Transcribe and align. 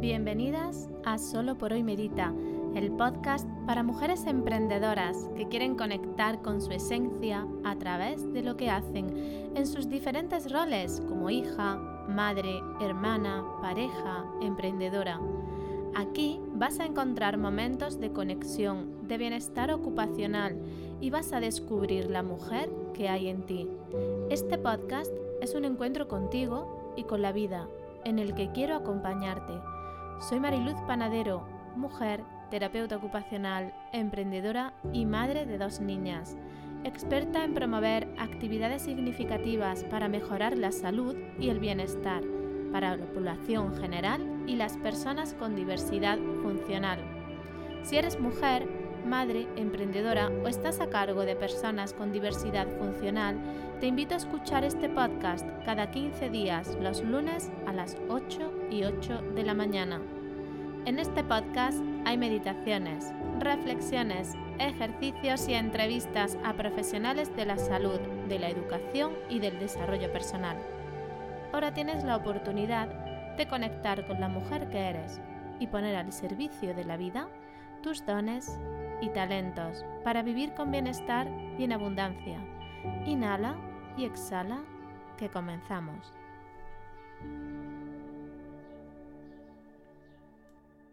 Bienvenidas 0.00 0.88
a 1.04 1.18
Solo 1.18 1.58
por 1.58 1.72
hoy 1.72 1.82
Medita, 1.82 2.32
el 2.76 2.92
podcast 2.92 3.48
para 3.66 3.82
mujeres 3.82 4.26
emprendedoras 4.26 5.28
que 5.36 5.48
quieren 5.48 5.74
conectar 5.74 6.40
con 6.40 6.62
su 6.62 6.70
esencia 6.70 7.44
a 7.64 7.74
través 7.74 8.32
de 8.32 8.44
lo 8.44 8.56
que 8.56 8.70
hacen 8.70 9.52
en 9.56 9.66
sus 9.66 9.88
diferentes 9.88 10.52
roles 10.52 11.02
como 11.08 11.30
hija, 11.30 11.78
madre, 12.08 12.60
hermana, 12.80 13.44
pareja, 13.60 14.24
emprendedora. 14.40 15.18
Aquí 15.96 16.38
vas 16.54 16.78
a 16.78 16.86
encontrar 16.86 17.36
momentos 17.36 17.98
de 17.98 18.12
conexión, 18.12 19.08
de 19.08 19.18
bienestar 19.18 19.72
ocupacional 19.72 20.56
y 21.00 21.10
vas 21.10 21.32
a 21.32 21.40
descubrir 21.40 22.08
la 22.08 22.22
mujer 22.22 22.70
que 22.94 23.08
hay 23.08 23.26
en 23.26 23.44
ti. 23.46 23.68
Este 24.30 24.58
podcast 24.58 25.12
es 25.40 25.56
un 25.56 25.64
encuentro 25.64 26.06
contigo 26.06 26.94
y 26.96 27.02
con 27.02 27.20
la 27.20 27.32
vida 27.32 27.66
en 28.04 28.20
el 28.20 28.36
que 28.36 28.52
quiero 28.52 28.76
acompañarte 28.76 29.54
soy 30.20 30.40
Mariluz 30.40 30.80
Panadero, 30.86 31.46
mujer, 31.76 32.24
terapeuta 32.50 32.96
ocupacional, 32.96 33.72
emprendedora 33.92 34.72
y 34.92 35.06
madre 35.06 35.46
de 35.46 35.58
dos 35.58 35.80
niñas, 35.80 36.36
experta 36.82 37.44
en 37.44 37.54
promover 37.54 38.08
actividades 38.18 38.82
significativas 38.82 39.84
para 39.84 40.08
mejorar 40.08 40.56
la 40.56 40.72
salud 40.72 41.14
y 41.38 41.50
el 41.50 41.60
bienestar 41.60 42.22
para 42.72 42.96
la 42.96 43.06
población 43.06 43.74
general 43.76 44.20
y 44.46 44.56
las 44.56 44.76
personas 44.76 45.34
con 45.34 45.54
diversidad 45.54 46.18
funcional. 46.42 46.98
Si 47.82 47.96
eres 47.96 48.18
mujer, 48.18 48.68
madre, 49.06 49.46
emprendedora 49.56 50.30
o 50.44 50.48
estás 50.48 50.80
a 50.80 50.88
cargo 50.88 51.22
de 51.22 51.36
personas 51.36 51.92
con 51.92 52.12
diversidad 52.12 52.66
funcional, 52.78 53.38
te 53.80 53.86
invito 53.86 54.14
a 54.14 54.16
escuchar 54.16 54.64
este 54.64 54.88
podcast 54.88 55.46
cada 55.64 55.88
15 55.92 56.30
días 56.30 56.76
los 56.80 57.00
lunes 57.00 57.52
a 57.64 57.72
las 57.72 57.96
8 58.08 58.68
y 58.72 58.82
8 58.82 59.22
de 59.36 59.44
la 59.44 59.54
mañana. 59.54 60.00
En 60.84 60.98
este 60.98 61.22
podcast 61.22 61.78
hay 62.04 62.18
meditaciones, 62.18 63.12
reflexiones, 63.38 64.34
ejercicios 64.58 65.48
y 65.48 65.54
entrevistas 65.54 66.36
a 66.44 66.54
profesionales 66.54 67.34
de 67.36 67.46
la 67.46 67.56
salud, 67.56 68.00
de 68.28 68.40
la 68.40 68.48
educación 68.48 69.12
y 69.28 69.38
del 69.38 69.60
desarrollo 69.60 70.12
personal. 70.12 70.56
Ahora 71.52 71.72
tienes 71.72 72.02
la 72.02 72.16
oportunidad 72.16 72.88
de 73.36 73.46
conectar 73.46 74.08
con 74.08 74.18
la 74.18 74.28
mujer 74.28 74.68
que 74.70 74.78
eres 74.78 75.20
y 75.60 75.68
poner 75.68 75.94
al 75.94 76.12
servicio 76.12 76.74
de 76.74 76.84
la 76.84 76.96
vida 76.96 77.28
tus 77.80 78.04
dones 78.04 78.58
y 79.00 79.10
talentos 79.10 79.84
para 80.02 80.22
vivir 80.22 80.52
con 80.54 80.72
bienestar 80.72 81.28
y 81.56 81.62
en 81.62 81.72
abundancia. 81.72 82.40
Inhala 83.06 83.56
y 83.98 84.04
exhala 84.04 84.64
que 85.18 85.28
comenzamos. 85.28 86.12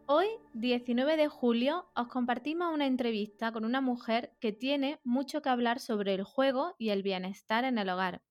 Hoy, 0.08 0.28
19 0.53 1.16
de 1.16 1.28
julio, 1.28 1.88
os 1.95 2.08
compartimos 2.08 2.73
una 2.73 2.88
entrevista 2.88 3.52
con 3.52 3.64
una 3.64 3.81
mujer 3.81 4.36
que 4.39 4.52
tiene 4.52 5.00
mucho 5.03 5.42
que 5.42 5.50
hablar 5.50 5.80
sobre 5.80 6.16
el 6.16 6.23
juego 6.23 6.76
y 6.80 6.89
el 6.89 7.03
bienestar 7.03 7.64
en 7.64 7.78
el 7.78 7.89
hogar. 7.89 8.22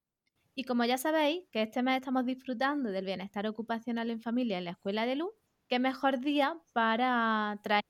Y 0.56 0.64
como 0.64 0.84
ya 0.84 0.98
sabéis 0.98 1.45
que 1.52 1.62
este 1.62 1.83
mes 1.83 1.97
estamos 1.97 2.27
disfrutando 2.27 2.91
del 2.91 3.05
bienestar 3.05 3.47
ocupacional 3.47 4.11
en 4.11 4.20
familia 4.20 4.58
en 4.58 4.64
la 4.64 4.70
Escuela 4.72 5.06
de 5.06 5.17
Luz, 5.17 5.33
qué 5.69 5.78
mejor 5.78 6.20
día 6.20 6.56
para 6.72 7.58
traer 7.62 7.84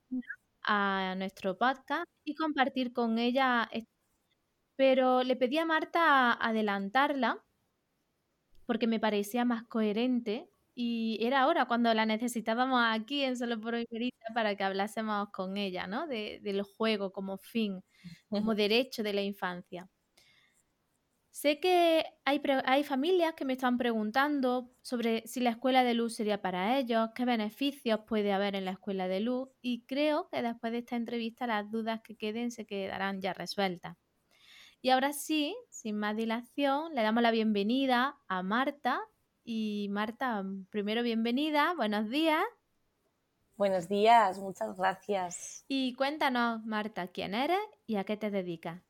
a 0.63 1.15
nuestro 1.17 1.57
podcast 1.57 2.07
y 2.25 2.35
compartir 2.35 2.93
con 2.93 3.19
ella. 3.19 3.69
Pero 4.77 5.23
le 5.23 5.37
pedí 5.37 5.59
a 5.59 5.67
Marta 5.67 6.33
adelantarla 6.33 7.45
porque 8.67 8.87
me 8.87 9.01
parecía 9.01 9.45
más 9.45 9.65
coherente 9.65 10.51
y 10.75 11.19
era 11.21 11.43
ahora 11.43 11.67
cuando 11.67 11.93
la 11.95 12.07
necesitábamos 12.07 12.81
aquí 12.85 13.23
en 13.23 13.37
Solo 13.37 13.61
por 13.61 13.75
Hoy 13.75 13.87
para 14.35 14.57
que 14.57 14.65
hablásemos 14.65 15.29
con 15.31 15.57
ella, 15.57 15.87
¿no? 15.87 16.07
De, 16.07 16.41
del 16.43 16.63
juego 16.63 17.13
como 17.13 17.39
fin, 17.39 17.83
como 18.29 18.55
derecho 18.57 19.03
de 19.03 19.13
la 19.13 19.23
infancia. 19.23 19.89
Sé 21.31 21.59
que 21.59 22.05
hay, 22.25 22.41
hay 22.65 22.85
familias 22.85 23.35
que 23.35 23.45
me 23.45 23.55
están 23.55 23.77
preguntando 23.77 24.71
sobre 24.83 25.27
si 25.27 25.41
la 25.41 25.51
escuela 25.51 25.83
de 25.83 25.95
luz 25.95 26.15
sería 26.15 26.41
para 26.41 26.79
ellos, 26.79 27.11
qué 27.15 27.25
beneficios 27.25 28.01
puede 28.07 28.33
haber 28.33 28.55
en 28.55 28.65
la 28.65 28.71
escuela 28.73 29.09
de 29.09 29.21
luz 29.21 29.49
y 29.61 29.85
creo 29.85 30.29
que 30.31 30.43
después 30.43 30.73
de 30.73 30.79
esta 30.79 30.95
entrevista 30.97 31.49
las 31.49 31.71
dudas 31.71 32.01
que 32.03 32.17
queden 32.17 32.53
se 32.53 32.67
quedarán 32.67 33.21
ya 33.21 33.33
resueltas. 33.33 33.97
Y 34.85 34.91
ahora 34.91 35.15
sí, 35.15 35.57
sin 35.71 35.97
más 35.97 36.15
dilación, 36.15 36.95
le 36.95 37.01
damos 37.01 37.23
la 37.23 37.31
bienvenida 37.31 38.19
a 38.29 38.43
Marta, 38.43 39.01
y 39.43 39.89
Marta, 39.91 40.45
primero 40.69 41.03
bienvenida, 41.03 41.73
buenos 41.75 42.11
días. 42.11 42.45
Buenos 43.57 43.89
días, 43.89 44.39
muchas 44.39 44.77
gracias. 44.77 45.65
Y 45.69 45.95
cuéntanos, 45.95 46.67
Marta, 46.67 47.07
quién 47.07 47.33
eres 47.33 47.67
y 47.87 47.97
a 47.97 48.05
qué 48.05 48.19
te 48.19 48.31
dedicas. 48.31 48.83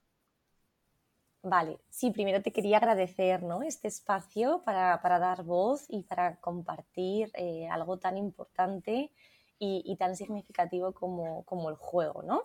Vale, 1.44 1.78
sí, 1.90 2.10
primero 2.10 2.42
te 2.42 2.52
quería 2.52 2.78
agradecer 2.78 3.44
¿no? 3.44 3.62
este 3.62 3.86
espacio 3.86 4.62
para, 4.64 4.98
dar 5.00 5.44
voz 5.44 5.84
y 5.88 6.02
para 6.02 6.40
compartir 6.40 7.30
eh, 7.34 7.68
algo 7.70 8.00
tan 8.00 8.16
importante 8.16 9.12
y, 9.60 9.94
tan 9.96 10.16
significativo 10.16 10.92
como, 10.92 11.44
como, 11.44 11.70
el 11.70 11.76
juego, 11.76 12.24
¿no? 12.24 12.42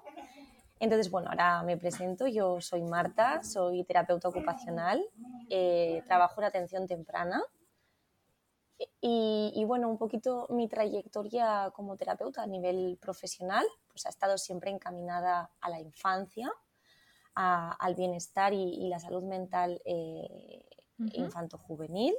Entonces, 0.80 1.12
bueno, 1.12 1.30
ahora 1.30 1.62
me 1.64 1.78
presento. 1.78 2.28
Yo 2.28 2.62
soy 2.62 2.82
Marta, 2.84 3.44
soy 3.44 3.84
terapeuta 3.84 4.30
ocupacional, 4.30 5.04
eh, 5.50 6.02
trabajo 6.08 6.42
en 6.42 6.48
atención 6.48 6.88
temprana 6.88 7.44
y, 9.02 9.64
bueno, 9.66 9.90
un 9.90 9.98
poquito 9.98 10.48
mi 10.50 10.70
trayectoria 10.70 11.72
como 11.74 11.98
terapeuta 11.98 12.44
a 12.44 12.48
nivel 12.48 12.98
profesional, 13.02 13.66
pues 13.90 14.06
ha 14.06 14.10
estado 14.10 14.38
siempre 14.38 14.72
encaminada 14.72 15.52
a 15.60 15.70
la 15.70 15.82
infancia, 15.82 16.52
al 17.36 17.96
bienestar 17.96 18.54
y, 18.54 18.88
la 18.88 19.00
salud 19.00 19.24
mental 19.24 19.82
eh, 19.84 20.66
infanto-juvenil. 21.14 22.16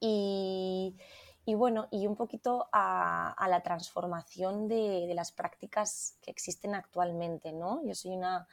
Y, 0.00 0.96
bueno, 1.52 1.88
y 1.90 2.06
un 2.06 2.16
poquito 2.16 2.68
a, 2.72 3.46
la 3.50 3.62
transformación 3.62 4.66
de, 4.66 5.12
las 5.14 5.30
prácticas 5.30 6.16
que 6.22 6.30
existen 6.30 6.74
actualmente, 6.74 7.52
¿no? 7.52 7.84
Yo 7.84 7.94
soy 7.94 8.12
una, 8.12 8.48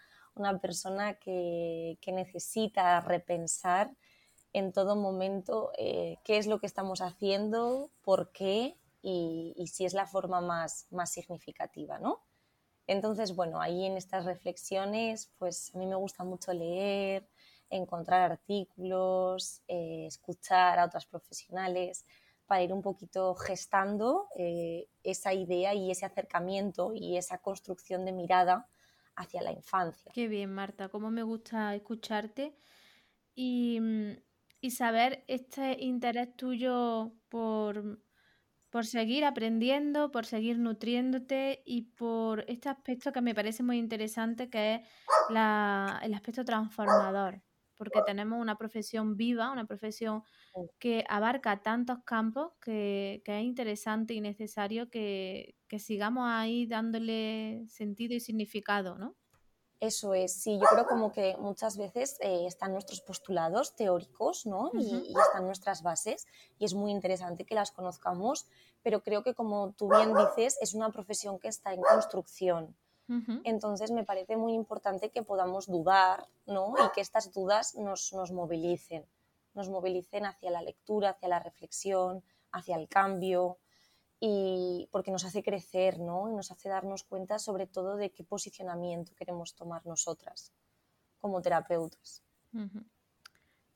persona 0.61 1.13
que, 1.13 1.97
que 2.01 2.11
necesita 2.11 2.99
repensar 2.99 3.95
en 4.53 4.73
todo 4.73 4.95
momento 4.95 5.71
eh, 5.77 6.17
qué 6.23 6.37
es 6.37 6.47
lo 6.47 6.59
que 6.59 6.67
estamos 6.67 7.01
haciendo, 7.01 7.89
por 8.01 8.31
qué 8.31 8.77
y, 9.01 9.55
si 9.71 9.85
es 9.85 9.93
la 9.93 10.05
forma 10.05 10.41
más, 10.41 10.87
más 10.91 11.11
significativa, 11.11 11.97
¿no? 11.99 12.21
Entonces, 12.87 13.35
bueno, 13.35 13.61
ahí 13.61 13.85
en 13.85 13.95
estas 13.95 14.25
reflexiones, 14.25 15.31
pues 15.37 15.73
a 15.73 15.77
mí 15.77 15.85
me 15.87 15.95
gusta 15.95 16.23
mucho 16.23 16.51
leer, 16.51 17.27
encontrar 17.69 18.31
artículos, 18.31 19.61
eh, 19.67 20.05
escuchar 20.07 20.77
a 20.79 20.85
otras 20.85 21.05
profesionales 21.05 22.05
para 22.51 22.63
ir 22.63 22.73
un 22.73 22.81
poquito 22.81 23.33
gestando 23.35 24.27
eh, 24.35 24.89
esa 25.03 25.33
idea 25.33 25.73
y 25.73 25.89
ese 25.89 26.05
acercamiento 26.05 26.91
y 26.93 27.15
esa 27.15 27.37
construcción 27.37 28.03
de 28.03 28.11
mirada 28.11 28.67
hacia 29.15 29.41
la 29.41 29.53
infancia. 29.53 30.11
Qué 30.13 30.27
bien, 30.27 30.51
Marta, 30.53 30.89
cómo 30.89 31.11
me 31.11 31.23
gusta 31.23 31.73
escucharte. 31.75 32.57
Y 33.33 33.79
mm, 33.79 34.11
y 34.61 34.71
saber 34.71 35.23
este 35.27 35.83
interés 35.83 36.35
tuyo 36.35 37.13
por, 37.29 37.99
por 38.69 38.85
seguir 38.85 39.25
aprendiendo, 39.25 40.11
por 40.11 40.27
seguir 40.27 40.59
nutriéndote 40.59 41.63
y 41.65 41.81
por 41.81 42.45
este 42.47 42.69
aspecto 42.69 43.11
que 43.11 43.21
me 43.21 43.33
parece 43.33 43.63
muy 43.63 43.79
interesante 43.79 44.51
que 44.51 44.75
es 44.75 44.81
el 45.29 46.13
aspecto 46.13 46.45
transformador, 46.45 47.41
porque 47.81 48.03
tenemos 48.05 48.39
una 48.39 48.59
profesión 48.59 49.17
viva, 49.17 49.51
una 49.51 49.65
profesión 49.65 50.21
que 50.77 51.03
abarca 51.09 51.63
tantos 51.63 51.97
campos 52.05 52.51
que, 52.61 53.23
que 53.25 53.39
es 53.39 53.43
interesante 53.43 54.13
y 54.13 54.21
necesario 54.21 54.91
que, 54.91 55.55
que 55.67 55.79
sigamos 55.79 56.25
ahí 56.27 56.67
dándole 56.67 57.65
sentido 57.67 58.13
y 58.13 58.19
significado, 58.19 58.99
¿no? 58.99 59.15
Eso 59.79 60.13
es, 60.13 60.33
sí, 60.33 60.59
yo 60.61 60.67
creo 60.67 60.85
como 60.85 61.11
que 61.11 61.35
muchas 61.37 61.75
veces 61.75 62.17
eh, 62.19 62.45
están 62.45 62.71
nuestros 62.71 63.01
postulados 63.01 63.75
teóricos, 63.75 64.45
¿no? 64.45 64.69
y, 64.75 65.11
están 65.19 65.47
nuestras 65.47 65.81
bases 65.81 66.27
y 66.59 66.65
es 66.65 66.75
muy 66.75 66.91
interesante 66.91 67.45
que 67.45 67.55
las 67.55 67.71
conozcamos, 67.71 68.45
pero 68.83 69.01
creo 69.01 69.23
que 69.23 69.33
como 69.33 69.73
tú 69.75 69.89
bien 69.89 70.13
dices, 70.13 70.59
es 70.61 70.75
una 70.75 70.91
profesión 70.91 71.39
que 71.39 71.47
está 71.47 71.73
en 71.73 71.81
construcción. 71.81 72.75
Entonces 73.43 73.91
me 73.91 74.03
parece 74.03 74.37
muy 74.37 74.53
importante 74.53 75.09
que 75.09 75.23
podamos 75.23 75.67
dudar, 75.67 76.27
¿no? 76.45 76.73
Y 76.77 76.91
que 76.93 77.01
estas 77.01 77.33
dudas 77.33 77.75
nos, 77.75 78.13
nos 78.13 78.31
movilicen, 78.31 79.05
nos 79.53 79.69
movilicen 79.69 80.25
hacia 80.25 80.51
la 80.51 80.61
lectura, 80.61 81.09
hacia 81.11 81.27
la 81.27 81.39
reflexión, 81.39 82.23
hacia 82.51 82.77
el 82.77 82.87
cambio, 82.87 83.57
y 84.23 84.87
porque 84.91 85.09
nos 85.09 85.25
hace 85.25 85.41
crecer, 85.41 85.99
¿no? 85.99 86.29
Y 86.29 86.33
nos 86.35 86.51
hace 86.51 86.69
darnos 86.69 87.03
cuenta 87.03 87.39
sobre 87.39 87.65
todo 87.65 87.95
de 87.95 88.11
qué 88.11 88.23
posicionamiento 88.23 89.15
queremos 89.15 89.55
tomar 89.55 89.85
nosotras 89.87 90.53
como 91.17 91.41
terapeutas. 91.41 92.23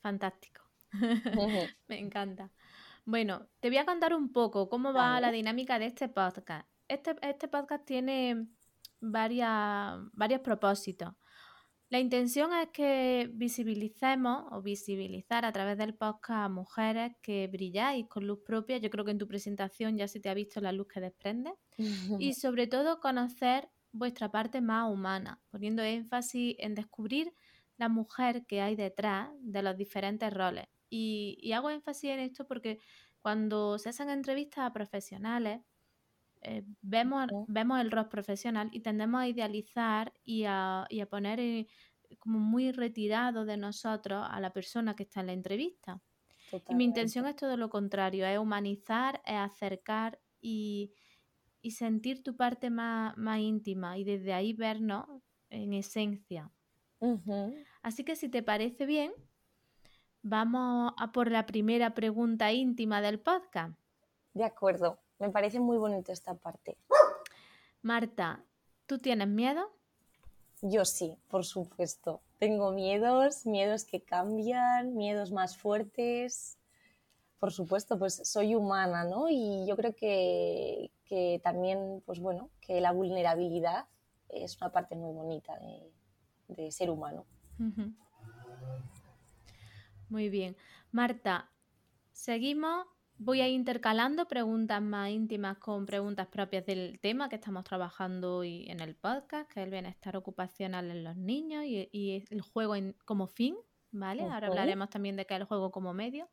Fantástico. 0.01 0.61
Me 1.87 1.99
encanta. 1.99 2.51
Bueno, 3.05 3.47
te 3.59 3.69
voy 3.69 3.79
a 3.79 3.85
contar 3.85 4.13
un 4.13 4.31
poco 4.31 4.69
cómo 4.69 4.93
va 4.93 5.19
la 5.19 5.31
dinámica 5.31 5.79
de 5.79 5.87
este 5.87 6.09
podcast. 6.09 6.67
Este, 6.87 7.15
este 7.21 7.47
podcast 7.47 7.83
tiene 7.83 8.47
varias, 9.11 9.97
varios 10.13 10.41
propósitos. 10.41 11.13
La 11.89 11.99
intención 11.99 12.51
es 12.53 12.69
que 12.73 13.29
visibilicemos 13.33 14.45
o 14.51 14.61
visibilizar 14.61 15.45
a 15.45 15.51
través 15.51 15.77
del 15.77 15.93
podcast 15.93 16.45
a 16.45 16.49
mujeres 16.49 17.13
que 17.21 17.47
brilláis 17.47 18.07
con 18.07 18.25
luz 18.25 18.39
propia. 18.43 18.77
Yo 18.77 18.89
creo 18.89 19.05
que 19.05 19.11
en 19.11 19.19
tu 19.19 19.27
presentación 19.27 19.95
ya 19.95 20.07
se 20.07 20.19
te 20.19 20.29
ha 20.29 20.33
visto 20.33 20.59
la 20.61 20.71
luz 20.71 20.87
que 20.87 20.99
desprende. 20.99 21.53
y 21.77 21.77
sobre 22.33 22.67
todo 22.67 22.99
conocer 22.99 23.69
vuestra 23.91 24.29
parte 24.29 24.61
más 24.61 24.91
humana, 24.91 25.39
poniendo 25.51 25.83
énfasis 25.83 26.55
en 26.59 26.75
descubrir 26.75 27.33
la 27.77 27.87
mujer 27.87 28.45
que 28.45 28.61
hay 28.61 28.75
detrás 28.75 29.29
de 29.39 29.61
los 29.61 29.77
diferentes 29.77 30.33
roles. 30.33 30.65
Y, 30.89 31.51
hago 31.53 31.69
énfasis 31.69 32.11
en 32.11 32.19
esto 32.19 32.45
porque 32.47 32.79
cuando 33.19 33.77
se 33.79 33.89
hacen 33.89 34.09
entrevistas 34.09 34.65
a 34.65 34.73
profesionales, 34.73 35.61
eh, 36.47 36.63
vemos, 36.83 37.25
vemos 37.47 37.81
el 37.81 37.89
rol 37.89 38.07
profesional 38.07 38.69
y 38.71 38.81
tendemos 38.81 39.19
a 39.19 39.27
idealizar 39.27 40.13
y 40.23 40.43
a, 40.45 40.87
poner 41.09 41.39
eh, 41.39 41.67
como 42.19 42.37
muy 42.37 42.71
retirado 42.71 43.45
de 43.45 43.57
nosotros 43.57 44.23
a 44.29 44.39
la 44.39 44.53
persona 44.53 44.95
que 44.95 45.03
está 45.03 45.21
en 45.21 45.27
la 45.27 45.33
entrevista. 45.33 46.03
Y 46.69 46.75
mi 46.75 46.83
intención 46.83 47.25
es 47.25 47.35
todo 47.35 47.57
lo 47.57 47.69
contrario, 47.69 48.27
es 48.27 48.37
humanizar, 48.37 49.23
es 49.25 49.37
acercar 49.37 50.19
y, 50.39 50.93
sentir 51.71 52.21
tu 52.21 52.35
parte 52.35 52.69
más, 52.69 53.17
más, 53.17 53.39
íntima 53.39 53.97
y 53.97 54.03
desde 54.03 54.31
ahí 54.31 54.53
vernos 54.53 55.07
en 55.49 55.73
esencia. 55.73 56.51
Así 57.81 58.03
que 58.03 58.15
si 58.15 58.29
te 58.29 58.43
parece 58.43 58.85
bien, 58.85 59.11
vamos 60.21 60.93
a 60.97 61.11
por 61.11 61.31
la 61.31 61.47
primera 61.47 61.95
pregunta 61.95 62.53
íntima 62.53 63.01
del 63.01 63.19
podcast. 63.19 63.79
De 64.35 64.43
acuerdo, 64.43 64.99
me 65.19 65.29
parece 65.29 65.59
muy 65.59 65.77
bonita 65.77 66.11
esta 66.11 66.33
parte. 66.35 66.77
Marta, 67.81 68.43
¿tú 68.85 68.99
tienes 68.99 69.27
miedo? 69.27 69.69
Yo 70.61 70.85
sí, 70.85 71.17
por 71.27 71.45
supuesto. 71.45 72.21
Tengo 72.39 72.71
miedos, 72.71 73.45
miedos 73.45 73.85
que 73.85 74.01
cambian, 74.01 74.95
miedos 74.95 75.31
más 75.31 75.57
fuertes. 75.57 76.57
Por 77.39 77.51
supuesto, 77.51 77.99
pues 77.99 78.21
soy 78.23 78.55
humana, 78.55 79.03
¿no? 79.03 79.27
Y 79.29 79.65
yo 79.67 79.75
creo 79.75 79.95
que, 79.95 80.91
también, 81.43 82.01
pues 82.05 82.19
bueno, 82.19 82.49
que 82.61 82.81
la 82.81 82.91
vulnerabilidad 82.91 83.85
es 84.29 84.57
una 84.57 84.71
parte 84.71 84.95
muy 84.95 85.13
bonita 85.13 85.57
de, 86.47 86.71
ser 86.71 86.89
humano. 86.89 87.25
Muy 90.09 90.29
bien. 90.29 90.55
Marta, 90.91 91.49
seguimos. 92.11 92.94
Voy 93.17 93.39
a 93.39 93.47
ir 93.47 93.53
intercalando 93.53 94.27
preguntas 94.27 94.81
más 94.81 95.09
íntimas 95.09 95.57
con 95.57 95.85
preguntas 95.85 96.27
propias 96.27 96.65
del 96.65 96.99
tema 96.99 97.29
que 97.29 97.35
estamos 97.35 97.63
trabajando 97.63 98.35
hoy 98.37 98.65
en 98.69 98.81
el 98.81 98.93
podcast, 98.93 99.49
que 99.49 99.61
es 99.61 99.65
el 99.65 99.71
bienestar 99.71 100.17
ocupacional 100.17 100.91
en 100.91 101.05
los 101.05 101.15
niños 101.15 101.63
y, 101.65 102.25
el 102.29 102.41
juego 102.41 102.73
como 103.05 103.27
fin, 103.27 103.55
¿vale? 103.91 104.23
Ahora 104.23 104.47
hablaremos 104.47 104.89
también 104.89 105.15
de 105.15 105.25
qué 105.25 105.33
es 105.33 105.39
el 105.39 105.45
juego 105.45 105.71
como 105.71 105.93
medio. 105.93 106.29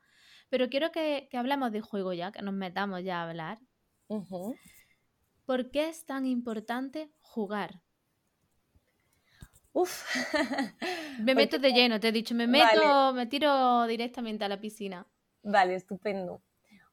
Pero 0.48 0.68
quiero 0.68 0.90
que, 0.90 1.28
hablemos 1.34 1.70
de 1.70 1.80
juego 1.80 2.12
ya, 2.12 2.32
que 2.32 2.42
nos 2.42 2.52
metamos 2.52 3.04
ya 3.04 3.20
a 3.20 3.28
hablar. 3.28 3.60
¿Por 5.46 5.70
qué 5.70 5.88
es 5.88 6.04
tan 6.04 6.26
importante 6.26 7.12
jugar? 7.20 7.80
Uf. 9.72 10.04
me 11.20 11.34
meto 11.36 11.58
de 11.58 11.72
lleno, 11.72 12.00
te 12.00 12.08
he 12.08 12.12
dicho, 12.12 12.34
me 12.34 12.48
meto, 12.48 13.14
me 13.14 13.26
tiro 13.26 13.86
directamente 13.86 14.44
a 14.44 14.48
la 14.48 14.60
piscina. 14.60 15.06
Vale, 15.44 15.76
estupendo. 15.76 16.42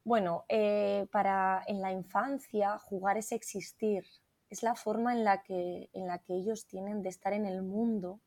Bueno, 0.09 0.43
eh, 0.49 1.05
para 1.11 1.61
en 1.67 1.81
la 1.81 1.91
infancia 1.91 2.79
jugar 2.79 3.19
es 3.19 3.31
existir, 3.31 4.05
es 4.49 4.63
la 4.63 4.73
forma 4.73 5.13
en 5.13 5.23
la, 5.23 5.43
que, 5.43 5.91
en 5.93 6.07
la 6.07 6.17
que 6.17 6.33
ellos 6.33 6.65
tienen 6.65 7.03
de 7.03 7.09
estar 7.09 7.31
en 7.31 7.45
el 7.45 7.61
mundo, 7.61 8.19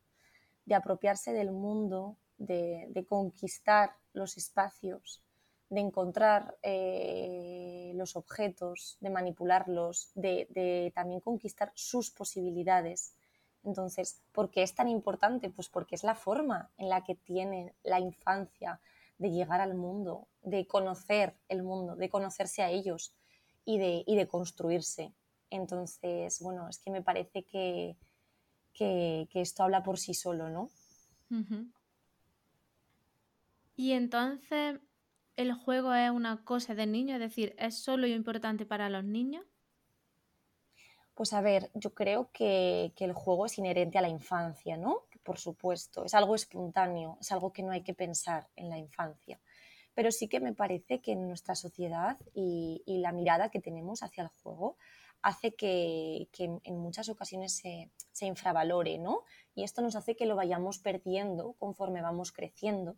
de 0.63 0.75
apropiarse 0.75 1.33
del 1.33 1.51
mundo, 1.51 2.15
de, 2.37 3.05
conquistar 3.09 3.97
los 4.13 4.37
espacios, 4.37 5.25
de 5.69 5.81
encontrar 5.81 6.57
eh, 6.63 7.91
los 7.95 8.15
objetos, 8.15 8.95
de 9.01 9.09
manipularlos, 9.09 10.09
de 10.15 10.89
también 10.95 11.19
conquistar 11.19 11.73
sus 11.75 12.11
posibilidades 12.11 13.13
entonces, 13.63 14.21
¿por 14.33 14.51
qué 14.51 14.61
es 14.61 14.75
tan 14.75 14.89
importante? 14.89 15.49
Pues 15.49 15.69
porque 15.69 15.95
es 15.95 16.03
la 16.03 16.15
forma 16.15 16.71
en 16.77 16.89
la 16.89 17.03
que 17.03 17.15
tiene 17.15 17.73
la 17.83 17.99
infancia 17.99 18.81
de 19.23 19.31
llegar 19.31 19.61
al 19.61 19.73
mundo, 19.73 20.27
de 20.41 20.67
conocer 20.67 21.37
el 21.47 21.63
mundo, 21.63 21.95
de 21.95 22.09
conocerse 22.09 22.61
a 22.61 22.69
ellos 22.69 23.15
y 23.63 23.77
de, 23.77 24.03
de 24.05 24.27
construirse. 24.27 25.13
Entonces, 25.49 26.41
bueno, 26.41 26.67
es 26.67 26.79
que 26.79 26.91
me 26.91 27.01
parece 27.01 27.45
que, 27.45 27.95
que, 28.73 29.29
esto 29.33 29.63
habla 29.63 29.81
por 29.81 29.97
sí 29.97 30.13
solo, 30.13 30.49
¿no? 30.49 30.69
Y 33.77 33.93
entonces, 33.93 34.81
¿el 35.37 35.53
juego 35.53 35.93
es 35.93 36.11
una 36.11 36.43
cosa 36.43 36.75
del 36.75 36.91
niño? 36.91 37.15
Es 37.15 37.21
decir, 37.21 37.55
¿es 37.57 37.77
solo 37.81 38.07
importante 38.07 38.65
para 38.65 38.89
los 38.89 39.05
niños? 39.05 39.45
Pues 41.15 41.31
a 41.31 41.39
ver, 41.39 41.71
yo 41.75 41.93
creo 41.93 42.29
que, 42.33 42.91
el 42.97 43.13
juego 43.13 43.45
es 43.45 43.57
inherente 43.57 43.97
a 43.97 44.01
la 44.01 44.09
infancia, 44.09 44.75
¿no? 44.75 45.05
Por 45.23 45.39
supuesto, 45.39 46.05
es 46.05 46.13
algo 46.13 46.35
espontáneo, 46.35 47.17
es 47.21 47.31
algo 47.31 47.53
que 47.53 47.63
no 47.63 47.71
hay 47.71 47.81
que 47.81 47.93
pensar 47.93 48.49
en 48.55 48.69
la 48.69 48.77
infancia. 48.77 49.39
Pero 49.93 50.11
sí 50.11 50.27
que 50.27 50.39
me 50.39 50.53
parece 50.53 51.01
que 51.01 51.13
en 51.13 51.27
nuestra 51.27 51.55
sociedad 51.55 52.17
y, 52.33 52.83
la 52.85 53.11
mirada 53.11 53.49
que 53.49 53.61
tenemos 53.61 54.03
hacia 54.03 54.23
el 54.23 54.29
juego 54.29 54.77
hace 55.21 55.55
que, 55.55 56.27
en 56.37 56.77
muchas 56.77 57.07
ocasiones 57.09 57.53
se, 57.53 58.25
infravalore, 58.25 58.97
¿no? 58.97 59.23
Y 59.55 59.63
esto 59.63 59.81
nos 59.81 59.95
hace 59.95 60.15
que 60.15 60.25
lo 60.25 60.35
vayamos 60.35 60.79
perdiendo 60.79 61.53
conforme 61.53 62.01
vamos 62.01 62.31
creciendo, 62.31 62.97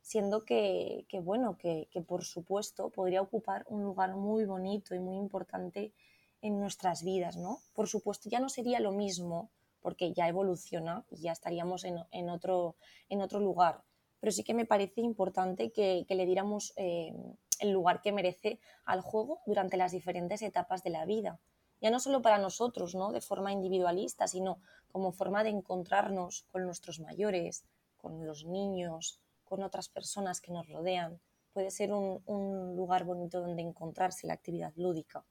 siendo 0.00 0.44
que, 0.44 1.06
bueno, 1.22 1.58
que, 1.58 1.88
que 1.90 2.00
por 2.00 2.24
supuesto 2.24 2.90
podría 2.90 3.20
ocupar 3.20 3.66
un 3.68 3.82
lugar 3.82 4.16
muy 4.16 4.46
bonito 4.46 4.94
y 4.94 5.00
muy 5.00 5.16
importante 5.16 5.92
en 6.40 6.58
nuestras 6.58 7.02
vidas, 7.02 7.36
¿no? 7.36 7.58
Por 7.74 7.88
supuesto, 7.88 8.30
ya 8.30 8.40
no 8.40 8.48
sería 8.48 8.80
lo 8.80 8.92
mismo 8.92 9.50
porque 9.88 10.12
ya 10.12 10.28
evoluciona 10.28 11.06
y 11.10 11.22
ya 11.22 11.32
estaríamos 11.32 11.82
en, 11.84 12.28
otro, 12.28 12.76
en 13.08 13.22
otro 13.22 13.40
lugar, 13.40 13.82
pero 14.20 14.30
sí 14.30 14.44
que 14.44 14.52
me 14.52 14.66
parece 14.66 15.00
importante 15.00 15.72
que, 15.72 16.04
le 16.06 16.26
diéramos 16.26 16.74
eh, 16.76 17.14
el 17.58 17.70
lugar 17.70 18.02
que 18.02 18.12
merece 18.12 18.60
al 18.84 19.00
juego 19.00 19.40
durante 19.46 19.78
las 19.78 19.92
diferentes 19.92 20.42
etapas 20.42 20.82
de 20.82 20.90
la 20.90 21.06
vida. 21.06 21.40
Ya 21.80 21.90
no 21.90 22.00
solo 22.00 22.20
para 22.20 22.36
nosotros, 22.36 22.94
¿no? 22.94 23.12
De 23.12 23.22
forma 23.22 23.50
individualista, 23.50 24.28
sino 24.28 24.60
como 24.92 25.10
forma 25.10 25.42
de 25.42 25.50
encontrarnos 25.56 26.44
con 26.52 26.66
nuestros 26.66 27.00
mayores, 27.00 27.64
con 27.96 28.26
los 28.26 28.44
niños, 28.44 29.22
con 29.46 29.62
otras 29.62 29.88
personas 29.88 30.42
que 30.42 30.52
nos 30.52 30.68
rodean. 30.68 31.18
Puede 31.54 31.70
ser 31.70 31.94
un, 31.94 32.20
un 32.26 32.76
lugar 32.76 33.04
bonito 33.04 33.40
donde 33.40 33.62
encontrarse 33.62 34.26
la 34.26 34.34
actividad 34.34 34.74
lúdica. 34.76 35.24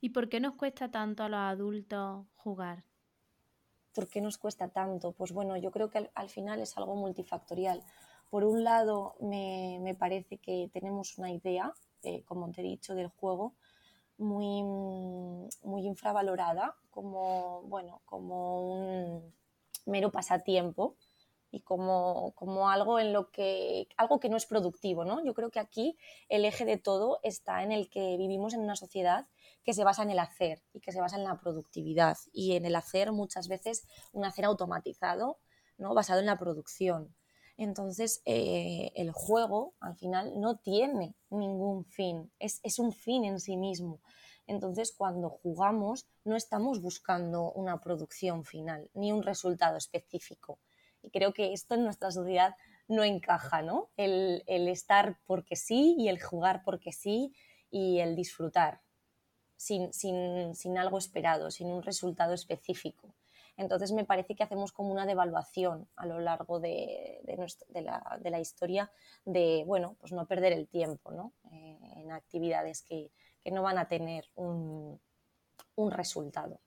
¿Y 0.00 0.08
por 0.08 0.30
qué 0.30 0.40
nos 0.40 0.54
cuesta 0.54 0.90
tanto 0.90 1.22
a 1.22 1.28
los 1.28 1.38
adultos 1.38 2.24
jugar? 2.34 2.82
¿Por 3.96 4.08
qué 4.08 4.20
nos 4.20 4.36
cuesta 4.36 4.68
tanto? 4.68 5.12
Pues 5.12 5.32
bueno, 5.32 5.56
yo 5.56 5.70
creo 5.70 5.88
que 5.88 6.10
al, 6.14 6.28
final 6.28 6.60
es 6.60 6.76
algo 6.76 6.96
multifactorial. 6.96 7.82
Por 8.28 8.44
un 8.44 8.62
lado, 8.62 9.16
me, 9.20 9.96
parece 9.98 10.36
que 10.36 10.68
tenemos 10.70 11.16
una 11.16 11.30
idea, 11.30 11.72
eh, 12.02 12.22
como 12.24 12.52
te 12.52 12.60
he 12.60 12.64
dicho, 12.64 12.94
del 12.94 13.08
juego 13.08 13.54
muy, 14.18 14.62
muy 15.62 15.86
infravalorada, 15.86 16.76
como, 16.90 17.62
bueno, 17.62 18.02
como 18.04 18.70
un 18.70 19.34
mero 19.86 20.12
pasatiempo 20.12 20.96
y 21.50 21.60
como, 21.60 22.32
como, 22.34 22.68
algo 22.70 22.98
en 22.98 23.12
lo 23.12 23.30
que 23.30 23.88
algo 23.96 24.20
que 24.20 24.28
no 24.28 24.36
es 24.36 24.46
productivo, 24.46 25.04
¿no? 25.04 25.24
Yo 25.24 25.34
creo 25.34 25.50
que 25.50 25.60
aquí 25.60 25.96
el 26.28 26.44
eje 26.44 26.64
de 26.64 26.76
todo 26.76 27.20
está 27.22 27.62
en 27.62 27.72
el 27.72 27.88
que 27.88 28.16
vivimos 28.16 28.54
en 28.54 28.60
una 28.60 28.76
sociedad 28.76 29.26
que 29.64 29.72
se 29.72 29.84
basa 29.84 30.02
en 30.02 30.10
el 30.10 30.18
hacer 30.18 30.62
y 30.72 30.80
que 30.80 30.92
se 30.92 31.00
basa 31.00 31.16
en 31.16 31.24
la 31.24 31.38
productividad 31.38 32.16
y 32.32 32.56
en 32.56 32.66
el 32.66 32.76
hacer 32.76 33.12
muchas 33.12 33.48
veces 33.48 33.86
un 34.12 34.24
hacer 34.24 34.44
automatizado, 34.44 35.38
¿no? 35.78 35.94
Basado 35.94 36.20
en 36.20 36.26
la 36.26 36.38
producción. 36.38 37.14
Entonces, 37.56 38.20
eh, 38.26 38.92
el 38.94 39.12
juego 39.12 39.74
al 39.80 39.96
final 39.96 40.38
no 40.38 40.58
tiene 40.58 41.16
ningún 41.30 41.84
fin, 41.86 42.30
es, 42.38 42.60
es 42.62 42.78
un 42.78 42.92
fin 42.92 43.24
en 43.24 43.40
sí 43.40 43.56
mismo. 43.56 44.00
Entonces, 44.46 44.94
cuando 44.96 45.30
jugamos, 45.30 46.06
no 46.24 46.36
estamos 46.36 46.80
buscando 46.80 47.50
una 47.52 47.80
producción 47.80 48.44
final 48.44 48.90
ni 48.94 49.10
un 49.10 49.22
resultado 49.22 49.76
específico 49.76 50.58
y 51.06 51.10
creo 51.10 51.32
que 51.32 51.52
esto 51.52 51.76
en 51.76 51.84
nuestra 51.84 52.10
sociedad 52.10 52.56
no 52.88 53.04
encaja, 53.04 53.62
¿no? 53.62 53.90
El, 53.96 54.42
estar 54.46 55.18
porque 55.24 55.54
sí 55.54 55.94
y 55.98 56.08
el 56.08 56.20
jugar 56.20 56.62
porque 56.64 56.92
sí 56.92 57.32
y 57.70 58.00
el 58.00 58.16
disfrutar 58.16 58.80
sin, 59.56 59.88
algo 60.76 60.98
esperado, 60.98 61.50
sin 61.50 61.68
un 61.68 61.82
resultado 61.82 62.34
específico. 62.34 63.14
Entonces 63.56 63.92
me 63.92 64.04
parece 64.04 64.34
que 64.34 64.42
hacemos 64.42 64.72
como 64.72 64.90
una 64.90 65.06
devaluación 65.06 65.88
a 65.96 66.06
lo 66.06 66.18
largo 66.18 66.58
de, 66.60 67.22
la, 67.72 68.40
historia 68.40 68.90
de, 69.24 69.62
bueno, 69.64 69.96
pues 70.00 70.12
no 70.12 70.26
perder 70.26 70.52
el 70.52 70.68
tiempo 70.68 71.12
¿no? 71.12 71.32
Eh, 71.52 71.78
en 71.96 72.12
actividades 72.12 72.82
que, 72.82 73.10
no 73.52 73.62
van 73.62 73.78
a 73.78 73.86
tener 73.86 74.24
un, 74.34 75.00
resultado. 75.76 76.60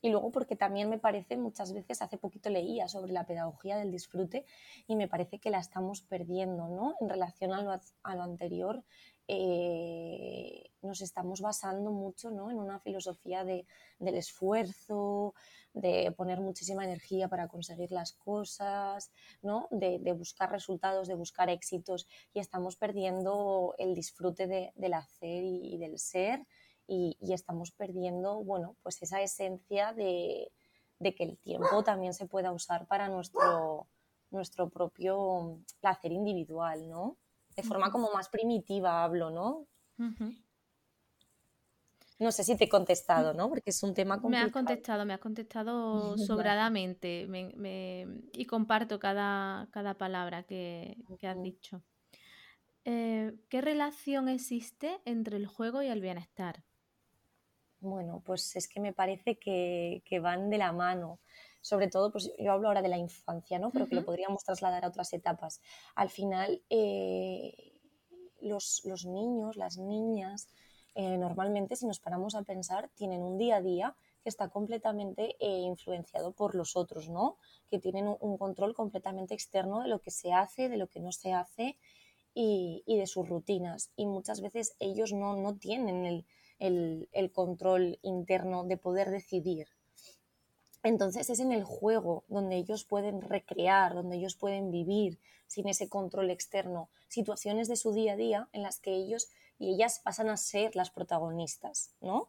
Y 0.00 0.10
luego 0.10 0.30
porque 0.30 0.56
también 0.56 0.88
me 0.88 0.98
parece, 0.98 1.36
muchas 1.36 1.72
veces, 1.72 2.02
hace 2.02 2.18
poquito 2.18 2.50
leía 2.50 2.88
sobre 2.88 3.12
la 3.12 3.26
pedagogía 3.26 3.76
del 3.76 3.90
disfrute 3.90 4.44
y 4.86 4.96
me 4.96 5.08
parece 5.08 5.38
que 5.38 5.50
la 5.50 5.58
estamos 5.58 6.02
perdiendo, 6.02 6.68
¿no? 6.68 6.94
En 7.00 7.08
relación 7.08 7.52
a 7.52 7.62
lo, 7.62 7.72
a 7.72 8.14
lo 8.14 8.22
anterior, 8.22 8.84
eh, 9.30 10.70
nos 10.80 11.02
estamos 11.02 11.42
basando 11.42 11.90
mucho 11.90 12.30
¿no? 12.30 12.50
en 12.50 12.58
una 12.58 12.80
filosofía 12.80 13.44
de, 13.44 13.66
del 13.98 14.14
esfuerzo, 14.14 15.34
de 15.74 16.12
poner 16.16 16.40
muchísima 16.40 16.84
energía 16.84 17.28
para 17.28 17.46
conseguir 17.46 17.92
las 17.92 18.14
cosas, 18.14 19.12
¿no? 19.42 19.68
de, 19.70 19.98
buscar 20.12 20.50
resultados, 20.50 21.08
de 21.08 21.14
buscar 21.14 21.50
éxitos 21.50 22.08
y 22.32 22.40
estamos 22.40 22.76
perdiendo 22.76 23.74
el 23.76 23.94
disfrute 23.94 24.72
del 24.74 24.94
hacer 24.94 25.44
y 25.44 25.76
del 25.76 25.98
ser 25.98 26.46
y, 26.88 27.16
estamos 27.32 27.70
perdiendo, 27.70 28.42
bueno, 28.42 28.74
pues 28.82 29.02
esa 29.02 29.20
esencia 29.20 29.92
de, 29.92 30.50
que 30.98 31.24
el 31.24 31.36
tiempo 31.38 31.84
también 31.84 32.14
se 32.14 32.26
pueda 32.26 32.50
usar 32.50 32.86
para 32.86 33.08
nuestro, 33.08 33.86
nuestro 34.30 34.70
propio 34.70 35.58
placer 35.80 36.12
individual, 36.12 36.88
¿no? 36.88 37.18
De 37.54 37.62
forma 37.62 37.90
como 37.90 38.10
más 38.12 38.28
primitiva 38.28 39.04
hablo, 39.04 39.30
¿no? 39.30 39.66
No 42.18 42.32
sé 42.32 42.42
si 42.42 42.56
te 42.56 42.64
he 42.64 42.68
contestado, 42.68 43.34
¿no? 43.34 43.48
Porque 43.48 43.70
es 43.70 43.82
un 43.82 43.94
tema 43.94 44.20
complicado. 44.20 44.44
Me 44.44 44.48
has 44.48 44.52
contestado, 44.52 45.04
me 45.04 45.14
has 45.14 45.20
contestado 45.20 46.16
sobradamente 46.18 47.28
y 48.32 48.46
comparto 48.46 48.98
cada, 48.98 49.68
cada 49.70 49.94
palabra 49.94 50.42
que, 50.44 50.96
has 51.22 51.42
dicho. 51.42 51.82
Eh, 52.84 53.36
¿Qué 53.50 53.60
relación 53.60 54.28
existe 54.28 55.00
entre 55.04 55.36
el 55.36 55.46
juego 55.46 55.82
y 55.82 55.88
el 55.88 56.00
bienestar? 56.00 56.64
Bueno, 57.80 58.22
pues 58.24 58.56
es 58.56 58.68
que 58.68 58.80
me 58.80 58.92
parece 58.92 59.38
que, 59.38 60.02
van 60.20 60.50
de 60.50 60.58
la 60.58 60.72
mano. 60.72 61.20
Sobre 61.60 61.88
todo, 61.88 62.10
pues 62.10 62.32
yo 62.38 62.52
hablo 62.52 62.68
ahora 62.68 62.82
de 62.82 62.88
la 62.88 62.98
infancia, 62.98 63.58
¿no? 63.58 63.70
Pero 63.70 63.86
que 63.86 63.94
lo 63.94 64.04
podríamos 64.04 64.42
trasladar 64.44 64.84
a 64.84 64.88
otras 64.88 65.12
etapas. 65.12 65.60
Al 65.94 66.08
final, 66.08 66.62
eh, 66.70 67.80
los, 68.40 68.82
niños, 69.06 69.56
las 69.56 69.78
niñas, 69.78 70.48
eh, 70.94 71.16
normalmente, 71.18 71.76
si 71.76 71.86
nos 71.86 72.00
paramos 72.00 72.34
a 72.34 72.42
pensar, 72.42 72.90
tienen 72.94 73.22
un 73.22 73.38
día 73.38 73.56
a 73.56 73.62
día 73.62 73.94
que 74.22 74.28
está 74.28 74.48
completamente 74.48 75.36
eh, 75.38 75.60
influenciado 75.60 76.32
por 76.32 76.54
los 76.54 76.76
otros, 76.76 77.08
¿no? 77.08 77.36
Que 77.70 77.78
tienen 77.78 78.08
un, 78.20 78.38
control 78.38 78.74
completamente 78.74 79.34
externo 79.34 79.82
de 79.82 79.88
lo 79.88 80.00
que 80.00 80.10
se 80.10 80.32
hace, 80.32 80.68
de 80.68 80.76
lo 80.76 80.88
que 80.88 81.00
no 81.00 81.12
se 81.12 81.32
hace 81.32 81.76
y, 82.34 82.82
de 82.86 83.06
sus 83.06 83.28
rutinas. 83.28 83.90
Y 83.94 84.06
muchas 84.06 84.40
veces 84.40 84.74
ellos 84.80 85.12
no, 85.12 85.36
no 85.36 85.56
tienen 85.56 86.06
el, 86.06 86.26
el, 86.58 87.30
control 87.34 87.98
interno 88.02 88.64
de 88.64 88.76
poder 88.76 89.10
decidir. 89.10 89.68
Entonces 90.82 91.28
es 91.30 91.40
en 91.40 91.52
el 91.52 91.64
juego 91.64 92.24
donde 92.28 92.56
ellos 92.56 92.84
pueden 92.84 93.20
recrear, 93.20 93.94
donde 93.94 94.16
ellos 94.16 94.36
pueden 94.36 94.70
vivir 94.70 95.18
sin 95.46 95.68
ese 95.68 95.88
control 95.88 96.30
externo, 96.30 96.88
situaciones 97.08 97.68
de 97.68 97.76
su 97.76 97.92
día 97.92 98.12
a 98.12 98.16
día 98.16 98.48
en 98.52 98.62
las 98.62 98.78
que 98.78 98.92
ellos 98.92 99.28
y 99.58 99.74
ellas 99.74 100.00
pasan 100.04 100.28
a 100.28 100.36
ser 100.36 100.76
las 100.76 100.90
protagonistas, 100.90 101.90
¿no? 102.00 102.28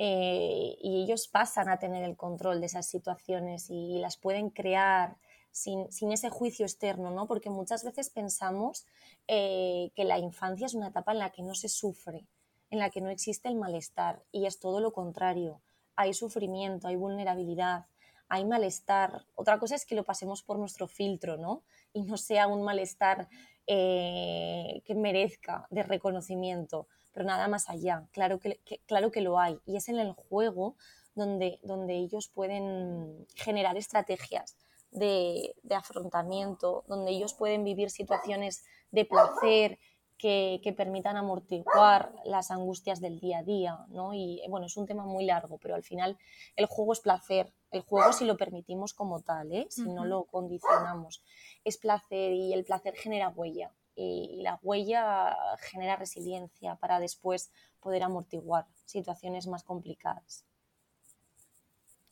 Eh, 0.00 0.76
y 0.80 1.02
ellos 1.02 1.26
pasan 1.26 1.68
a 1.68 1.78
tener 1.78 2.04
el 2.04 2.16
control 2.16 2.60
de 2.60 2.66
esas 2.66 2.86
situaciones 2.86 3.68
y, 3.68 3.98
las 3.98 4.16
pueden 4.16 4.48
crear 4.48 5.16
sin, 5.50 5.88
ese 6.12 6.30
juicio 6.30 6.64
externo, 6.64 7.10
¿no? 7.10 7.26
Porque 7.26 7.50
muchas 7.50 7.82
veces 7.84 8.08
pensamos 8.08 8.86
eh, 9.26 9.90
que 9.96 10.04
la 10.04 10.18
infancia 10.18 10.66
es 10.66 10.74
una 10.74 10.88
etapa 10.88 11.12
en 11.12 11.18
la 11.18 11.30
que 11.30 11.42
no 11.42 11.56
se 11.56 11.68
sufre, 11.68 12.24
en 12.70 12.78
la 12.78 12.90
que 12.90 13.00
no 13.00 13.10
existe 13.10 13.48
el 13.48 13.56
malestar 13.56 14.22
y 14.32 14.46
es 14.46 14.60
todo 14.60 14.80
lo 14.80 14.92
contrario. 14.92 15.60
Hay 15.96 16.14
sufrimiento, 16.14 16.88
hay 16.88 16.96
vulnerabilidad, 16.96 17.86
hay 18.28 18.44
malestar. 18.44 19.24
Otra 19.34 19.58
cosa 19.58 19.74
es 19.74 19.86
que 19.86 19.94
lo 19.94 20.04
pasemos 20.04 20.42
por 20.42 20.58
nuestro 20.58 20.86
filtro, 20.86 21.36
¿no? 21.36 21.62
Y 21.92 22.02
no 22.02 22.16
sea 22.16 22.46
un 22.46 22.62
malestar 22.62 23.28
eh, 23.66 24.82
que 24.84 24.94
merezca 24.94 25.66
de 25.70 25.82
reconocimiento, 25.82 26.88
pero 27.12 27.24
nada 27.24 27.48
más 27.48 27.68
allá. 27.68 28.06
Claro 28.12 28.38
que, 28.38 28.60
claro 28.86 29.10
que 29.10 29.22
lo 29.22 29.38
hay. 29.38 29.58
Y 29.66 29.76
es 29.76 29.88
en 29.88 29.98
el 29.98 30.12
juego 30.12 30.76
donde, 31.14 31.58
donde 31.62 31.94
ellos 31.94 32.28
pueden 32.28 33.26
generar 33.34 33.76
estrategias 33.76 34.56
de, 34.90 35.54
de 35.62 35.74
afrontamiento, 35.74 36.84
donde 36.86 37.10
ellos 37.10 37.34
pueden 37.34 37.64
vivir 37.64 37.90
situaciones 37.90 38.64
de 38.90 39.04
placer, 39.04 39.78
que, 40.18 40.74
permitan 40.76 41.16
amortiguar 41.16 42.12
las 42.24 42.50
angustias 42.50 43.00
del 43.00 43.20
día 43.20 43.38
a 43.38 43.42
día, 43.42 43.86
¿no? 43.88 44.12
Y 44.12 44.42
bueno, 44.48 44.66
es 44.66 44.76
un 44.76 44.86
tema 44.86 45.04
muy 45.04 45.24
largo, 45.24 45.58
pero 45.58 45.74
al 45.74 45.82
final 45.82 46.18
el 46.56 46.66
juego 46.66 46.92
es 46.92 47.00
placer. 47.00 47.52
El 47.70 47.82
juego 47.82 48.12
si 48.12 48.24
lo 48.24 48.36
permitimos 48.36 48.94
como 48.94 49.20
tal, 49.20 49.52
¿eh? 49.52 49.66
si 49.70 49.82
no 49.82 50.04
lo 50.04 50.24
condicionamos, 50.24 51.22
es 51.64 51.76
placer 51.78 52.32
y 52.32 52.52
el 52.52 52.64
placer 52.64 52.94
genera 52.96 53.28
huella 53.28 53.72
y 53.94 54.42
la 54.42 54.58
huella 54.62 55.36
genera 55.58 55.96
resiliencia 55.96 56.76
para 56.76 57.00
después 57.00 57.50
poder 57.80 58.04
amortiguar 58.04 58.66
situaciones 58.84 59.46
más 59.48 59.64
complicadas. 59.64 60.44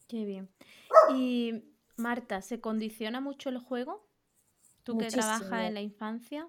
Qué 0.08 0.24
bien. 0.24 0.50
Y 1.14 1.64
Marta, 1.96 2.42
¿se 2.42 2.60
condiciona 2.60 3.20
mucho 3.20 3.48
el 3.48 3.58
juego? 3.58 4.06
Tú 4.82 4.98
que 4.98 5.08
trabajas 5.08 5.64
en 5.64 5.74
la 5.74 5.80
infancia. 5.80 6.48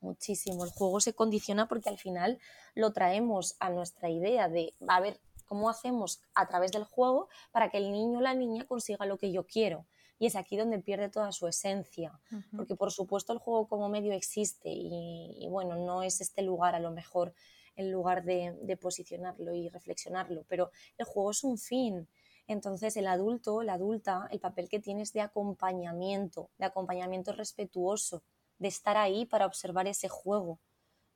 Muchísimo. 0.00 0.64
El 0.64 0.70
juego 0.70 1.00
se 1.00 1.14
condiciona 1.14 1.68
porque 1.68 1.88
al 1.88 1.98
final 1.98 2.38
lo 2.74 2.92
traemos 2.92 3.56
a 3.60 3.70
nuestra 3.70 4.08
idea 4.08 4.48
de, 4.48 4.74
a 4.88 5.00
ver, 5.00 5.20
¿cómo 5.46 5.68
hacemos 5.68 6.22
a 6.34 6.48
través 6.48 6.72
del 6.72 6.84
juego 6.84 7.28
para 7.50 7.70
que 7.70 7.78
el 7.78 7.92
niño 7.92 8.18
o 8.18 8.22
la 8.22 8.34
niña 8.34 8.66
consiga 8.66 9.06
lo 9.06 9.18
que 9.18 9.30
yo 9.30 9.46
quiero? 9.46 9.86
Y 10.18 10.26
es 10.26 10.36
aquí 10.36 10.56
donde 10.56 10.78
pierde 10.78 11.08
toda 11.08 11.32
su 11.32 11.48
esencia, 11.48 12.18
porque 12.54 12.76
por 12.76 12.92
supuesto 12.92 13.32
el 13.32 13.40
juego 13.40 13.66
como 13.66 13.88
medio 13.88 14.12
existe 14.12 14.70
y, 14.72 15.46
bueno, 15.50 15.76
no 15.76 16.04
es 16.04 16.20
este 16.20 16.42
lugar 16.42 16.76
a 16.76 16.80
lo 16.80 16.92
mejor 16.92 17.34
el 17.74 17.90
lugar 17.90 18.22
de, 18.22 18.56
de 18.62 18.76
posicionarlo 18.76 19.52
y 19.52 19.68
reflexionarlo, 19.68 20.44
pero 20.48 20.70
el 20.96 21.06
juego 21.06 21.32
es 21.32 21.42
un 21.42 21.58
fin. 21.58 22.08
Entonces 22.46 22.96
el 22.96 23.08
adulto, 23.08 23.62
la 23.62 23.74
adulta, 23.74 24.28
el 24.30 24.38
papel 24.38 24.68
que 24.68 24.78
tiene 24.78 25.02
es 25.02 25.12
de 25.12 25.22
acompañamiento, 25.22 26.50
de 26.56 26.66
acompañamiento 26.66 27.32
respetuoso, 27.32 28.22
de 28.62 28.68
estar 28.68 28.96
ahí 28.96 29.26
para 29.26 29.44
observar 29.44 29.88
ese 29.88 30.08
juego, 30.08 30.60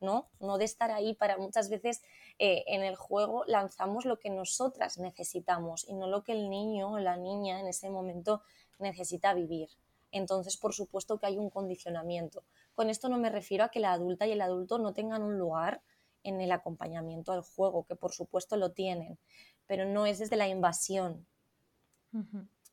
¿no? 0.01 0.29
No 0.41 0.59
de 0.59 0.65
estar 0.65 0.91
ahí 0.91 1.15
para 1.15 1.39
muchas 1.39 1.71
veces 1.71 2.03
eh, 2.41 2.65
en 2.67 2.83
el 2.83 2.97
juego 2.97 3.45
lanzamos 3.47 4.05
lo 4.05 4.19
que 4.19 4.31
nosotras 4.31 4.99
necesitamos 4.99 5.89
y 5.89 5.95
no 5.95 6.09
lo 6.09 6.25
que 6.25 6.33
el 6.33 6.51
niño 6.51 6.93
o 6.93 6.99
la 6.99 7.17
niña 7.17 7.61
en 7.61 7.69
ese 7.69 7.89
momento 7.89 8.43
necesita 8.81 9.33
vivir. 9.33 9.69
Entonces, 10.11 10.57
por 10.57 10.75
supuesto 10.75 11.19
que 11.19 11.27
hay 11.27 11.39
un 11.39 11.49
condicionamiento. 11.49 12.43
Con 12.75 12.91
esto 12.91 13.09
no 13.09 13.17
me 13.17 13.31
refiero 13.31 13.63
a 13.63 13.69
que 13.69 13.79
la 13.81 13.93
adulta 13.93 14.27
y 14.27 14.33
el 14.33 14.41
adulto 14.41 14.79
no 14.79 14.93
tengan 14.93 15.23
un 15.23 15.39
lugar 15.39 15.83
en 16.25 16.41
el 16.41 16.51
acompañamiento 16.51 17.31
al 17.31 17.43
juego, 17.43 17.85
que 17.85 17.95
por 17.95 18.13
supuesto 18.13 18.57
lo 18.57 18.73
tienen, 18.73 19.19
pero 19.67 19.85
no 19.85 20.05
es 20.05 20.19
desde 20.19 20.35
la 20.35 20.49
invasión, 20.49 21.25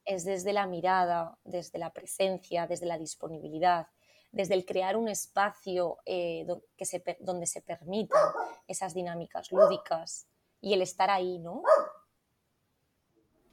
es 0.03 0.25
desde 0.25 0.51
la 0.51 0.65
mirada, 0.65 1.37
desde 1.43 1.77
la 1.77 1.91
presencia, 1.91 2.65
desde 2.65 2.87
la 2.87 2.97
disponibilidad, 2.97 3.87
desde 4.33 4.55
el 4.55 4.65
crear 4.65 4.97
un 4.97 5.07
espacio 5.07 5.99
eh, 6.05 6.45
que 6.75 6.85
se, 6.85 7.01
donde 7.21 7.45
se 7.45 7.61
permitan 7.61 8.19
esas 8.67 8.93
dinámicas 8.93 9.51
lúdicas 9.51 10.27
y 10.59 10.73
el 10.73 10.81
estar 10.81 11.09
ahí, 11.09 11.39
¿no? 11.39 11.61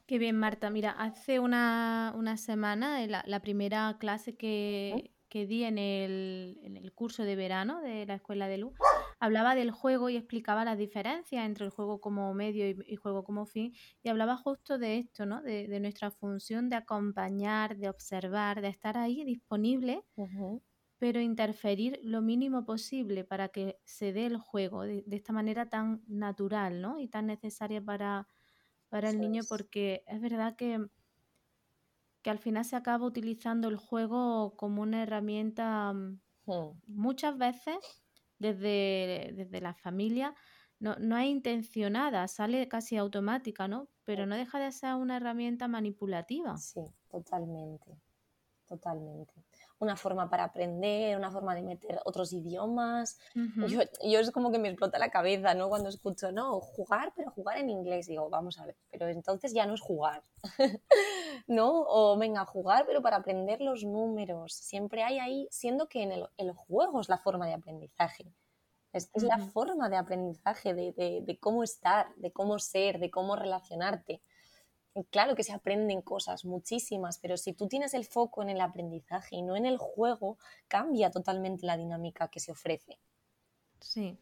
Qué 0.07 0.17
bien, 0.17 0.37
Marta. 0.37 0.69
Mira, 0.69 0.91
hace 0.91 1.39
una, 1.39 2.35
semana, 2.35 3.05
la, 3.07 3.23
la 3.25 3.39
primera 3.41 3.95
clase 3.99 4.35
que, 4.35 5.13
di 5.29 5.63
en 5.63 5.77
el, 5.77 6.59
en 6.63 6.75
el, 6.75 6.91
curso 6.93 7.23
de 7.23 7.35
verano 7.35 7.79
de 7.81 8.05
la 8.05 8.15
Escuela 8.15 8.47
de 8.47 8.57
Luz, 8.57 8.73
hablaba 9.19 9.55
del 9.55 9.71
juego 9.71 10.09
y 10.09 10.17
explicaba 10.17 10.65
las 10.65 10.77
diferencias 10.77 11.45
entre 11.45 11.65
el 11.65 11.71
juego 11.71 12.01
como 12.01 12.33
medio 12.33 12.67
y, 12.67 12.95
juego 12.95 13.23
como 13.23 13.45
fin, 13.45 13.73
y 14.03 14.09
hablaba 14.09 14.35
justo 14.35 14.79
de 14.79 14.97
esto, 14.97 15.25
¿no? 15.25 15.41
De, 15.43 15.79
nuestra 15.79 16.11
función 16.11 16.69
de 16.69 16.75
acompañar, 16.75 17.77
de 17.77 17.87
observar, 17.87 18.61
de 18.61 18.69
estar 18.69 18.97
ahí 18.97 19.23
disponible 19.23 20.03
pero 21.01 21.19
interferir 21.19 21.99
lo 22.03 22.21
mínimo 22.21 22.63
posible 22.63 23.23
para 23.23 23.49
que 23.49 23.79
se 23.83 24.13
dé 24.13 24.27
el 24.27 24.37
juego 24.37 24.83
de, 24.83 25.03
esta 25.09 25.33
manera 25.33 25.67
tan 25.67 26.03
natural 26.05 26.79
¿no? 26.79 26.99
y 26.99 27.07
tan 27.07 27.25
necesaria 27.25 27.83
para, 27.83 28.27
para 28.87 29.09
el 29.09 29.19
niño, 29.19 29.41
porque 29.49 30.03
es 30.05 30.21
verdad 30.21 30.55
que, 30.55 30.79
que 32.21 32.29
al 32.29 32.37
final 32.37 32.65
se 32.65 32.75
acaba 32.75 33.03
utilizando 33.03 33.67
el 33.67 33.77
juego 33.77 34.55
como 34.55 34.83
una 34.83 35.01
herramienta 35.01 35.91
mm, 35.91 36.21
hmm. 36.45 36.81
muchas 36.85 37.35
veces 37.35 37.79
desde, 38.37 39.33
desde 39.33 39.59
la 39.59 39.73
familia. 39.73 40.35
No, 40.77 40.97
no 40.97 41.17
es 41.17 41.25
intencionada, 41.25 42.27
sale 42.27 42.67
casi 42.67 42.97
automática, 42.97 43.67
¿no? 43.67 43.89
pero 44.03 44.27
no 44.27 44.35
deja 44.35 44.59
de 44.59 44.71
ser 44.71 44.93
una 44.93 45.17
herramienta 45.17 45.67
manipulativa. 45.67 46.57
Sí, 46.57 46.81
totalmente, 47.09 47.99
totalmente. 48.67 49.33
Una 49.81 49.97
forma 49.97 50.29
para 50.29 50.43
aprender, 50.43 51.17
una 51.17 51.31
forma 51.31 51.55
de 51.55 51.63
meter 51.63 51.99
otros 52.05 52.31
idiomas. 52.33 53.19
yo, 53.33 53.81
yo, 54.03 54.19
es 54.19 54.29
como 54.29 54.51
que 54.51 54.59
me 54.59 54.69
explota 54.69 54.99
la 54.99 55.09
cabeza, 55.09 55.55
¿no? 55.55 55.69
Cuando 55.69 55.89
escucho, 55.89 56.31
no, 56.31 56.59
jugar, 56.59 57.11
pero 57.15 57.31
jugar 57.31 57.57
en 57.57 57.71
inglés. 57.71 58.05
Digo, 58.05 58.29
vamos 58.29 58.59
a 58.59 58.65
ver, 58.67 58.77
pero 58.91 59.07
entonces 59.07 59.53
ya 59.53 59.65
no 59.65 59.73
es 59.73 59.81
jugar, 59.81 60.23
¿no? 61.47 61.81
O 61.87 62.15
venga, 62.15 62.45
jugar, 62.45 62.85
pero 62.85 63.01
para 63.01 63.17
aprender 63.17 63.59
los 63.59 63.83
números. 63.83 64.53
Siempre 64.53 65.01
hay 65.01 65.17
ahí, 65.17 65.47
siendo 65.49 65.87
que 65.87 66.03
en 66.03 66.11
el, 66.11 66.27
el 66.37 66.51
juego 66.53 67.01
es 67.01 67.09
la 67.09 67.17
forma 67.17 67.47
de 67.47 67.55
aprendizaje. 67.55 68.31
Es, 68.93 69.09
es 69.13 69.23
la 69.23 69.39
forma 69.39 69.89
de 69.89 69.95
aprendizaje, 69.97 70.75
de, 70.75 70.91
de, 70.91 71.21
de, 71.23 71.39
cómo 71.39 71.63
estar, 71.63 72.13
de 72.17 72.31
cómo 72.31 72.59
ser, 72.59 72.99
de 72.99 73.09
cómo 73.09 73.35
relacionarte. 73.35 74.21
Y 74.93 75.03
claro 75.05 75.35
que 75.35 75.43
se 75.43 75.53
aprenden 75.53 76.01
cosas, 76.01 76.43
muchísimas, 76.43 77.17
pero 77.17 77.37
si 77.37 77.53
tú 77.53 77.67
tienes 77.67 77.93
el 77.93 78.05
foco 78.05 78.41
en 78.41 78.49
el 78.49 78.59
aprendizaje 78.59 79.37
y 79.37 79.41
no 79.41 79.55
en 79.55 79.65
el 79.65 79.77
juego, 79.77 80.37
cambia 80.67 81.11
totalmente 81.11 81.65
la 81.65 81.77
dinámica 81.77 82.27
que 82.27 82.41
se 82.41 82.51
ofrece. 82.51 82.97
Sí. 83.79 84.17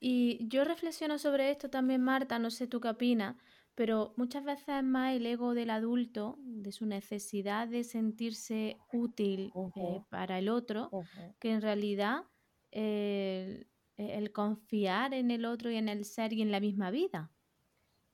Y 0.00 0.46
yo 0.48 0.64
reflexiono 0.64 1.18
sobre 1.18 1.50
esto 1.50 1.70
también, 1.70 2.02
Marta, 2.02 2.38
no 2.38 2.50
sé 2.50 2.66
tú 2.66 2.80
qué 2.80 2.88
opinas, 2.88 3.36
pero 3.74 4.12
muchas 4.16 4.44
veces 4.44 4.68
es 4.68 4.84
más 4.84 5.14
el 5.14 5.24
ego 5.24 5.54
del 5.54 5.70
adulto, 5.70 6.36
de 6.40 6.72
su 6.72 6.84
necesidad 6.84 7.68
de 7.68 7.84
sentirse 7.84 8.76
útil 8.92 9.50
uh 9.54 9.70
-huh. 9.70 9.96
eh, 9.96 10.04
para 10.10 10.38
el 10.38 10.48
otro, 10.48 10.88
uh 10.92 11.02
-huh. 11.02 11.34
que 11.38 11.52
en 11.52 11.62
realidad 11.62 12.24
eh, 12.70 13.66
el 13.96 14.32
confiar 14.32 15.14
en 15.14 15.30
el 15.30 15.44
otro 15.44 15.70
y 15.70 15.76
en 15.76 15.88
el 15.88 16.04
ser 16.04 16.32
y 16.32 16.42
en 16.42 16.52
la 16.52 16.60
misma 16.60 16.90
vida. 16.90 17.30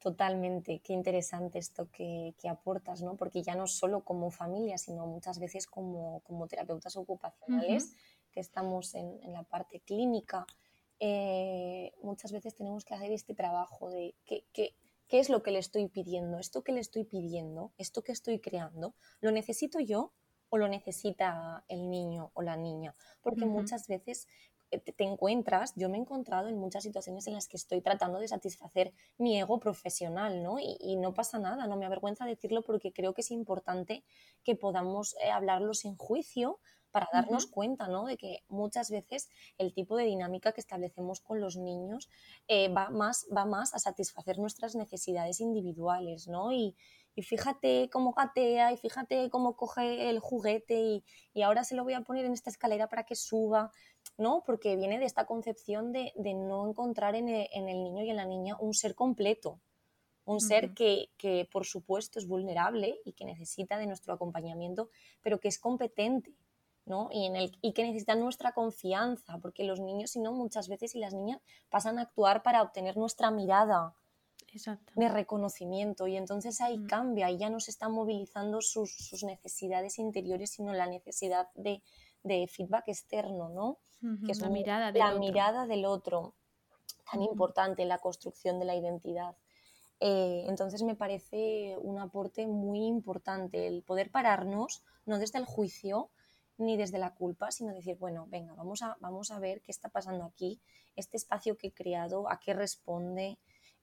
Totalmente, 0.05 0.81
qué 0.81 0.93
interesante 0.93 1.59
esto 1.59 1.89
que, 1.91 2.35
que 2.39 2.51
aportas, 2.51 3.01
¿no? 3.01 3.17
Porque 3.17 3.43
ya 3.43 3.55
no 3.55 3.67
solo 3.67 4.05
como 4.05 4.31
familia, 4.31 4.77
sino 4.77 5.07
muchas 5.07 5.39
veces 5.39 5.67
como, 5.67 6.21
como 6.25 6.47
terapeutas 6.47 6.95
ocupacionales, 6.99 7.85
uh 7.85 7.89
-huh. 7.89 8.31
que 8.31 8.41
estamos 8.41 8.95
en, 8.95 9.19
en, 9.23 9.33
la 9.33 9.45
parte 9.45 9.81
clínica, 9.81 10.45
eh, 11.01 11.95
muchas 12.03 12.33
veces 12.33 12.55
tenemos 12.55 12.85
que 12.85 12.93
hacer 12.93 13.13
este 13.13 13.35
trabajo 13.35 13.89
de 13.89 14.15
qué, 14.27 14.45
qué, 14.53 14.77
qué 15.09 15.21
es 15.21 15.31
lo 15.31 15.43
que 15.43 15.53
le 15.53 15.59
estoy 15.59 15.89
pidiendo, 15.89 16.39
esto 16.39 16.63
que 16.63 16.73
le 16.73 16.81
estoy 16.81 17.05
pidiendo, 17.05 17.73
esto 17.79 18.03
que 18.03 18.13
estoy 18.13 18.41
creando, 18.41 18.95
¿lo 19.23 19.31
necesito 19.31 19.81
yo 19.81 20.13
o 20.51 20.59
lo 20.59 20.69
necesita 20.69 21.65
el 21.67 21.89
niño 21.89 22.31
o 22.35 22.43
la 22.43 22.59
niña? 22.59 22.95
Porque 23.23 23.47
uh 23.47 23.49
-huh. 23.49 23.53
muchas 23.53 23.89
veces 23.89 24.29
te 24.79 25.05
encuentras, 25.05 25.73
yo 25.77 25.89
me 25.89 25.99
he 25.99 26.01
encontrado 26.01 26.49
en 26.49 26.59
muchas 26.59 26.83
situaciones 26.83 27.27
en 27.27 27.35
las 27.35 27.49
que 27.49 27.57
estoy 27.57 27.81
tratando 27.81 28.19
de 28.19 28.29
satisfacer 28.29 28.93
mi 29.19 29.39
ego 29.39 29.59
profesional, 29.59 30.43
¿no? 30.43 30.59
Y, 30.59 30.77
y 30.81 30.97
no 30.97 31.15
pasa 31.15 31.39
nada, 31.39 31.67
no 31.67 31.77
me 31.77 31.87
avergüenza 31.87 32.25
decirlo 32.25 32.63
porque 32.63 32.93
creo 32.93 33.15
que 33.15 33.21
es 33.23 33.31
importante 33.31 34.05
que 34.43 34.57
podamos 34.57 35.17
eh, 35.23 35.31
hablarlo 35.31 35.75
sin 35.75 35.97
juicio 35.97 36.61
para 36.95 37.09
darnos 37.13 37.47
uh 37.47 37.49
-huh. 37.49 37.51
cuenta, 37.51 37.89
¿no? 37.89 38.05
De 38.07 38.17
que 38.17 38.45
muchas 38.49 38.89
veces 38.89 39.29
el 39.59 39.75
tipo 39.75 39.97
de 39.97 40.05
dinámica 40.05 40.53
que 40.53 40.61
establecemos 40.61 41.21
con 41.21 41.41
los 41.41 41.57
niños 41.57 42.09
eh, 42.47 42.69
va, 42.69 42.89
más, 42.89 43.27
va 43.37 43.45
más 43.45 43.75
a 43.75 43.81
satisfacer 43.81 44.39
nuestras 44.39 44.77
necesidades 44.77 45.41
individuales, 45.41 46.29
¿no? 46.29 46.53
Y, 46.53 46.77
y 47.15 47.23
fíjate 47.23 47.89
cómo 47.93 48.13
gatea 48.13 48.73
y 48.73 48.77
fíjate 48.77 49.31
cómo 49.31 49.57
coge 49.57 50.11
el 50.11 50.19
juguete 50.19 50.81
y, 50.81 51.05
y, 51.33 51.43
ahora 51.43 51.65
se 51.65 51.77
lo 51.77 51.85
voy 51.85 51.95
a 51.95 52.01
poner 52.01 52.25
en 52.25 52.33
esta 52.33 52.51
escalera 52.51 52.89
para 52.89 53.05
que 53.05 53.15
suba, 53.15 53.71
¿no? 54.19 54.43
Porque 54.45 54.77
viene 54.77 54.99
de 54.99 55.05
esta 55.05 55.27
concepción 55.27 55.93
de, 55.93 56.13
de 56.17 56.35
no 56.35 56.69
encontrar 56.69 57.15
en 57.15 57.29
el, 57.29 57.49
en 57.53 57.69
el, 57.69 57.83
niño 57.83 58.03
y 58.05 58.11
en 58.11 58.17
la 58.17 58.27
niña 58.27 58.57
un 58.59 58.75
ser 58.75 58.95
completo, 58.95 59.61
un 60.25 60.37
uh 60.37 60.39
-huh. 60.39 60.49
ser 60.49 60.75
que, 60.75 61.11
que, 61.17 61.49
por 61.51 61.65
supuesto 61.67 62.19
es 62.19 62.27
vulnerable 62.27 62.99
y 63.05 63.13
que 63.13 63.25
necesita 63.25 63.79
de 63.79 63.87
nuestro 63.87 64.13
acompañamiento, 64.13 64.91
pero 65.23 65.39
que 65.39 65.49
es 65.49 65.59
competente, 65.59 66.35
¿no? 66.85 67.09
Y, 67.13 67.27
en 67.27 67.37
el, 67.37 67.57
y 67.63 67.73
que 67.75 67.85
necesita 67.85 68.17
nuestra 68.17 68.53
confianza, 68.53 69.39
porque 69.39 69.65
los 69.65 69.79
niños, 69.81 70.11
si 70.11 70.21
no, 70.21 70.33
muchas 70.33 70.69
veces 70.69 70.95
y 70.95 70.99
las 70.99 71.15
niñas 71.15 71.41
pasan 71.69 71.99
a 71.99 72.03
actuar 72.03 72.43
para 72.43 72.63
obtener 72.63 72.97
nuestra 72.97 73.31
mirada, 73.31 73.95
Exacto. 74.55 74.93
de 74.95 75.09
reconocimiento 75.09 76.07
y 76.07 76.17
entonces 76.17 76.61
ahí 76.61 76.79
mm. 76.79 76.87
cambia 76.87 77.31
y 77.31 77.39
ya 77.39 77.51
no 77.51 77.59
se 77.59 77.73
están 77.73 77.93
movilizando 77.93 78.61
sus, 78.61 78.95
sus, 78.97 79.25
necesidades 79.25 79.99
interiores 79.99 80.51
sino 80.51 80.73
la 80.73 80.87
necesidad 80.87 81.49
de, 81.55 81.83
de 82.23 82.47
feedback 82.47 82.89
externo, 82.89 83.49
¿no? 83.49 83.79
Que 84.27 84.33
es 84.33 84.41
la, 84.41 84.51
mirada, 84.51 84.93
del 84.93 84.99
la 84.99 85.09
otro. 85.09 85.21
mirada 85.21 85.67
del 85.67 85.87
otro, 85.87 86.35
tan 87.11 87.23
importante 87.23 87.81
en 87.81 87.89
la 87.89 87.99
construcción 87.99 88.59
de 88.59 88.67
la 88.67 88.77
identidad. 88.77 89.35
Eh, 89.99 90.45
entonces 90.47 90.83
me 90.83 90.95
parece 90.95 91.77
un 91.81 91.99
aporte 91.99 92.47
muy 92.47 92.85
importante 92.85 93.67
el 93.67 93.83
poder 93.83 94.11
pararnos, 94.11 94.83
no 95.07 95.19
desde 95.19 95.39
el 95.39 95.47
juicio 95.47 96.11
ni 96.59 96.77
desde 96.77 96.99
la 96.99 97.15
culpa, 97.15 97.51
sino 97.51 97.73
decir, 97.73 97.97
bueno, 97.99 98.27
venga, 98.29 98.53
vamos 98.55 98.83
a, 98.83 98.97
vamos 99.01 99.31
a 99.31 99.39
ver 99.39 99.61
qué 99.63 99.73
está 99.73 99.89
pasando 99.89 100.25
aquí, 100.25 100.61
este 100.97 101.17
espacio 101.17 101.57
que 101.57 101.69
he 101.69 101.73
creado, 101.73 102.31
a 102.31 102.39
qué 102.39 102.53
responde, 102.55 103.39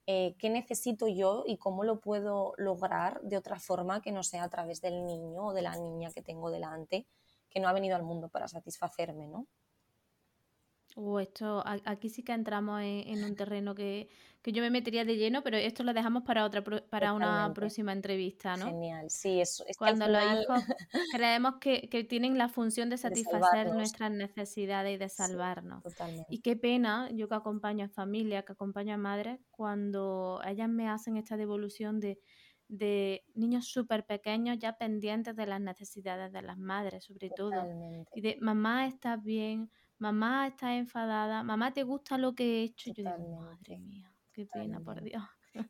eh, 0.06 0.34
qué 0.38 0.50
necesito 0.50 1.06
yo 1.06 1.44
y 1.46 1.58
cómo 1.58 1.84
lo 1.84 2.00
puedo 2.00 2.54
lograr 2.56 3.20
de 3.22 3.36
otra 3.36 3.60
forma 3.60 4.02
que 4.02 4.12
no 4.12 4.22
sea 4.22 4.44
a 4.44 4.48
través 4.48 4.80
del 4.80 5.04
niño 5.04 5.46
o 5.46 5.52
de 5.52 5.62
la 5.62 5.76
niña 5.76 6.10
que 6.12 6.22
tengo 6.22 6.50
delante, 6.50 7.06
que 7.48 7.60
no 7.60 7.68
ha 7.68 7.72
venido 7.72 7.94
al 7.94 8.02
mundo 8.02 8.28
para 8.28 8.48
satisfacerme, 8.48 9.28
¿no? 9.28 9.46
Uh, 10.96 11.18
esto, 11.20 11.62
aquí 11.84 12.08
sí 12.08 12.22
que 12.22 12.32
entramos 12.32 12.80
en, 12.82 13.08
en 13.08 13.24
un 13.24 13.34
terreno 13.34 13.74
que, 13.74 14.08
que, 14.42 14.52
yo 14.52 14.62
me 14.62 14.70
metería 14.70 15.04
de 15.04 15.16
lleno, 15.16 15.42
pero 15.42 15.56
esto 15.56 15.84
lo 15.84 15.94
dejamos 15.94 16.24
para 16.24 16.44
otra 16.44 16.62
para 16.62 17.14
una 17.14 17.52
próxima 17.54 17.92
entrevista, 17.92 18.56
¿no? 18.56 18.66
Genial, 18.66 19.08
sí, 19.08 19.40
eso 19.40 19.64
es 19.66 19.76
Cuando 19.76 20.06
final... 20.06 20.36
los 20.36 20.44
hijos 20.44 20.76
creemos 21.12 21.54
que, 21.60 21.88
que, 21.88 22.04
tienen 22.04 22.36
la 22.36 22.48
función 22.48 22.90
de 22.90 22.98
satisfacer 22.98 23.68
de 23.68 23.74
nuestras 23.74 24.10
necesidades 24.10 24.94
y 24.94 24.98
de 24.98 25.08
salvarnos. 25.08 25.82
Sí, 25.84 26.24
y 26.28 26.38
qué 26.40 26.56
pena, 26.56 27.08
yo 27.12 27.28
que 27.28 27.34
acompaño 27.36 27.86
a 27.86 27.88
familias, 27.88 28.44
que 28.44 28.52
acompaño 28.52 28.94
a 28.94 28.98
madres, 28.98 29.38
cuando 29.50 30.40
ellas 30.46 30.68
me 30.68 30.88
hacen 30.88 31.16
esta 31.16 31.38
devolución 31.38 32.00
de, 32.00 32.20
de 32.68 33.24
niños 33.34 33.66
súper 33.66 34.04
pequeños 34.04 34.58
ya 34.58 34.76
pendientes 34.76 35.36
de 35.36 35.46
las 35.46 35.60
necesidades 35.60 36.32
de 36.32 36.42
las 36.42 36.58
madres, 36.58 37.04
sobre 37.04 37.30
Totalmente. 37.30 38.10
todo. 38.10 38.16
Y 38.18 38.20
de 38.20 38.38
mamá, 38.40 38.86
estás 38.86 39.22
bien, 39.22 39.70
mamá 40.02 40.48
está 40.48 40.74
enfadada, 40.74 41.44
mamá 41.44 41.72
te 41.72 41.84
gusta 41.84 42.18
lo 42.18 42.34
que 42.34 42.44
he 42.44 42.62
hecho. 42.64 42.92
Totalmente. 42.92 43.22
Yo 43.22 43.30
digo, 43.30 43.40
madre 43.40 43.78
mía, 43.78 44.12
qué 44.32 44.46
pena, 44.46 44.80
por 44.80 45.00
Dios. 45.00 45.22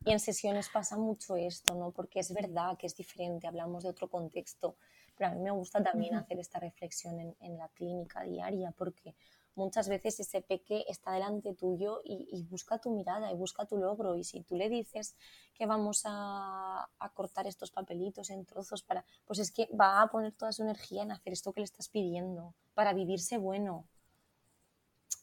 Y 0.05 0.11
en 0.11 0.19
sesiones 0.19 0.69
pasa 0.69 0.97
mucho 0.97 1.35
esto, 1.35 1.75
¿no? 1.75 1.91
Porque 1.91 2.19
es 2.19 2.33
verdad 2.33 2.77
que 2.77 2.87
es 2.87 2.95
diferente, 2.95 3.47
hablamos 3.47 3.83
de 3.83 3.89
otro 3.89 4.09
contexto, 4.09 4.75
pero 5.15 5.29
a 5.29 5.33
mí 5.35 5.41
me 5.41 5.51
gusta 5.51 5.83
también 5.83 6.15
uh 6.15 6.17
-huh. 6.17 6.21
hacer 6.21 6.39
esta 6.39 6.59
reflexión 6.59 7.19
en, 7.19 7.35
en, 7.41 7.57
la 7.57 7.67
clínica 7.69 8.23
diaria, 8.23 8.71
porque 8.71 9.13
muchas 9.55 9.87
veces 9.87 10.19
ese 10.19 10.41
peque 10.41 10.85
está 10.87 11.11
delante 11.11 11.53
tuyo 11.53 12.01
y, 12.03 12.27
y, 12.31 12.43
busca 12.43 12.79
tu 12.79 12.89
mirada 12.89 13.31
y 13.31 13.35
busca 13.35 13.65
tu 13.65 13.77
logro, 13.77 14.15
y 14.15 14.23
si 14.23 14.41
tú 14.41 14.55
le 14.55 14.67
dices 14.69 15.15
que 15.53 15.65
vamos 15.67 16.03
a, 16.05 16.89
a 16.97 17.09
cortar 17.09 17.45
estos 17.45 17.69
papelitos 17.69 18.31
en 18.31 18.45
trozos 18.45 18.81
para, 18.81 19.05
pues 19.25 19.37
es 19.39 19.51
que 19.51 19.67
va 19.79 20.01
a 20.01 20.07
poner 20.07 20.31
toda 20.31 20.51
su 20.53 20.63
energía 20.63 21.03
en 21.03 21.11
hacer 21.11 21.33
esto 21.33 21.51
que 21.53 21.59
le 21.59 21.65
estás 21.65 21.89
pidiendo, 21.89 22.55
para 22.73 22.93
vivirse 22.93 23.37
bueno, 23.37 23.85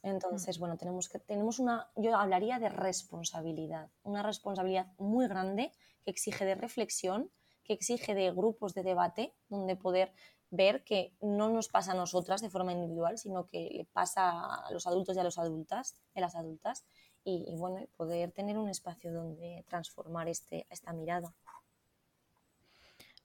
entonces, 0.02 0.58
bueno, 0.58 0.78
tenemos 0.78 1.08
que 1.08 1.18
tenemos 1.18 1.58
una, 1.58 1.90
yo 1.96 2.16
hablaría 2.16 2.58
de 2.58 2.70
responsabilidad, 2.70 3.90
una 4.02 4.22
responsabilidad 4.22 4.92
muy 4.98 5.28
grande 5.28 5.72
que 6.04 6.10
exige 6.10 6.44
de 6.44 6.54
reflexión, 6.54 7.30
que 7.64 7.74
exige 7.74 8.14
de 8.14 8.30
grupos 8.30 8.72
de 8.74 8.82
debate, 8.82 9.34
donde 9.48 9.76
poder 9.76 10.12
ver 10.50 10.82
que 10.84 11.14
no 11.20 11.50
nos 11.50 11.68
pasa 11.68 11.92
a 11.92 11.94
nosotras 11.94 12.40
de 12.40 12.50
forma 12.50 12.72
individual, 12.72 13.18
sino 13.18 13.46
que 13.46 13.70
le 13.70 13.84
pasa 13.84 14.66
a 14.66 14.70
los 14.72 14.86
adultos 14.86 15.16
y 15.16 15.20
a 15.20 15.24
las 15.24 15.38
adultas, 15.38 15.96
a 16.14 16.20
las 16.20 16.34
adultas, 16.34 16.86
y, 17.22 17.44
y 17.46 17.56
bueno, 17.56 17.86
poder 17.96 18.32
tener 18.32 18.56
un 18.56 18.70
espacio 18.70 19.12
donde 19.12 19.64
transformar 19.68 20.28
este, 20.28 20.66
esta 20.70 20.94
mirada. 20.94 21.34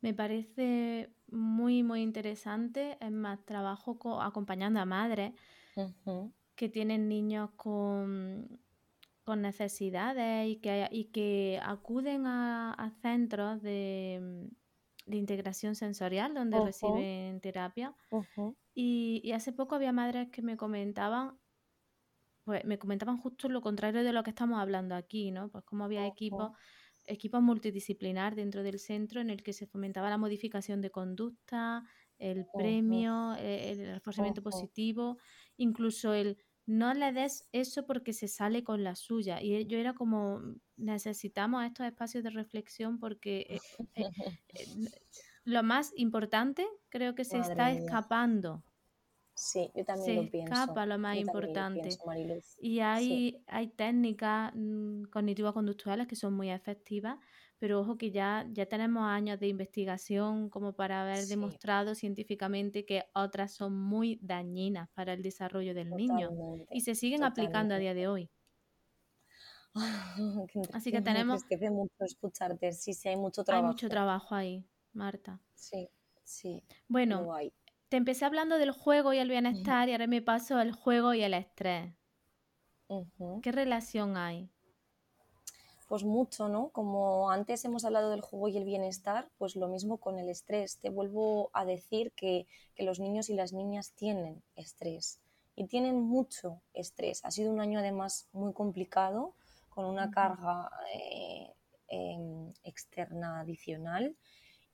Me 0.01 0.13
parece 0.13 1.09
muy, 1.27 1.81
muy 1.81 2.01
interesante. 2.01 2.97
Es 2.99 3.11
más, 3.11 3.43
trabajo 3.45 3.97
acompañando 4.21 4.81
a 4.81 4.85
madres. 4.85 5.31
Uh 5.77 5.89
-huh 6.05 6.31
que 6.55 6.69
tienen 6.69 7.07
niños 7.07 7.51
con, 7.55 8.59
con 9.23 9.41
necesidades 9.41 10.47
y 10.47 10.57
que, 10.57 10.87
y 10.91 11.05
que 11.05 11.59
acuden 11.61 12.25
a, 12.25 12.73
a 12.73 12.91
centros 13.01 13.61
de, 13.61 14.49
de, 15.05 15.17
integración 15.17 15.75
sensorial 15.75 16.33
donde 16.33 16.59
reciben 16.63 17.41
terapia. 17.41 17.93
Y, 18.73 19.21
y, 19.23 19.31
hace 19.31 19.51
poco 19.51 19.75
había 19.75 19.91
madres 19.91 20.29
que 20.31 20.41
me 20.41 20.57
comentaban, 20.57 21.37
pues 22.43 22.63
me 22.65 22.77
comentaban 22.77 23.17
justo 23.17 23.49
lo 23.49 23.61
contrario 23.61 24.03
de 24.03 24.13
lo 24.13 24.23
que 24.23 24.29
estamos 24.29 24.59
hablando 24.59 24.95
aquí, 24.95 25.31
¿no? 25.31 25.49
Pues 25.49 25.63
como 25.63 25.85
había 25.85 26.05
equipos 26.05 26.51
equipos 27.07 27.41
multidisciplinar 27.41 28.35
dentro 28.35 28.63
del 28.63 28.79
centro 28.79 29.21
en 29.21 29.29
el 29.29 29.43
que 29.43 29.53
se 29.53 29.67
fomentaba 29.67 30.09
la 30.09 30.17
modificación 30.17 30.81
de 30.81 30.89
conducta, 30.89 31.83
el 32.17 32.47
premio, 32.53 33.35
el, 33.35 33.79
el 33.79 33.93
reforzamiento 33.93 34.41
positivo, 34.41 35.17
incluso 35.57 36.13
el 36.13 36.37
no 36.65 36.93
le 36.93 37.11
des 37.11 37.47
eso 37.51 37.85
porque 37.85 38.13
se 38.13 38.27
sale 38.27 38.63
con 38.63 38.83
la 38.83 38.95
suya. 38.95 39.41
Y 39.41 39.65
yo 39.67 39.77
era 39.77 39.93
como, 39.93 40.41
necesitamos 40.77 41.63
estos 41.63 41.85
espacios 41.85 42.23
de 42.23 42.31
reflexión 42.31 42.99
porque 42.99 43.45
eh, 43.49 43.59
eh, 44.53 44.67
lo 45.43 45.61
más 45.63 45.93
importante 45.95 46.65
creo 46.89 47.13
que 47.13 47.23
se 47.23 47.37
está 47.39 47.71
escapando. 47.71 48.63
Sí, 49.35 49.69
yo 49.75 49.83
también 49.83 50.15
lo 50.15 50.31
pienso. 50.31 50.55
Se 50.55 50.61
escapa 50.61 50.85
lo 50.85 50.97
más 50.97 51.17
importante. 51.17 51.89
y 52.57 52.79
hay, 52.79 53.43
hay 53.47 53.67
técnicas 53.67 54.53
mm, 54.55 55.03
cognitivo-conductuales 55.11 56.07
que 56.07 56.15
son 56.15 56.33
muy 56.33 56.49
efectivas, 56.49 57.19
pero 57.59 57.79
ojo 57.79 57.97
que 57.97 58.11
ya, 58.11 58.45
ya 58.51 58.65
tenemos 58.65 59.03
años 59.03 59.39
de 59.39 59.47
investigación 59.47 60.49
como 60.49 60.73
para 60.73 61.01
haber 61.01 61.25
demostrado 61.25 61.95
científicamente 61.95 62.85
que 62.85 63.05
otras 63.13 63.53
son 63.53 63.77
muy 63.77 64.19
dañinas 64.21 64.89
para 64.93 65.13
el 65.13 65.21
desarrollo 65.21 65.73
del 65.73 65.91
niño 65.91 66.29
y 66.69 66.81
se 66.81 66.95
siguen 66.95 67.23
aplicando 67.23 67.75
a 67.75 67.77
día 67.77 67.93
de 67.93 68.07
hoy. 68.07 68.29
Así 70.73 70.91
que 70.91 71.01
tenemos... 71.01 71.43
Me 71.49 71.69
mucho 71.69 72.05
escucharte, 72.05 72.71
sí, 72.71 72.93
sí, 72.93 73.09
hay 73.09 73.17
mucho 73.17 73.43
trabajo. 73.43 73.67
Hay 73.67 73.71
mucho 73.73 73.89
trabajo 73.89 74.35
ahí, 74.35 74.65
Marta. 74.93 75.41
Sí, 75.53 75.89
sí. 76.23 76.63
Bueno, 76.87 77.27
te 77.89 77.97
empecé 77.97 78.25
hablando 78.25 78.57
del 78.57 78.71
juego 78.71 79.13
y 79.13 79.17
el 79.17 79.29
bienestar 79.29 79.89
y 79.89 79.93
ahora 79.93 80.07
me 80.07 80.21
paso 80.21 80.57
al 80.57 80.71
juego 80.71 81.13
y 81.13 81.23
el 81.23 81.33
estrés. 81.33 81.93
¿Qué 83.41 83.51
relación 83.51 84.17
hay? 84.17 84.49
Pues 85.87 86.03
mucho, 86.03 86.49
¿no? 86.49 86.69
Como 86.69 87.29
antes 87.29 87.63
hemos 87.63 87.85
hablado 87.85 88.09
del 88.09 88.21
juego 88.21 88.47
y 88.47 88.57
el 88.57 88.65
bienestar, 88.65 89.29
pues 89.37 89.55
lo 89.55 89.67
mismo 89.67 89.97
con 89.97 90.17
el 90.17 90.29
estrés. 90.29 90.77
Te 90.77 90.89
vuelvo 90.89 91.51
a 91.53 91.63
decir 91.63 92.11
que, 92.13 92.47
los 92.77 92.99
niños 92.99 93.29
y 93.29 93.35
las 93.35 93.53
niñas 93.53 93.91
tienen 93.91 94.43
estrés 94.55 95.19
y 95.55 95.67
tienen 95.67 96.01
mucho 96.01 96.61
estrés. 96.73 97.23
Ha 97.23 97.31
sido 97.31 97.51
un 97.51 97.61
año 97.61 97.79
además 97.79 98.27
muy 98.33 98.51
complicado, 98.51 99.33
con 99.69 99.85
una 99.85 100.11
carga 100.11 100.69
eh, 100.93 101.53
em, 101.87 102.51
externa 102.63 103.41
adicional. 103.41 104.15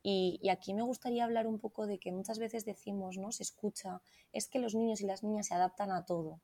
Y, 0.04 0.39
y, 0.41 0.50
aquí 0.50 0.74
me 0.74 0.82
gustaría 0.82 1.26
hablar 1.26 1.45
un 1.45 1.60
poco 1.60 1.86
de 1.86 2.00
que 2.00 2.12
muchas 2.12 2.39
veces 2.39 2.65
decimos, 2.65 3.17
¿no? 3.17 3.32
Se 3.32 3.43
escucha, 3.43 4.02
es 4.34 4.47
que 4.47 4.60
los 4.60 4.74
niños 4.74 5.02
y 5.02 5.06
las 5.06 5.24
niñas 5.24 5.47
se 5.47 5.54
adaptan 5.54 5.91
a 5.91 6.06
todo. 6.06 6.39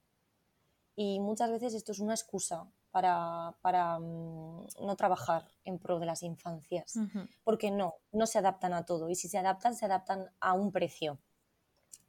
Y 0.96 1.20
muchas 1.20 1.52
veces 1.52 1.74
esto 1.74 1.92
es 1.92 2.00
una 2.00 2.14
excusa 2.16 2.68
para, 2.92 4.00
mm, 4.00 4.66
no 4.82 4.96
trabajar 4.96 5.48
en 5.66 5.78
pro 5.78 6.00
de 6.00 6.06
las 6.06 6.24
infancias, 6.24 6.96
porque 7.44 7.72
no, 7.72 7.96
no 8.12 8.26
se 8.26 8.40
adaptan 8.40 8.74
a 8.74 8.86
todo 8.86 9.10
y 9.10 9.16
si 9.16 9.28
se 9.28 9.38
adaptan, 9.38 9.76
se 9.76 9.86
adaptan 9.86 10.32
a 10.40 10.54
un 10.54 10.72
precio 10.72 11.20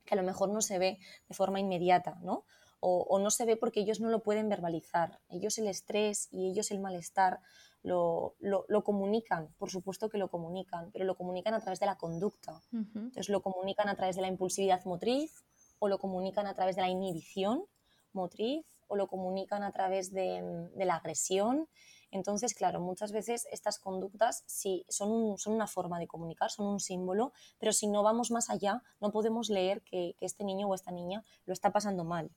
que 0.09 0.15
a 0.15 0.17
lo 0.17 0.23
mejor 0.23 0.49
no 0.49 0.63
se 0.63 0.79
ve 0.79 0.99
de 1.29 1.35
forma 1.35 1.61
inmediata, 1.61 2.19
¿no? 2.23 2.45
O, 2.81 3.19
no 3.19 3.31
se 3.31 3.45
ve 3.45 3.57
porque 3.57 3.81
ellos 3.81 4.01
no 4.01 4.09
lo 4.09 4.23
pueden 4.23 4.49
verbalizar. 4.49 5.19
Ellos 5.29 5.59
el 5.59 5.67
estrés 5.67 6.29
y 6.31 6.49
ellos 6.49 6.71
el 6.71 6.79
malestar 6.79 7.41
lo, 7.83 8.37
comunican, 8.85 9.49
por 9.59 9.69
supuesto 9.71 10.09
que 10.09 10.17
lo 10.17 10.31
comunican, 10.31 10.91
pero 10.93 11.05
lo 11.05 11.17
comunican 11.17 11.55
a 11.55 11.61
través 11.61 11.81
de 11.81 11.87
la 11.87 11.97
conducta. 11.97 12.63
Entonces 12.73 13.29
lo 13.29 13.43
comunican 13.43 13.89
a 13.89 13.97
través 13.97 14.15
de 14.15 14.23
la 14.23 14.29
impulsividad 14.29 14.85
motriz 14.85 15.45
o 15.81 15.89
lo 15.89 15.99
comunican 15.99 16.47
a 16.47 16.55
través 16.55 16.77
de 16.77 16.83
la 16.83 16.89
inhibición 16.89 17.65
motriz 18.13 18.65
o 18.89 18.97
lo 18.97 19.07
comunican 19.07 19.63
a 19.63 19.73
través 19.73 20.13
de, 20.13 20.69
la 20.77 20.97
agresión. 20.97 21.69
Entonces, 22.11 22.55
claro, 22.55 22.81
muchas 22.81 23.13
veces 23.13 23.47
estas 23.53 23.79
conductas 23.79 24.43
sí 24.47 24.85
son, 24.89 25.37
una 25.47 25.67
forma 25.67 25.99
de 25.99 26.07
comunicar, 26.07 26.51
son 26.51 26.67
un 26.67 26.81
símbolo, 26.81 27.33
pero 27.59 27.73
si 27.73 27.87
no 27.87 28.03
vamos 28.03 28.31
más 28.31 28.51
allá, 28.51 28.83
no 29.01 29.13
podemos 29.13 29.51
leer 29.51 29.83
que, 29.83 30.17
este 30.21 30.45
niño 30.45 30.69
o 30.69 30.75
esta 30.75 30.91
niña 30.91 31.25
lo 31.45 31.53
está 31.53 31.71
pasando 31.71 32.05
mal 32.05 32.31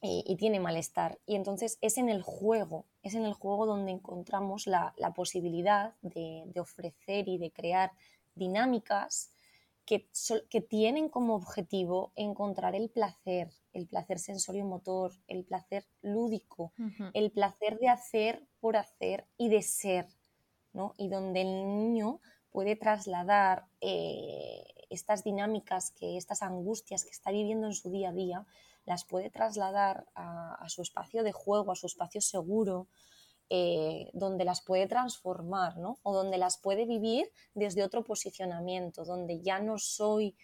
y, 0.00 0.36
tiene 0.36 0.60
malestar. 0.60 1.18
Y 1.26 1.34
entonces 1.34 1.78
es 1.80 1.98
en 1.98 2.08
el 2.08 2.22
juego, 2.22 2.84
es 3.02 3.14
en 3.14 3.24
el 3.24 3.32
juego 3.32 3.66
donde 3.66 3.90
encontramos 3.90 4.66
la, 4.66 4.94
posibilidad 5.16 5.94
de 6.02 6.60
ofrecer 6.60 7.28
y 7.28 7.38
de 7.38 7.50
crear 7.50 7.92
dinámicas 8.34 9.30
que, 9.88 10.60
tienen 10.60 11.08
como 11.08 11.34
objetivo 11.34 12.12
encontrar 12.14 12.74
el 12.74 12.90
placer, 12.90 13.50
el 13.78 13.86
placer 13.86 14.18
sensorio-motor, 14.18 15.12
el 15.26 15.44
placer 15.44 15.86
lúdico, 16.02 16.72
el 17.14 17.30
placer 17.30 17.78
de 17.78 17.88
hacer 17.88 18.46
por 18.60 18.76
hacer 18.76 19.26
y 19.36 19.48
de 19.48 19.62
ser, 19.62 20.06
¿no? 20.72 20.94
Y 20.98 21.08
donde 21.08 21.42
el 21.42 21.66
niño 21.66 22.20
puede 22.50 22.76
trasladar 22.76 23.66
eh, 23.80 24.64
estas 24.90 25.24
dinámicas, 25.24 25.92
que 25.92 26.16
estas 26.16 26.42
angustias 26.42 27.04
que 27.04 27.10
está 27.10 27.30
viviendo 27.30 27.66
en 27.66 27.74
su 27.74 27.90
día 27.90 28.10
a 28.10 28.12
día, 28.12 28.46
las 28.84 29.04
puede 29.04 29.30
trasladar 29.30 30.06
a 30.14 30.66
su 30.68 30.80
espacio 30.80 31.22
de 31.22 31.32
juego, 31.32 31.72
a 31.72 31.76
su 31.76 31.86
espacio 31.86 32.22
seguro, 32.22 32.88
eh, 33.50 34.10
donde 34.12 34.44
las 34.44 34.60
puede 34.60 34.86
transformar, 34.86 35.78
¿no? 35.78 35.98
O 36.02 36.12
donde 36.12 36.36
las 36.36 36.58
puede 36.58 36.84
vivir 36.84 37.30
desde 37.54 37.82
otro 37.82 38.04
posicionamiento, 38.04 39.06
donde 39.06 39.40
ya 39.40 39.58
no 39.58 39.78
soy 39.78 40.36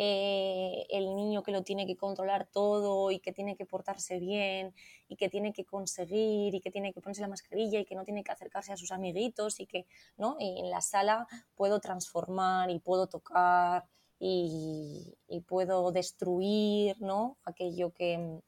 eh, 0.00 0.86
el 0.90 1.16
niño 1.16 1.42
que 1.42 1.50
lo 1.50 1.64
tiene 1.64 1.84
que 1.84 1.96
controlar 1.96 2.46
todo 2.46 3.10
y 3.10 3.18
que 3.18 3.32
tiene 3.32 3.56
que 3.56 3.66
portarse 3.66 4.20
bien 4.20 4.72
y 5.08 5.16
que 5.16 5.28
tiene 5.28 5.52
que 5.52 5.64
conseguir 5.64 6.54
y 6.54 6.60
que 6.60 6.70
tiene 6.70 6.92
que 6.92 7.00
ponerse 7.00 7.20
la 7.20 7.26
mascarilla 7.26 7.80
y 7.80 7.84
que 7.84 7.96
no 7.96 8.04
tiene 8.04 8.22
que 8.22 8.30
acercarse 8.30 8.72
a 8.72 8.76
sus 8.76 8.92
amiguitos 8.92 9.58
y 9.58 9.66
que, 9.66 9.86
¿no? 10.16 10.36
en 10.38 10.70
la 10.70 10.82
sala 10.82 11.26
puedo 11.56 11.80
transformar 11.80 12.70
y 12.70 12.78
puedo 12.78 13.08
tocar 13.08 13.88
y, 14.20 15.16
puedo 15.48 15.90
destruir, 15.90 17.02
¿no? 17.02 17.38
Aquello 17.44 17.92
que, 17.92 18.40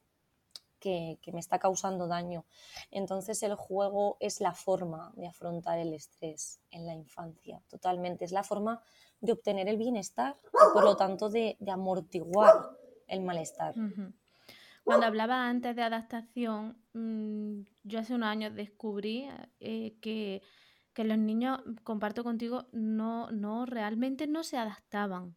que, 0.78 1.18
me 1.32 1.40
está 1.40 1.58
causando 1.58 2.06
daño. 2.06 2.44
Entonces 2.92 3.42
el 3.42 3.56
juego 3.56 4.16
es 4.20 4.40
la 4.40 4.54
forma 4.54 5.12
de 5.16 5.26
afrontar 5.26 5.80
el 5.80 5.94
estrés 5.94 6.60
en 6.70 6.86
la 6.86 6.94
infancia, 6.94 7.60
totalmente. 7.68 8.24
Es 8.24 8.30
la 8.30 8.44
forma 8.44 8.82
de 9.20 9.32
obtener 9.32 9.68
el 9.68 9.76
bienestar 9.76 10.36
y 10.52 10.72
por 10.72 10.84
lo 10.84 10.96
tanto 10.96 11.28
de, 11.28 11.56
amortiguar 11.70 12.70
el 13.06 13.20
malestar. 13.22 13.74
Cuando 14.84 15.06
hablaba 15.06 15.48
antes 15.48 15.76
de 15.76 15.82
adaptación, 15.82 16.76
mm, 16.94 17.62
yo 17.84 17.98
hace 17.98 18.14
unos 18.14 18.28
años 18.28 18.54
descubrí 18.54 19.28
eh, 19.60 19.94
que, 20.00 20.42
que, 20.94 21.04
los 21.04 21.18
niños, 21.18 21.60
comparto 21.84 22.24
contigo, 22.24 22.66
no, 22.72 23.30
no 23.30 23.66
realmente 23.66 24.26
no 24.26 24.42
se 24.42 24.56
adaptaban 24.56 25.36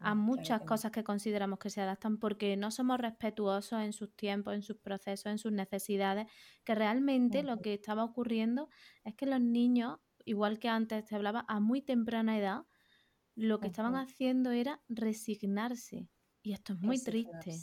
a 0.00 0.14
muchas 0.14 0.62
cosas 0.62 0.90
que 0.90 1.04
consideramos 1.04 1.58
que 1.58 1.68
se 1.68 1.80
adaptan 1.82 2.16
porque 2.16 2.56
no 2.56 2.70
somos 2.70 2.98
respetuosos 2.98 3.82
en 3.82 3.92
sus 3.92 4.14
tiempos, 4.16 4.54
en 4.54 4.62
sus 4.62 4.78
procesos, 4.78 5.26
en 5.26 5.38
sus 5.38 5.52
necesidades, 5.52 6.26
que 6.64 6.74
realmente 6.74 7.42
lo 7.42 7.60
que 7.60 7.74
estaba 7.74 8.02
ocurriendo 8.02 8.70
es 9.04 9.14
que 9.14 9.26
los 9.26 9.40
niños, 9.40 9.98
igual 10.24 10.58
que 10.58 10.68
antes 10.68 11.04
te 11.04 11.14
hablaba, 11.14 11.44
a 11.48 11.60
muy 11.60 11.82
temprana 11.82 12.38
edad, 12.38 12.62
lo 13.40 13.58
que 13.58 13.68
estaban 13.68 13.96
haciendo 13.96 14.50
era 14.50 14.82
resignarse. 14.88 16.08
Y 16.42 16.52
esto 16.52 16.74
es 16.74 16.80
muy 16.80 17.02
triste. 17.02 17.56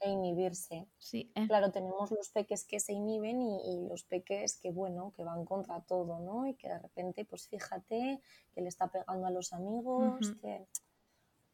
E 0.00 0.10
inhibirse. 0.10 0.88
Sí, 0.96 1.32
Claro, 1.48 1.72
tenemos 1.72 2.12
los 2.12 2.28
peques 2.30 2.64
que 2.64 2.78
se 2.78 2.92
inhiben 2.92 3.42
y, 3.42 3.88
los 3.88 4.04
peques 4.04 4.58
que, 4.58 4.70
bueno, 4.70 5.12
que 5.16 5.24
van 5.24 5.44
contra 5.44 5.80
todo, 5.80 6.20
¿no? 6.20 6.46
Y 6.46 6.54
que 6.54 6.68
de 6.68 6.78
repente, 6.78 7.24
pues 7.24 7.48
fíjate, 7.48 8.20
que 8.52 8.60
le 8.60 8.68
está 8.68 8.92
pegando 8.92 9.26
a 9.26 9.30
los 9.30 9.52
amigos, 9.52 10.36
que 10.40 10.66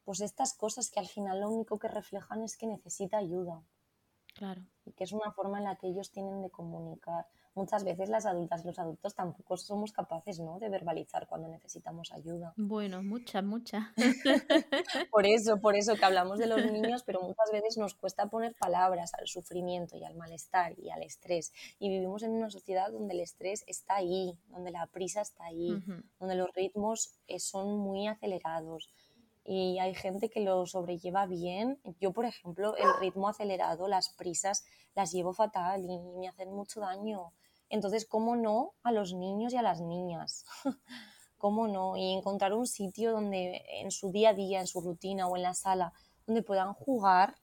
pues 0.03 0.21
estas 0.21 0.53
cosas 0.53 0.91
que 0.91 0.99
al 0.99 1.07
final 1.07 1.41
lo 1.41 1.49
único 1.49 1.79
que 1.79 1.87
reflejan 1.87 2.43
es 2.43 2.57
que 2.57 2.67
necesita 2.67 3.17
ayuda. 3.17 3.63
Claro. 4.35 4.61
Y 4.85 4.91
que 4.91 5.05
es 5.05 5.11
una 5.11 5.31
forma 5.31 5.57
en 5.57 5.63
la 5.63 5.75
que 5.77 5.87
ellos 5.87 6.11
tienen 6.11 6.43
de 6.43 6.51
comunicar. 6.51 7.25
Muchas 7.55 7.85
veces 7.85 8.09
las 8.09 8.25
adultas 8.25 8.63
y 8.63 8.67
los 8.67 8.77
adultos 8.79 9.15
tampoco 9.15 9.55
somos 9.55 9.93
capaces 9.93 10.41
¿no? 10.41 10.59
de 10.59 10.67
verbalizar 10.67 11.25
cuando 11.25 11.47
necesitamos 11.47 12.11
ayuda. 12.11 12.53
Bueno, 12.57 13.01
muchas, 13.01 13.45
muchas. 13.45 13.85
por 15.11 15.25
eso, 15.25 15.61
por 15.61 15.77
eso 15.77 15.95
que 15.95 16.03
hablamos 16.03 16.37
de 16.37 16.47
los 16.47 16.57
niños, 16.71 17.03
pero 17.03 17.21
muchas 17.21 17.49
veces 17.53 17.77
nos 17.77 17.95
cuesta 17.95 18.27
poner 18.27 18.55
palabras 18.59 19.13
al 19.13 19.27
sufrimiento 19.27 19.95
y 19.97 20.03
al 20.03 20.15
malestar 20.15 20.77
y 20.77 20.89
al 20.89 21.01
estrés. 21.03 21.53
Y 21.79 21.87
vivimos 21.87 22.23
en 22.23 22.31
una 22.31 22.49
sociedad 22.49 22.91
donde 22.91 23.13
el 23.13 23.21
estrés 23.21 23.63
está 23.67 23.95
ahí, 23.95 24.37
donde 24.49 24.71
la 24.71 24.85
prisa 24.87 25.21
está 25.21 25.45
ahí, 25.45 25.81
donde 26.19 26.35
los 26.35 26.53
ritmos 26.53 27.17
eh, 27.27 27.39
son 27.39 27.77
muy 27.77 28.07
acelerados, 28.07 28.89
y 29.45 29.77
hay 29.77 29.93
gente 29.93 30.29
que 30.29 30.41
lo 30.41 30.65
sobrelleva 30.65 31.27
bien. 31.27 31.79
Yo, 32.01 32.11
por 32.11 32.25
ejemplo, 32.25 32.75
el 32.77 32.89
ritmo 32.99 33.29
acelerado, 33.29 33.87
las 33.87 34.09
prisas, 34.09 34.65
las 34.95 35.11
llevo 35.11 35.33
fatal 35.33 35.85
y 35.85 35.99
me 36.19 36.27
hacen 36.27 36.51
mucho 36.51 36.79
daño. 36.79 37.31
Entonces, 37.69 38.05
¿cómo 38.05 38.35
no 38.35 38.73
a 38.83 38.91
los 38.91 39.13
niños 39.13 39.53
y 39.53 39.57
a 39.57 39.61
las 39.61 39.81
niñas? 39.81 40.45
¿Cómo 41.37 41.67
no? 41.67 41.97
Y 41.97 42.13
encontrar 42.13 42.53
un 42.53 42.67
sitio 42.67 43.11
donde 43.11 43.63
en 43.81 43.91
su 43.91 44.11
día 44.11 44.29
a 44.29 44.33
día, 44.33 44.59
en 44.59 44.67
su 44.67 44.81
rutina 44.81 45.27
o 45.27 45.35
en 45.35 45.43
la 45.43 45.53
sala, 45.53 45.93
donde 46.25 46.41
puedan 46.41 46.73
jugar, 46.73 47.35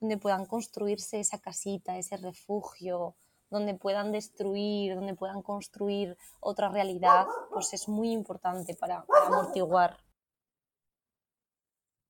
donde 0.00 0.18
puedan 0.18 0.46
construirse 0.46 1.20
esa 1.20 1.38
casita, 1.38 1.96
ese 1.96 2.16
refugio, 2.16 3.16
donde 3.50 3.74
puedan 3.74 4.12
destruir, 4.12 4.94
donde 4.94 5.14
puedan 5.14 5.42
construir 5.42 6.16
otra 6.40 6.68
realidad, 6.68 7.26
pues 7.52 7.72
es 7.72 7.88
muy 7.88 8.12
importante 8.12 8.74
para, 8.74 9.04
amortiguar 9.26 9.98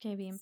Qué 0.00 0.16
bien. 0.16 0.40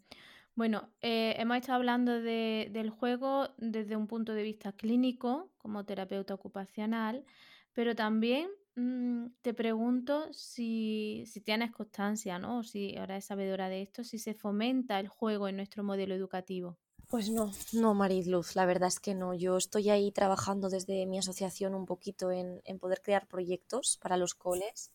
Bueno, 0.58 0.90
eh, 1.02 1.36
hemos 1.38 1.58
estado 1.58 1.76
hablando 1.76 2.20
del 2.20 2.90
juego 2.90 3.50
desde 3.58 3.94
un 3.94 4.08
punto 4.08 4.34
de 4.34 4.42
vista 4.42 4.72
clínico, 4.72 5.52
como 5.56 5.84
terapeuta 5.84 6.34
ocupacional, 6.34 7.24
pero 7.72 7.94
también 7.94 8.50
mm, 8.74 9.26
te 9.40 9.54
pregunto 9.54 10.26
si, 10.32 11.22
tienes 11.44 11.70
constancia, 11.70 12.40
¿no? 12.40 12.58
O 12.58 12.62
si 12.64 12.96
ahora 12.96 13.18
es 13.18 13.26
sabedora 13.26 13.68
de 13.68 13.82
esto, 13.82 14.02
si 14.02 14.18
se 14.18 14.34
fomenta 14.34 14.98
el 14.98 15.06
juego 15.06 15.46
en 15.46 15.54
nuestro 15.54 15.84
modelo 15.84 16.12
educativo. 16.12 16.76
Pues 17.06 17.30
no, 17.30 17.52
no, 17.72 17.94
Mariluz, 17.94 18.56
la 18.56 18.66
verdad 18.66 18.88
es 18.88 18.98
que 18.98 19.14
no. 19.14 19.34
Yo 19.34 19.58
estoy 19.58 19.90
ahí 19.90 20.10
trabajando 20.10 20.70
desde 20.70 21.06
mi 21.06 21.20
asociación 21.20 21.76
un 21.76 21.86
poquito 21.86 22.32
en, 22.32 22.60
poder 22.80 23.00
crear 23.00 23.28
proyectos 23.28 23.96
para 24.02 24.16
los 24.16 24.34
coles 24.34 24.90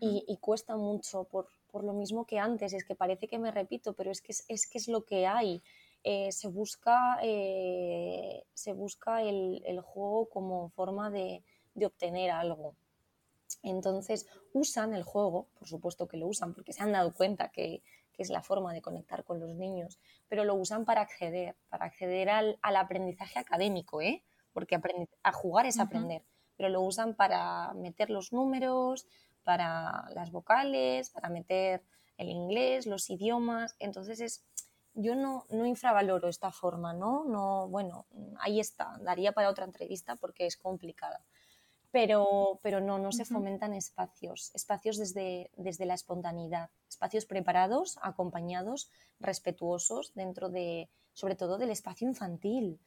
y, 0.00 0.36
cuesta 0.40 0.76
mucho 0.76 1.24
por, 1.24 1.48
lo 1.72 1.92
mismo 1.92 2.24
que 2.26 2.38
antes. 2.38 2.72
Es 2.72 2.84
que 2.84 2.94
parece 2.94 3.28
que 3.28 3.38
me 3.38 3.50
repito, 3.50 3.94
pero 3.94 4.10
es 4.10 4.20
que 4.20 4.32
es, 4.32 4.66
que 4.66 4.78
es 4.78 4.88
lo 4.88 5.04
que 5.04 5.26
hay. 5.26 5.62
Eh, 6.02 6.30
se 6.32 6.48
busca, 6.48 7.18
eh, 7.22 8.44
se 8.52 8.72
busca 8.72 9.22
el, 9.22 9.80
juego 9.82 10.28
como 10.28 10.68
forma 10.70 11.10
de, 11.10 11.42
de 11.74 11.86
obtener 11.86 12.30
algo. 12.30 12.74
Entonces 13.62 14.26
usan 14.52 14.94
el 14.94 15.02
juego, 15.02 15.48
por 15.58 15.68
supuesto 15.68 16.06
que 16.06 16.16
lo 16.16 16.26
usan 16.26 16.54
porque 16.54 16.72
se 16.72 16.82
han 16.82 16.92
dado 16.92 17.12
cuenta 17.14 17.50
que, 17.50 17.82
que 18.14 18.22
es 18.22 18.30
la 18.30 18.42
forma 18.42 18.72
de 18.72 18.80
conectar 18.80 19.24
con 19.24 19.40
los 19.40 19.54
niños, 19.54 19.98
pero 20.28 20.44
lo 20.44 20.54
usan 20.54 20.84
para 20.84 21.02
acceder, 21.02 21.56
para 21.68 21.86
acceder 21.86 22.30
al, 22.30 22.58
aprendizaje 22.62 23.38
académico, 23.38 24.00
¿eh? 24.00 24.22
porque 24.52 24.80
a 25.22 25.32
jugar 25.32 25.66
es 25.66 25.80
aprender, 25.80 26.22
pero 26.56 26.68
lo 26.68 26.80
usan 26.82 27.14
para 27.14 27.74
meter 27.74 28.10
los 28.10 28.32
números, 28.32 29.06
para 29.44 30.08
las 30.14 30.30
vocales, 30.32 31.10
para 31.10 31.28
meter 31.28 31.84
el 32.16 32.28
inglés, 32.28 32.86
los 32.86 33.10
idiomas, 33.10 33.76
entonces 33.78 34.20
es, 34.20 34.44
yo 34.94 35.14
no, 35.14 35.46
no 35.50 35.66
infravaloro 35.66 36.28
esta 36.28 36.50
forma, 36.50 36.92
¿no? 36.92 37.24
No, 37.24 37.68
bueno, 37.68 38.06
ahí 38.40 38.60
está, 38.60 38.98
daría 39.00 39.32
para 39.32 39.50
otra 39.50 39.64
entrevista 39.64 40.16
porque 40.16 40.46
es 40.46 40.56
complicada 40.56 41.24
pero, 41.94 42.58
pero 42.60 42.80
no, 42.80 42.98
no 42.98 43.12
se 43.12 43.24
fomentan 43.24 43.72
espacios, 43.72 44.50
espacios 44.52 44.98
desde, 44.98 45.52
desde 45.56 45.86
la 45.86 45.94
espontaneidad, 45.94 46.70
espacios 46.88 47.24
preparados, 47.24 48.00
acompañados, 48.02 48.90
respetuosos 49.20 50.12
dentro 50.12 50.48
de, 50.48 50.90
sobre 51.12 51.36
todo 51.36 51.56
del 51.56 51.70
espacio 51.70 52.08
infantil. 52.08 52.80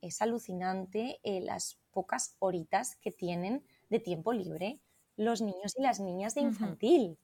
Es 0.00 0.22
alucinante 0.22 1.20
eh, 1.24 1.42
las 1.42 1.78
pocas 1.90 2.36
horitas 2.38 2.96
que 2.96 3.10
tienen 3.10 3.62
de 3.90 4.00
tiempo 4.00 4.32
libre 4.32 4.80
los 5.16 5.40
niños 5.40 5.74
y 5.76 5.82
las 5.82 6.00
niñas 6.00 6.34
de 6.34 6.42
infantil. 6.42 7.18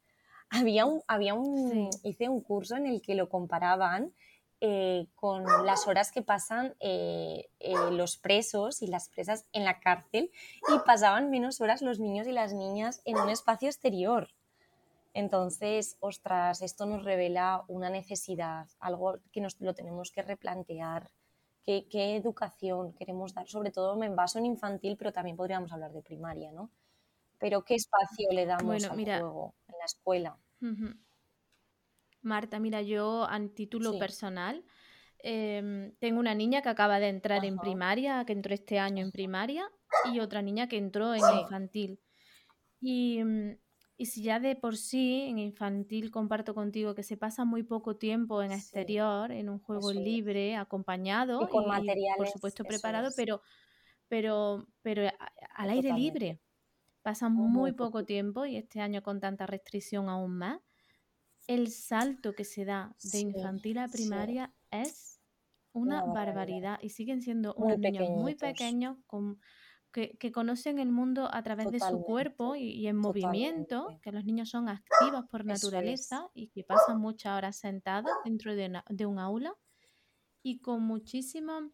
Había 0.50 0.85
un, 0.85 1.03
había 1.07 1.35
un, 1.35 1.90
hice 2.03 2.29
un 2.29 2.40
curso 2.40 2.76
en 2.76 2.87
el 2.87 3.03
que 3.03 3.14
lo 3.14 3.29
comparaban 3.29 4.12
eh, 4.62 5.07
con 5.14 5.44
las 5.64 5.87
horas 5.87 6.12
que 6.12 6.20
pasan 6.20 6.74
eh, 6.81 7.48
eh, 7.61 7.74
los 7.92 8.18
presos 8.18 8.83
y 8.83 8.88
las 8.88 9.09
presas 9.09 9.46
en 9.53 9.64
la 9.64 9.81
cárcel 9.81 10.31
y 10.68 10.79
pasaban 10.85 11.31
menos 11.31 11.62
horas 11.62 11.81
los 11.81 11.98
niños 11.98 12.26
y 12.26 12.33
las 12.33 12.53
niñas 12.53 13.00
en 13.07 13.16
un 13.16 13.31
espacio 13.31 13.68
exterior. 13.68 14.29
Entonces, 15.14 15.96
ostras, 16.00 16.61
esto 16.61 16.85
nos 16.85 17.05
revela 17.05 17.64
una 17.68 17.88
necesidad, 17.88 18.68
algo 18.81 19.18
que 19.33 19.40
nos 19.40 19.59
lo 19.61 19.72
tenemos 19.72 20.11
que 20.11 20.22
replantear. 20.22 21.11
¿Qué, 21.64 21.87
educación 22.16 22.92
queremos 22.92 23.33
dar? 23.33 23.48
Sobre 23.48 23.70
todo 23.70 24.00
en 24.03 24.14
baso 24.14 24.38
en 24.38 24.46
infantil, 24.46 24.96
pero 24.98 25.12
también 25.12 25.37
podríamos 25.37 25.72
hablar 25.72 25.92
de 25.92 26.03
primaria, 26.03 26.53
¿no? 26.53 26.70
Pero 27.40 27.64
¿qué 27.64 27.74
espacio 27.74 28.29
le 28.31 28.46
damos 28.46 28.85
al 28.85 28.90
juego 28.90 29.55
en 29.66 29.79
la 29.79 29.85
escuela? 29.87 30.38
Marta, 32.22 32.61
mira, 32.61 32.83
yo 32.83 33.24
a 33.24 33.40
título 33.48 33.98
personal 33.98 34.62
em, 35.18 35.92
tengo 35.96 36.20
una 36.20 36.35
niña 36.35 36.61
que 36.61 36.68
acaba 36.68 37.00
de 37.00 37.09
entrar 37.09 37.44
en 37.46 37.57
primaria, 37.57 38.24
que 38.26 38.35
entró 38.35 38.53
este 38.53 38.79
año 38.79 39.03
en 39.03 39.11
primaria, 39.11 39.70
y 40.12 40.20
otra 40.20 40.42
niña 40.42 40.68
que 40.68 40.76
entró 40.76 41.14
en 41.14 41.22
infantil. 41.40 41.98
Mm, 42.83 43.53
y, 43.96 44.07
si 44.07 44.22
ya 44.22 44.38
de 44.38 44.55
por 44.55 44.76
sí 44.76 45.22
en 45.29 45.38
infantil 45.38 46.11
comparto 46.11 46.55
contigo 46.55 46.94
que 46.94 47.03
se 47.03 47.16
pasa 47.16 47.44
muy 47.44 47.62
poco 47.62 47.96
tiempo 47.96 48.42
en 48.42 48.53
exterior, 48.53 49.33
en 49.33 49.48
un 49.48 49.59
juego 49.61 49.92
libre, 49.92 50.57
acompañado 50.57 51.42
y, 51.42 51.46
con 51.46 51.64
por 52.18 52.29
supuesto 52.29 52.64
preparado, 52.64 53.11
pero, 53.16 53.40
pero, 54.09 54.66
pero 54.83 55.11
al 55.55 55.70
aire 55.70 55.92
libre. 55.94 56.38
Pasa 57.03 57.29
muy, 57.29 57.73
poco 57.73 58.05
tiempo 58.05 58.45
y 58.45 58.57
este 58.57 58.81
año 58.81 59.03
con 59.03 59.21
tanta 59.21 59.47
restricción 59.47 60.09
aún 60.09 60.37
más 60.37 60.61
el 61.47 61.71
salto 61.71 62.35
que 62.35 62.45
se 62.45 62.65
da 62.65 62.95
de 63.13 63.19
infantil 63.19 63.79
a 63.79 63.89
primaria 63.89 64.55
es 64.71 65.21
una, 65.73 66.05
barbaridad. 66.05 66.79
y 66.81 66.91
siguen 66.91 67.23
siendo 67.23 67.55
unos 67.55 67.79
niños 67.79 68.09
muy 68.11 68.35
pequeños 68.37 68.99
con, 69.07 69.41
que, 69.93 70.33
conocen 70.33 70.79
el 70.79 70.93
mundo 70.93 71.29
a 71.33 71.43
través 71.43 71.71
de 71.71 71.81
su 71.81 72.03
cuerpo 72.03 72.55
y, 72.55 72.87
en 72.87 72.97
movimiento, 72.97 73.99
que 74.03 74.13
los 74.13 74.25
niños 74.25 74.51
son 74.51 74.69
activos 74.69 75.27
por 75.29 75.45
naturaleza 75.45 76.29
y 76.35 76.49
que 76.49 76.63
pasan 76.63 77.01
muchas 77.01 77.37
horas 77.37 77.57
sentados 77.57 78.13
dentro 78.25 78.55
de, 78.55 78.81
de 78.89 79.07
un 79.07 79.19
aula 79.19 79.55
y 80.43 80.61
con 80.61 80.83
muchísimo 80.83 81.71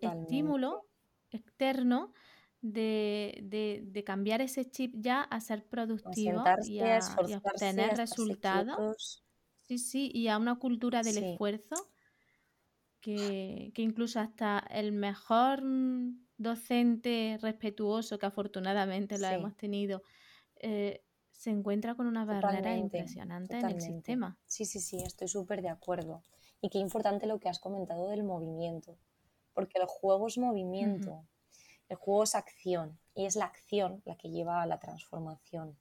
estímulo 0.00 0.84
externo 1.30 2.12
de, 2.60 4.02
cambiar 4.04 4.40
ese 4.40 4.68
chip 4.68 4.94
ya 4.96 5.22
a 5.22 5.40
ser 5.40 5.66
productivo 5.66 6.42
y 6.64 6.80
a, 6.80 7.00
obtener 7.44 7.96
resultados. 7.96 9.24
Sí, 9.62 9.78
sí, 9.78 10.10
y 10.14 10.28
a 10.28 10.38
una 10.38 10.58
cultura 10.58 11.02
del 11.02 11.18
esfuerzo 11.18 11.90
que, 13.00 13.72
incluso 13.76 14.20
hasta 14.20 14.58
el 14.70 14.92
mejor 14.92 15.62
docente 16.36 17.38
respetuoso, 17.40 18.18
que 18.18 18.26
afortunadamente 18.26 19.18
lo 19.18 19.26
hemos 19.26 19.56
tenido, 19.56 20.02
eh, 20.56 21.04
se 21.30 21.50
encuentra 21.50 21.94
con 21.94 22.06
una 22.06 22.24
barrera 22.24 22.76
impresionante 22.76 23.58
en 23.58 23.66
el 23.66 23.80
sistema. 23.80 24.36
Sí, 24.46 24.64
sí, 24.64 24.80
sí, 24.80 24.98
estoy 24.98 25.28
súper 25.28 25.62
de 25.62 25.68
acuerdo. 25.68 26.22
Y 26.60 26.70
qué 26.70 26.78
importante 26.78 27.26
lo 27.26 27.38
que 27.38 27.48
has 27.48 27.60
comentado 27.60 28.08
del 28.08 28.24
movimiento, 28.24 28.98
porque 29.54 29.78
el 29.78 29.86
juego 29.86 30.26
es 30.26 30.38
movimiento. 30.38 31.24
El 31.88 31.96
juego 31.96 32.24
es 32.24 32.34
acción 32.34 32.98
y 33.14 33.26
es 33.26 33.36
la 33.36 33.46
acción 33.46 34.02
la 34.04 34.16
que 34.16 34.30
lleva 34.30 34.62
a 34.62 34.66
la 34.66 34.78
transformación. 34.78 35.76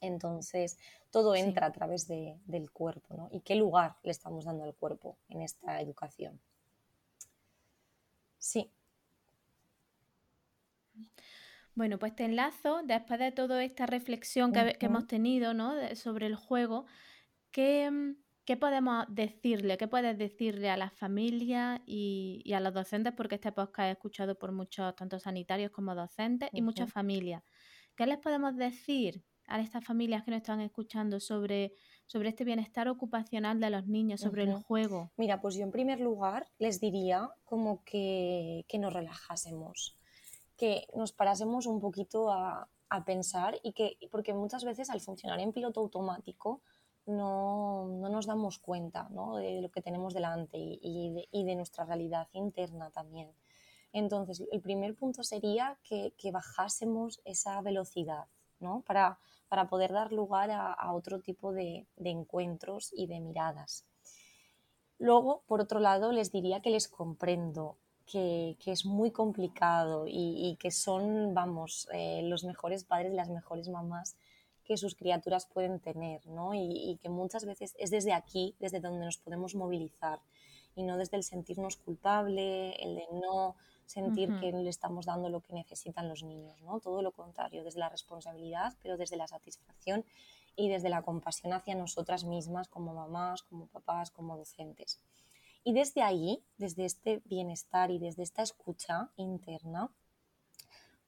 Entonces, 0.00 0.78
todo 1.10 1.34
entra 1.34 1.66
a 1.66 1.72
través 1.72 2.06
del 2.06 2.70
cuerpo, 2.70 3.14
¿no? 3.16 3.28
¿Y 3.30 3.40
qué 3.40 3.54
lugar 3.54 3.96
le 4.02 4.10
estamos 4.10 4.44
dando 4.44 4.64
al 4.64 4.74
cuerpo 4.74 5.16
en 5.28 5.42
esta 5.42 5.80
educación? 5.80 6.40
Sí. 8.38 8.70
Bueno, 11.74 11.98
pues 11.98 12.14
te 12.14 12.24
enlazo, 12.24 12.82
después 12.84 13.18
de 13.18 13.32
toda 13.32 13.62
esta 13.62 13.86
reflexión 13.86 14.52
que, 14.52 14.76
hemos 14.80 15.06
tenido 15.06 15.52
¿no? 15.52 15.74
sobre 15.94 16.26
el 16.26 16.34
juego, 16.34 16.86
que 17.50 18.16
¿Qué 18.46 18.56
podemos 18.56 19.04
decirle? 19.08 19.76
¿Qué 19.76 19.88
puedes 19.88 20.16
decirle 20.16 20.70
a 20.70 20.76
las 20.76 20.92
familias 20.92 21.80
y, 21.84 22.52
a 22.52 22.60
los 22.60 22.72
docentes? 22.72 23.12
Porque 23.12 23.34
este 23.34 23.50
podcast 23.50 23.88
es 23.88 23.96
escuchado 23.96 24.38
por 24.38 24.52
muchos, 24.52 24.94
tanto 24.94 25.18
sanitarios 25.18 25.72
como 25.72 25.96
docentes 25.96 26.48
y 26.52 26.62
muchas 26.62 26.92
familias. 26.92 27.42
¿Qué 27.96 28.06
les 28.06 28.18
podemos 28.18 28.54
decir 28.56 29.24
a 29.48 29.60
estas 29.60 29.84
familias 29.84 30.22
que 30.22 30.30
nos 30.30 30.38
están 30.38 30.60
escuchando 30.60 31.18
sobre, 31.18 31.72
sobre 32.06 32.28
este 32.28 32.44
bienestar 32.44 32.86
ocupacional 32.86 33.58
de 33.58 33.68
los 33.68 33.88
niños, 33.88 34.20
sobre 34.20 34.44
el 34.44 34.54
juego? 34.54 35.10
Mira, 35.16 35.40
pues 35.40 35.56
yo 35.56 35.64
en 35.64 35.72
primer 35.72 35.98
lugar 35.98 36.46
les 36.60 36.78
diría 36.78 37.28
como 37.42 37.82
que, 37.82 38.64
nos 38.78 38.92
relajásemos, 38.92 39.98
que 40.56 40.86
nos 40.94 41.10
parásemos 41.10 41.66
un 41.66 41.80
poquito 41.80 42.30
a, 42.30 42.68
a 42.90 43.04
pensar 43.04 43.58
y 43.64 43.72
que, 43.72 43.98
porque 44.12 44.34
muchas 44.34 44.64
veces 44.64 44.88
al 44.88 45.00
funcionar 45.00 45.40
en 45.40 45.52
piloto 45.52 45.80
automático, 45.80 46.62
no, 47.06 47.86
nos 47.86 48.26
damos 48.26 48.58
cuenta 48.58 49.08
de 49.38 49.60
lo 49.62 49.70
que 49.70 49.82
tenemos 49.82 50.12
delante 50.12 50.58
y, 50.58 51.44
de, 51.44 51.54
nuestra 51.54 51.84
realidad 51.84 52.28
interna 52.32 52.90
también. 52.90 53.30
Entonces, 53.92 54.42
el 54.50 54.60
primer 54.60 54.94
punto 54.94 55.22
sería 55.22 55.78
que, 55.82 56.12
bajásemos 56.30 57.20
esa 57.24 57.60
velocidad 57.62 58.26
para, 58.84 59.18
poder 59.70 59.92
dar 59.92 60.12
lugar 60.12 60.50
a, 60.50 60.92
otro 60.92 61.20
tipo 61.20 61.52
de, 61.52 61.86
encuentros 61.96 62.92
y 62.92 63.06
de 63.06 63.20
miradas. 63.20 63.86
Luego, 64.98 65.42
por 65.46 65.60
otro 65.60 65.78
lado, 65.78 66.12
les 66.12 66.32
diría 66.32 66.60
que 66.60 66.70
les 66.70 66.88
comprendo, 66.88 67.76
que, 68.04 68.56
es 68.66 68.84
muy 68.84 69.12
complicado 69.12 70.06
y, 70.08 70.56
que 70.58 70.70
son, 70.70 71.34
vamos, 71.34 71.88
eh, 71.92 72.22
los 72.24 72.44
mejores 72.44 72.84
padres, 72.84 73.12
las 73.12 73.28
mejores 73.28 73.68
mamás 73.68 74.16
que 74.66 74.76
sus 74.76 74.94
criaturas 74.94 75.46
pueden 75.46 75.80
tener, 75.80 76.26
¿no? 76.26 76.52
Y, 76.54 76.98
que 77.02 77.08
muchas 77.08 77.44
veces 77.44 77.74
es 77.78 77.90
desde 77.90 78.12
aquí, 78.12 78.54
desde 78.58 78.80
donde 78.80 79.04
nos 79.04 79.18
podemos 79.18 79.54
movilizar 79.54 80.20
y 80.74 80.82
no 80.82 80.98
desde 80.98 81.16
el 81.16 81.22
sentirnos 81.22 81.76
culpable, 81.76 82.72
el 82.82 82.96
de 82.96 83.06
no 83.12 83.56
sentir 83.86 84.28
que 84.40 84.52
le 84.52 84.68
estamos 84.68 85.06
dando 85.06 85.28
lo 85.28 85.40
que 85.40 85.54
necesitan 85.54 86.08
los 86.08 86.22
niños, 86.22 86.60
¿no? 86.62 86.80
Todo 86.80 87.00
lo 87.02 87.12
contrario, 87.12 87.62
desde 87.62 87.78
la 87.78 87.88
responsabilidad, 87.88 88.74
pero 88.82 88.96
desde 88.96 89.16
la 89.16 89.28
satisfacción 89.28 90.04
y 90.56 90.68
desde 90.68 90.88
la 90.88 91.02
compasión 91.02 91.52
hacia 91.52 91.74
nosotras 91.74 92.24
mismas 92.24 92.68
como 92.68 92.92
mamás, 92.92 93.42
como 93.42 93.66
papás, 93.66 94.10
como 94.10 94.36
docentes. 94.36 95.00
Y 95.62 95.72
desde 95.72 96.02
ahí, 96.02 96.42
desde 96.58 96.84
este 96.84 97.22
bienestar 97.24 97.90
y 97.90 97.98
desde 97.98 98.22
esta 98.22 98.42
escucha 98.42 99.10
interna, 99.16 99.90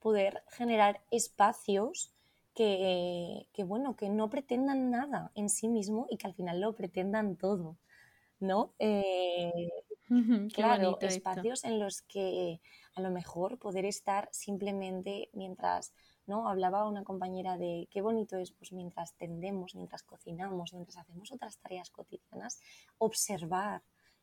poder 0.00 0.42
generar 0.48 1.00
espacios 1.10 2.12
que, 2.58 3.64
bueno, 3.64 3.94
que 3.94 4.08
no 4.08 4.28
pretendan 4.28 4.90
nada 4.90 5.30
en 5.36 5.48
sí 5.48 5.68
mismo 5.68 6.08
y 6.10 6.16
que 6.16 6.26
al 6.26 6.34
final 6.34 6.60
lo 6.60 6.74
pretendan 6.74 7.36
todo, 7.36 7.76
¿no? 8.40 8.74
Eh, 8.80 9.70
claro, 10.52 10.98
espacios 11.00 11.62
en 11.62 11.78
los 11.78 12.02
que 12.02 12.60
a 12.96 13.00
lo 13.00 13.10
mejor 13.10 13.58
poder 13.58 13.84
estar 13.84 14.28
simplemente 14.32 15.30
mientras, 15.34 15.92
¿no? 16.26 16.48
Hablaba 16.48 16.88
una 16.88 17.04
compañera 17.04 17.56
de 17.58 17.86
qué 17.92 18.02
bonito 18.02 18.36
es, 18.36 18.50
pues 18.50 18.72
mientras 18.72 19.14
tendemos, 19.14 19.76
mientras 19.76 20.02
cocinamos, 20.02 20.72
mientras 20.72 20.98
hacemos 20.98 21.30
otras 21.30 21.58
tareas 21.58 21.90
cotidianas, 21.90 22.60
observar, 22.98 23.82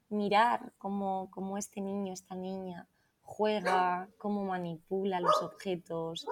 mirar 0.09 0.73
cómo, 0.77 1.29
cómo 1.31 1.57
este 1.57 1.79
niño, 1.79 2.11
esta 2.11 2.35
niña 2.35 2.89
juega, 3.21 4.09
cómo 4.17 4.43
manipula 4.43 5.21
los 5.21 5.41
objetos, 5.41 6.27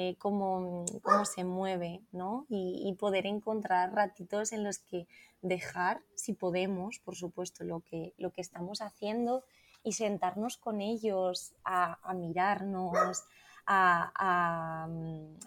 eh, 0.00 0.14
cómo, 0.16 0.84
cómo, 1.02 1.24
se 1.24 1.42
mueve, 1.42 2.02
¿no? 2.12 2.46
Y, 2.48 2.94
poder 3.00 3.26
encontrar 3.26 3.92
ratitos 3.92 4.52
en 4.52 4.62
los 4.62 4.78
que 4.78 5.08
dejar, 5.42 6.02
si 6.14 6.34
podemos, 6.34 7.00
por 7.00 7.16
supuesto, 7.16 7.64
lo 7.64 7.80
que, 7.80 8.14
lo 8.16 8.30
que 8.32 8.40
estamos 8.40 8.80
haciendo 8.80 9.42
y 9.82 9.94
sentarnos 9.94 10.56
con 10.56 10.80
ellos 10.80 11.52
a, 11.64 11.98
mirarnos, 12.14 13.24
a, 13.66 14.12
a, 14.14 14.88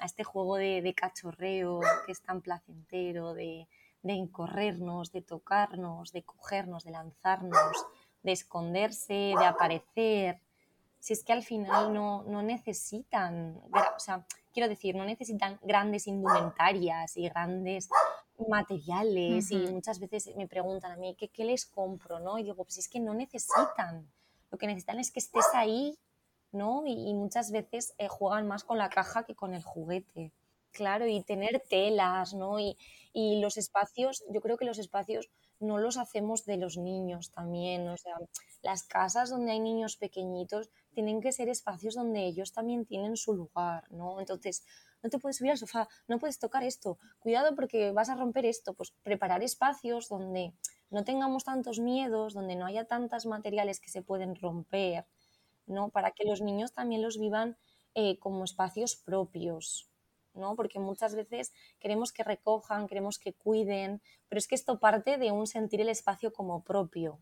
este 0.03 0.25
juego 0.25 0.57
de, 0.57 0.81
de, 0.81 0.93
cachorreo 0.95 1.79
que 2.05 2.11
es 2.11 2.21
tan 2.21 2.41
placentero, 2.41 3.33
de, 3.33 3.69
de 4.03 4.13
encorrernos, 4.15 5.13
de 5.13 5.21
tocarnos, 5.21 6.11
de 6.11 6.23
cogernos, 6.23 6.83
de 6.83 6.91
lanzarnos, 6.91 7.85
de 8.21 8.33
esconderse, 8.33 9.33
de 9.39 9.45
aparecer, 9.45 10.41
si 11.01 11.13
es 11.13 11.23
que 11.23 11.33
al 11.33 11.43
final 11.43 11.93
no, 11.93 12.23
no 12.27 12.43
necesitan, 12.43 13.59
o 13.95 13.99
sea, 13.99 14.23
quiero 14.53 14.69
decir, 14.69 14.95
no 14.95 15.05
necesitan 15.05 15.59
grandes 15.61 16.07
indumentarias 16.07 17.17
y 17.17 17.27
grandes 17.29 17.89
materiales 18.47 19.51
y 19.51 19.57
muchas 19.67 19.99
veces 19.99 20.35
me 20.35 20.47
preguntan 20.47 20.91
a 20.91 20.97
mí, 20.97 21.15
¿qué, 21.17 21.29
¿qué, 21.29 21.45
les 21.45 21.65
compro? 21.65 22.19
¿no? 22.19 22.37
Y 22.37 22.43
digo, 22.43 22.63
pues 22.63 22.77
es 22.77 22.87
que 22.87 22.99
no 22.99 23.13
necesitan, 23.13 24.11
lo 24.49 24.57
que 24.57 24.67
necesitan 24.67 24.99
es 24.99 25.11
que 25.11 25.19
estés 25.19 25.45
ahí, 25.53 25.97
¿no? 26.51 26.83
Y, 26.85 27.13
muchas 27.13 27.51
veces 27.51 27.93
eh, 27.97 28.07
juegan 28.07 28.47
más 28.47 28.63
con 28.63 28.77
la 28.77 28.89
caja 28.89 29.23
que 29.23 29.35
con 29.35 29.53
el 29.53 29.63
juguete. 29.63 30.33
Claro, 30.71 31.05
y 31.05 31.21
tener 31.23 31.61
telas, 31.69 32.33
¿no? 32.33 32.59
Y, 32.59 32.77
y 33.13 33.41
los 33.41 33.57
espacios, 33.57 34.23
yo 34.29 34.41
creo 34.41 34.57
que 34.57 34.65
los 34.65 34.79
espacios 34.79 35.29
no 35.59 35.77
los 35.77 35.97
hacemos 35.97 36.45
de 36.45 36.57
los 36.57 36.77
niños 36.77 37.31
también, 37.31 37.87
o 37.87 37.97
sea, 37.97 38.15
las 38.63 38.83
casas 38.83 39.29
donde 39.29 39.51
hay 39.51 39.59
niños 39.59 39.97
pequeñitos 39.97 40.69
tienen 40.91 41.21
que 41.21 41.31
ser 41.31 41.49
espacios 41.49 41.95
donde 41.95 42.25
ellos 42.25 42.53
también 42.53 42.85
tienen 42.85 43.17
su 43.17 43.33
lugar, 43.33 43.89
¿no? 43.91 44.19
Entonces, 44.19 44.63
no 45.03 45.09
te 45.09 45.19
puedes 45.19 45.37
subir 45.37 45.51
al 45.51 45.57
sofá, 45.57 45.87
no 46.07 46.19
puedes 46.19 46.39
tocar 46.39 46.63
esto, 46.63 46.97
cuidado 47.19 47.55
porque 47.55 47.91
vas 47.91 48.09
a 48.09 48.15
romper 48.15 48.45
esto, 48.45 48.73
pues 48.73 48.91
preparar 49.03 49.43
espacios 49.43 50.09
donde 50.09 50.53
no 50.89 51.03
tengamos 51.03 51.43
tantos 51.45 51.79
miedos, 51.79 52.33
donde 52.33 52.55
no 52.55 52.65
haya 52.65 52.85
tantos 52.85 53.25
materiales 53.25 53.79
que 53.79 53.89
se 53.89 54.01
pueden 54.03 54.35
romper, 54.35 55.05
¿no? 55.65 55.89
Para 55.89 56.11
que 56.11 56.25
los 56.25 56.41
niños 56.41 56.73
también 56.73 57.01
los 57.01 57.17
vivan 57.19 57.57
eh, 57.95 58.19
como 58.19 58.43
espacios 58.43 58.95
propios, 58.95 59.89
¿no? 60.33 60.55
Porque 60.55 60.79
muchas 60.79 61.15
veces 61.15 61.53
queremos 61.79 62.11
que 62.11 62.23
recojan, 62.23 62.87
queremos 62.87 63.19
que 63.19 63.33
cuiden, 63.33 64.01
pero 64.29 64.39
es 64.39 64.47
que 64.47 64.55
esto 64.55 64.79
parte 64.79 65.17
de 65.17 65.31
un 65.31 65.47
sentir 65.47 65.81
el 65.81 65.89
espacio 65.89 66.31
como 66.33 66.63
propio. 66.63 67.19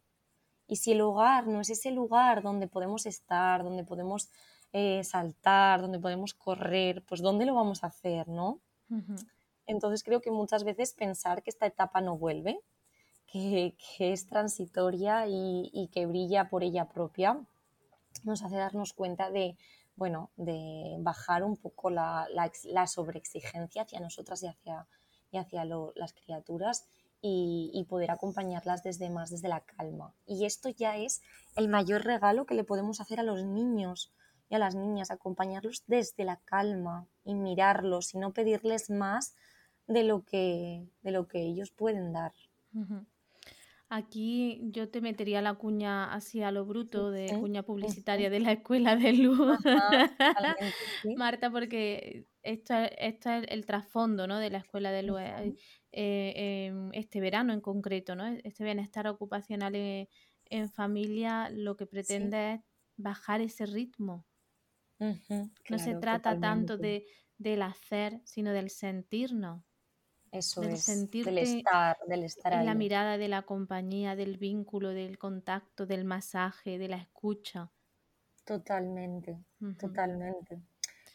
Y 0.69 0.75
si 0.75 0.91
el 0.91 1.01
hogar 1.01 1.47
no 1.47 1.61
es 1.61 1.69
ese 1.71 1.89
lugar 1.91 2.43
donde 2.43 2.67
podemos 2.67 3.07
estar, 3.07 3.63
donde 3.63 3.83
podemos 3.83 4.29
eh, 4.71 5.03
saltar, 5.03 5.81
donde 5.81 5.99
podemos 5.99 6.35
correr, 6.35 7.03
pues 7.07 7.21
¿dónde 7.21 7.45
lo 7.45 7.55
vamos 7.55 7.83
a 7.83 7.87
hacer, 7.87 8.27
no? 8.27 8.59
Entonces 9.65 10.03
creo 10.03 10.21
que 10.21 10.31
muchas 10.31 10.63
veces 10.63 10.93
pensar 10.93 11.41
que 11.41 11.49
esta 11.49 11.65
etapa 11.65 12.01
no 12.01 12.17
vuelve, 12.17 12.59
que, 13.31 13.75
es 13.97 14.27
transitoria 14.27 15.27
y, 15.27 15.71
y 15.73 15.87
que 15.87 16.05
brilla 16.05 16.49
por 16.49 16.63
ella 16.63 16.87
propia, 16.87 17.39
nos 18.23 18.43
hace 18.43 18.57
darnos 18.57 18.93
cuenta 18.93 19.31
de, 19.31 19.57
bueno, 19.95 20.29
de 20.37 20.97
bajar 20.99 21.43
un 21.43 21.57
poco 21.57 21.89
la, 21.89 22.27
la, 22.63 22.87
sobreexigencia 22.87 23.81
hacia 23.81 23.99
nosotras 23.99 24.43
y 24.43 24.47
hacia, 24.47 24.87
y 25.31 25.37
hacia 25.37 25.65
las 25.65 26.13
criaturas 26.13 26.87
y, 27.21 27.85
poder 27.89 28.11
acompañarlas 28.11 28.83
desde 28.83 29.09
más 29.09 29.29
desde 29.29 29.49
la 29.49 29.61
calma. 29.61 30.13
Y 30.25 30.45
esto 30.45 30.69
ya 30.69 30.97
es 30.97 31.21
el 31.55 31.67
mayor 31.67 32.03
regalo 32.03 32.45
que 32.45 32.55
le 32.55 32.63
podemos 32.63 33.01
hacer 33.01 33.19
a 33.19 33.23
los 33.23 33.43
niños 33.43 34.13
y 34.49 34.55
a 34.55 34.59
las 34.59 34.75
niñas, 34.75 35.11
acompañarlos 35.11 35.83
desde 35.87 36.23
la 36.23 36.37
calma 36.37 37.07
y 37.23 37.35
mirarlos 37.35 38.13
y 38.13 38.17
no 38.19 38.31
pedirles 38.31 38.89
más 38.89 39.35
de 39.87 40.03
lo 40.03 40.23
que, 40.23 40.87
de 41.01 41.11
lo 41.11 41.27
que 41.27 41.41
ellos 41.41 41.71
pueden 41.71 42.13
dar. 42.13 42.33
Aquí 43.91 44.61
yo 44.65 44.87
te 44.89 45.01
metería 45.01 45.41
la 45.41 45.55
cuña 45.55 46.13
así 46.13 46.43
a 46.43 46.51
lo 46.51 46.63
bruto, 46.63 47.09
de 47.09 47.35
cuña 47.39 47.63
publicitaria 47.63 48.29
de 48.29 48.39
la 48.39 48.51
escuela 48.51 48.95
de 48.95 49.13
luz, 49.13 49.59
Marta, 51.17 51.49
porque 51.49 52.27
esto, 52.43 52.75
esto 52.99 53.31
es 53.31 53.45
el 53.47 53.65
trasfondo 53.65 54.27
¿no? 54.27 54.37
de 54.37 54.51
la 54.51 54.59
escuela 54.59 54.91
de 54.91 55.01
luz. 55.01 55.19
Eh, 55.91 56.67
em, 56.67 56.91
este 56.93 57.19
verano 57.19 57.51
en 57.51 57.61
concreto, 57.61 58.15
¿no? 58.15 58.27
Este 58.27 58.63
bienestar 58.63 59.07
ocupacional 59.07 59.73
en, 59.75 60.69
familia 60.69 61.49
lo 61.49 61.75
que 61.75 61.87
pretende 61.87 62.53
es 62.53 62.61
bajar 62.95 63.41
ese 63.41 63.65
ritmo. 63.65 64.27
no 64.99 65.79
se 65.79 65.95
trata 65.95 66.39
tanto 66.39 66.77
de, 66.77 67.07
del 67.39 67.63
hacer, 67.63 68.21
sino 68.23 68.51
del 68.51 68.69
sentirnos. 68.69 69.63
Eso 70.31 70.61
del 70.61 70.73
es, 70.73 71.09
del 71.11 71.37
estar, 71.37 71.97
del 72.07 72.23
estar 72.23 72.53
en 72.53 72.65
la 72.65 72.75
mirada 72.75 73.17
de 73.17 73.27
la 73.27 73.43
compañía, 73.43 74.15
del 74.15 74.37
vínculo, 74.37 74.89
del 74.89 75.17
contacto, 75.17 75.85
del 75.85 76.05
masaje, 76.05 76.77
de 76.77 76.87
la 76.87 76.97
escucha. 76.97 77.71
Totalmente, 78.45 79.37
totalmente. 79.79 80.59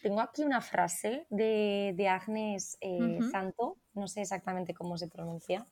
Tengo 0.03 0.21
aquí 0.21 0.43
una 0.43 0.61
frase 0.61 1.27
de, 1.31 1.95
de 1.97 2.09
Agnes 2.09 2.77
eh, 2.81 3.21
Santo, 3.33 3.79
no 3.95 4.07
sé 4.07 4.21
exactamente 4.21 4.75
cómo 4.75 4.99
se 4.99 5.09
pronuncia, 5.09 5.67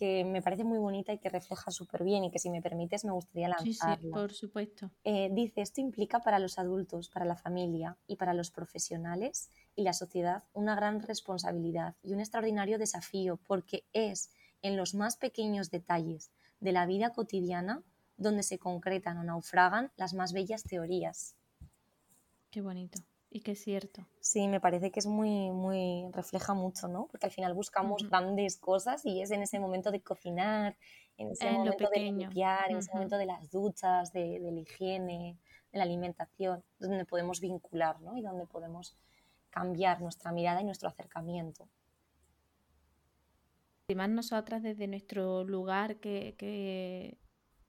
que 0.00 0.24
me 0.24 0.40
parece 0.40 0.64
muy 0.64 0.78
bonita 0.78 1.12
y 1.12 1.18
que 1.18 1.28
refleja 1.28 1.70
súper 1.70 2.04
bien 2.04 2.24
y 2.24 2.30
que 2.30 2.38
si 2.38 2.48
me 2.48 2.62
permites 2.62 3.04
me 3.04 3.12
gustaría 3.12 3.48
lanzarla. 3.48 3.96
Sí, 3.98 4.00
sí, 4.00 4.10
por 4.10 4.32
supuesto. 4.32 4.90
Eh, 5.04 5.28
dice, 5.30 5.60
esto 5.60 5.82
implica 5.82 6.20
para 6.20 6.38
los 6.38 6.58
adultos, 6.58 7.10
para 7.10 7.26
la 7.26 7.36
familia 7.36 7.98
y 8.06 8.16
para 8.16 8.32
los 8.32 8.50
profesionales 8.50 9.50
y 9.76 9.82
la 9.82 9.92
sociedad 9.92 10.42
una 10.54 10.74
gran 10.74 11.02
responsabilidad 11.02 11.96
y 12.02 12.14
un 12.14 12.20
extraordinario 12.20 12.78
desafío 12.78 13.36
porque 13.46 13.84
es 13.92 14.30
en 14.62 14.78
los 14.78 14.94
más 14.94 15.18
pequeños 15.18 15.70
detalles 15.70 16.32
de 16.60 16.72
la 16.72 16.86
vida 16.86 17.10
cotidiana 17.10 17.82
donde 18.16 18.42
se 18.42 18.58
concretan 18.58 19.18
o 19.18 19.22
naufragan 19.22 19.92
las 19.96 20.14
más 20.14 20.32
bellas 20.32 20.62
teorías. 20.64 21.36
Qué 22.50 22.62
bonito. 22.62 23.00
Y 23.32 23.42
qué 23.42 23.52
es 23.52 23.62
cierto. 23.62 24.04
Sí, 24.18 24.48
me 24.48 24.60
parece 24.60 24.90
que 24.90 24.98
es 24.98 25.06
muy, 25.06 25.50
muy, 25.50 26.10
refleja 26.12 26.52
mucho, 26.52 26.88
¿no? 26.88 27.06
Porque 27.06 27.26
al 27.26 27.32
final 27.32 27.54
buscamos 27.54 28.08
grandes 28.08 28.56
cosas 28.56 29.06
y 29.06 29.22
es 29.22 29.30
en 29.30 29.42
ese 29.42 29.60
momento 29.60 29.92
de 29.92 30.00
cocinar, 30.00 30.76
en 31.16 31.30
ese 31.30 31.48
momento 31.52 31.88
de 31.94 32.00
limpiar, 32.00 32.72
en 32.72 32.78
ese 32.78 32.92
momento 32.92 33.16
de 33.16 33.26
las 33.26 33.48
duchas, 33.48 34.12
de, 34.12 34.40
la 34.40 34.60
higiene, 34.60 35.38
de 35.70 35.78
la 35.78 35.84
alimentación, 35.84 36.64
donde 36.80 37.04
podemos 37.04 37.40
vincular, 37.40 38.00
¿no? 38.00 38.16
Y 38.16 38.22
donde 38.22 38.46
podemos 38.46 38.96
cambiar 39.50 40.00
nuestra 40.00 40.32
mirada 40.32 40.60
y 40.60 40.64
nuestro 40.64 40.88
acercamiento. 40.88 41.68
Además, 43.86 44.08
nosotras 44.08 44.60
desde 44.60 44.88
nuestro 44.88 45.44
lugar 45.44 45.98
que, 45.98 46.34
que 46.36 47.16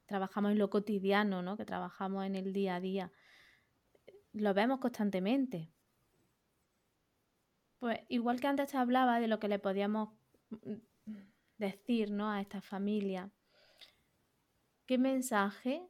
trabajamos 0.07 0.53
en 0.53 0.57
lo 0.57 0.71
cotidiano, 0.71 1.43
¿no? 1.43 1.55
Que 1.55 1.65
trabajamos 1.65 2.25
en 2.25 2.35
el 2.35 2.51
día 2.51 2.75
a 2.75 2.79
día 2.79 3.11
lo 4.33 4.53
vemos 4.53 4.79
constantemente. 4.79 5.69
Pues 7.79 7.99
igual 8.09 8.39
que 8.39 8.47
antes 8.47 8.71
te 8.71 8.77
hablaba 8.77 9.19
de 9.19 9.27
lo 9.27 9.39
que 9.39 9.47
le 9.47 9.59
podíamos 9.59 10.09
mm, 10.49 10.75
decir 11.57 12.11
¿no? 12.11 12.29
a 12.29 12.41
esta 12.41 12.61
familia, 12.61 13.31
¿qué 14.85 14.97
mensaje 14.97 15.81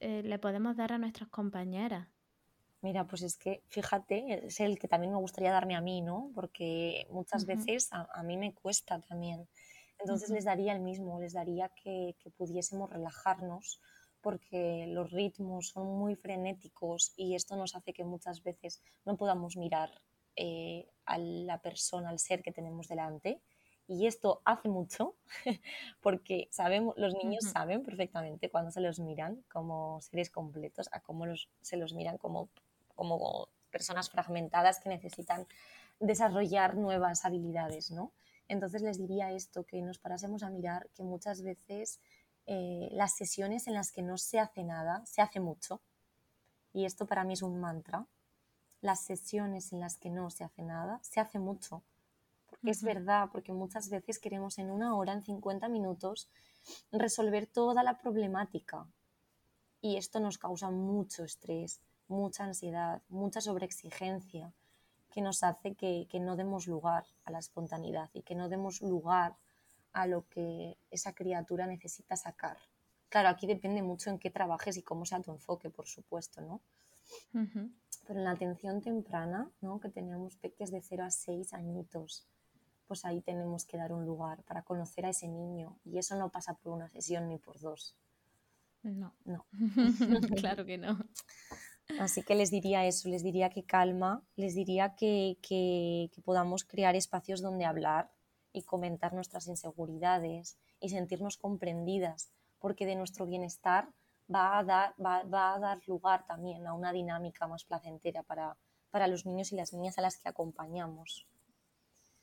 eh, 0.00 0.22
le 0.22 0.38
podemos 0.38 0.76
dar 0.76 0.92
a 0.92 0.98
nuestras 0.98 1.28
compañeras? 1.28 2.08
Mira, 2.80 3.06
pues 3.06 3.22
es 3.22 3.38
que 3.38 3.62
fíjate, 3.68 4.46
es 4.46 4.60
el 4.60 4.78
que 4.78 4.88
también 4.88 5.12
me 5.12 5.18
gustaría 5.18 5.50
darme 5.50 5.74
a 5.74 5.80
mí, 5.80 6.02
¿no? 6.02 6.30
Porque 6.34 7.06
muchas 7.10 7.46
veces 7.46 7.88
a, 7.90 8.22
mí 8.22 8.36
me 8.36 8.52
cuesta 8.52 9.00
también. 9.00 9.48
Entonces 9.98 10.28
les 10.28 10.44
daría 10.44 10.74
el 10.74 10.80
mismo, 10.80 11.18
les 11.18 11.32
daría 11.32 11.70
que, 11.70 12.14
que 12.18 12.30
pudiésemos 12.30 12.90
relajarnos, 12.90 13.80
porque 14.24 14.86
los 14.88 15.10
ritmos 15.10 15.68
son 15.68 15.86
muy 15.98 16.16
frenéticos 16.16 17.12
y 17.14 17.34
esto 17.34 17.56
nos 17.56 17.76
hace 17.76 17.92
que 17.92 18.04
muchas 18.04 18.42
veces 18.42 18.82
no 19.04 19.18
podamos 19.18 19.58
mirar 19.58 19.90
eh, 20.34 20.88
a 21.04 21.18
la 21.18 21.60
persona, 21.60 22.08
al 22.08 22.18
ser 22.18 22.42
que 22.42 22.50
tenemos 22.50 22.88
delante 22.88 23.42
Y 23.86 24.06
esto 24.06 24.40
hace 24.46 24.70
mucho 24.70 25.14
porque 26.00 26.48
sabemos, 26.50 26.94
los 26.96 27.12
niños 27.12 27.44
saben 27.44 27.82
perfectamente 27.82 28.48
cuando 28.48 28.70
se 28.70 28.80
los 28.80 28.98
miran 28.98 29.44
como 29.52 30.00
seres 30.00 30.30
completos 30.30 30.88
a 30.92 31.00
cómo 31.00 31.26
los, 31.26 31.50
se 31.60 31.76
los 31.76 31.92
miran 31.92 32.16
como, 32.16 32.48
como 32.94 33.50
personas 33.70 34.08
fragmentadas 34.08 34.80
que 34.80 34.88
necesitan 34.88 35.46
desarrollar 36.00 36.76
nuevas 36.76 37.26
habilidades, 37.26 37.90
¿no? 37.90 38.10
Entonces 38.48 38.80
les 38.82 38.98
diría 38.98 39.32
esto, 39.32 39.64
que 39.64 39.80
nos 39.82 39.98
parásemos 39.98 40.42
a 40.42 40.50
mirar 40.50 40.88
que 40.94 41.02
muchas 41.02 41.42
veces 41.42 42.00
eh, 42.46 42.88
las 42.92 43.14
sesiones 43.16 43.66
en 43.66 43.74
las 43.74 43.92
que 43.92 44.02
no 44.02 44.18
se 44.18 44.38
hace 44.38 44.64
nada, 44.64 45.04
se 45.06 45.22
hace 45.22 45.40
mucho. 45.40 45.80
Y 46.72 46.84
esto 46.84 47.06
para 47.06 47.24
mí 47.24 47.34
es 47.34 47.42
un 47.42 47.60
mantra. 47.60 48.06
Las 48.80 49.04
sesiones 49.04 49.72
en 49.72 49.80
las 49.80 49.96
que 49.96 50.10
no 50.10 50.30
se 50.30 50.44
hace 50.44 50.62
nada, 50.62 50.98
se 51.02 51.20
hace 51.20 51.38
mucho. 51.38 51.82
Porque 52.46 52.70
es 52.70 52.82
verdad, 52.82 53.28
porque 53.32 53.52
muchas 53.52 53.88
veces 53.88 54.18
queremos 54.18 54.58
en 54.58 54.70
una 54.70 54.94
hora, 54.96 55.12
en 55.12 55.24
50 55.24 55.68
minutos, 55.68 56.28
resolver 56.92 57.46
toda 57.46 57.82
la 57.82 57.98
problemática. 57.98 58.86
Y 59.80 59.96
esto 59.96 60.20
nos 60.20 60.38
causa 60.38 60.70
mucho 60.70 61.24
estrés, 61.24 61.80
mucha 62.08 62.44
ansiedad, 62.44 63.02
mucha 63.08 63.40
sobreexigencia 63.40 64.52
que 65.10 65.20
nos 65.20 65.44
hace 65.44 65.74
que, 65.74 66.08
no 66.20 66.34
demos 66.34 66.66
lugar 66.66 67.04
a 67.24 67.30
la 67.30 67.38
espontaneidad 67.38 68.10
y 68.12 68.22
que 68.22 68.34
no 68.34 68.48
demos 68.48 68.82
lugar 68.82 69.36
a 69.94 70.06
lo 70.06 70.28
que 70.28 70.76
esa 70.90 71.14
criatura 71.14 71.66
necesita 71.66 72.16
sacar. 72.16 72.58
Claro, 73.08 73.28
aquí 73.28 73.46
depende 73.46 73.82
mucho 73.82 74.10
en 74.10 74.18
qué 74.18 74.30
trabajes 74.30 74.76
y 74.76 74.82
cómo 74.82 75.06
sea 75.06 75.22
tu 75.22 75.30
enfoque, 75.30 75.70
por 75.70 75.86
supuesto, 75.86 76.40
¿no? 76.40 76.60
Pero 77.32 78.18
en 78.18 78.24
la 78.24 78.32
atención 78.32 78.82
temprana, 78.82 79.50
¿no? 79.60 79.80
que 79.80 79.88
tenemos 79.88 80.36
peques 80.36 80.70
de 80.70 80.82
0 80.82 81.04
a 81.04 81.10
6 81.10 81.54
añitos, 81.54 82.26
pues 82.86 83.04
ahí 83.04 83.20
tenemos 83.20 83.64
que 83.64 83.76
dar 83.76 83.92
un 83.92 84.04
lugar 84.04 84.42
para 84.44 84.62
conocer 84.62 85.06
a 85.06 85.10
ese 85.10 85.28
niño. 85.28 85.78
Y 85.84 85.98
eso 85.98 86.16
no 86.16 86.30
pasa 86.30 86.54
por 86.54 86.72
una 86.72 86.88
sesión 86.88 87.28
ni 87.28 87.38
por 87.38 87.58
dos. 87.60 87.96
No. 88.82 89.14
No. 89.24 89.46
claro 90.36 90.64
que 90.64 90.76
no. 90.76 90.98
Así 91.98 92.22
que 92.22 92.34
les 92.34 92.50
diría 92.50 92.86
eso, 92.86 93.08
les 93.08 93.22
diría 93.22 93.50
que 93.50 93.64
calma, 93.64 94.22
les 94.36 94.54
diría 94.54 94.94
que, 94.96 96.10
podamos 96.24 96.64
crear 96.64 96.96
espacios 96.96 97.40
donde 97.42 97.64
hablar 97.64 98.10
y 98.54 98.62
comentar 98.62 99.12
nuestras 99.12 99.48
inseguridades 99.48 100.56
y 100.80 100.88
sentirnos 100.88 101.36
comprendidas, 101.36 102.30
porque 102.60 102.86
de 102.86 102.94
nuestro 102.94 103.26
bienestar 103.26 103.88
va 104.32 104.58
a 104.58 104.64
dar, 104.64 104.94
va, 105.04 105.54
a 105.54 105.58
dar 105.58 105.80
lugar 105.86 106.24
también 106.24 106.66
a 106.66 106.72
una 106.72 106.92
dinámica 106.92 107.46
más 107.46 107.64
placentera 107.64 108.22
para, 108.22 108.56
para 108.90 109.08
los 109.08 109.26
niños 109.26 109.52
y 109.52 109.56
las 109.56 109.74
niñas 109.74 109.98
a 109.98 110.02
las 110.02 110.16
que 110.16 110.28
acompañamos. 110.28 111.26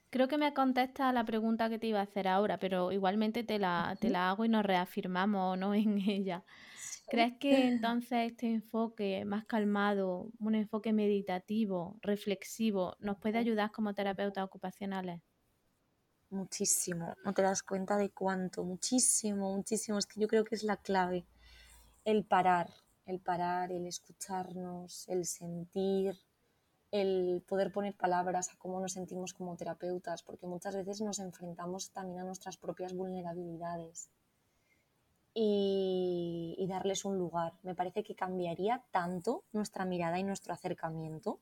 Creo 0.09 0.27
que 0.27 0.37
me 0.37 0.53
contesta 0.53 1.11
la 1.13 1.23
pregunta 1.25 1.69
que 1.69 1.79
te 1.79 1.87
iba 1.87 1.99
a 1.99 2.03
hacer 2.03 2.27
ahora, 2.27 2.57
pero 2.57 2.91
igualmente 2.91 3.43
te 3.43 3.59
la, 3.59 3.95
te 3.99 4.09
la 4.09 4.29
hago 4.29 4.45
y 4.45 4.49
nos 4.49 4.65
reafirmamos 4.65 5.57
¿no? 5.57 5.73
en 5.75 5.97
ella. 5.97 6.43
¿Crees 7.07 7.37
que 7.39 7.67
entonces 7.67 8.31
este 8.31 8.53
enfoque 8.53 9.25
más 9.25 9.45
calmado, 9.45 10.29
un 10.39 10.55
enfoque 10.55 10.93
meditativo, 10.93 11.97
reflexivo, 12.01 12.95
nos 12.99 13.17
puede 13.17 13.37
ayudar 13.37 13.71
como 13.71 13.93
terapeutas 13.93 14.45
ocupacionales? 14.45 15.21
Muchísimo, 16.31 17.13
no 17.25 17.33
te 17.33 17.41
das 17.41 17.61
cuenta 17.61 17.97
de 17.97 18.09
cuánto, 18.09 18.63
muchísimo, 18.63 19.53
muchísimo. 19.53 19.97
Es 19.97 20.05
que 20.05 20.21
yo 20.21 20.29
creo 20.29 20.45
que 20.45 20.55
es 20.55 20.63
la 20.63 20.77
clave, 20.77 21.27
el 22.05 22.23
parar, 22.23 22.69
el 23.05 23.19
parar, 23.19 23.73
el 23.73 23.85
escucharnos, 23.85 25.09
el 25.09 25.25
sentir, 25.25 26.17
el 26.89 27.43
poder 27.45 27.73
poner 27.73 27.97
palabras 27.97 28.49
a 28.49 28.57
cómo 28.57 28.79
nos 28.79 28.93
sentimos 28.93 29.33
como 29.33 29.57
terapeutas, 29.57 30.23
porque 30.23 30.47
muchas 30.47 30.73
veces 30.73 31.01
nos 31.01 31.19
enfrentamos 31.19 31.91
también 31.91 32.21
a 32.21 32.23
nuestras 32.23 32.55
propias 32.55 32.93
vulnerabilidades 32.93 34.09
y, 35.33 36.65
darles 36.69 37.03
un 37.03 37.17
lugar. 37.17 37.53
Me 37.63 37.75
parece 37.75 38.03
que 38.03 38.15
cambiaría 38.15 38.85
tanto 38.91 39.43
nuestra 39.51 39.83
mirada 39.83 40.17
y 40.17 40.23
nuestro 40.23 40.53
acercamiento. 40.53 41.41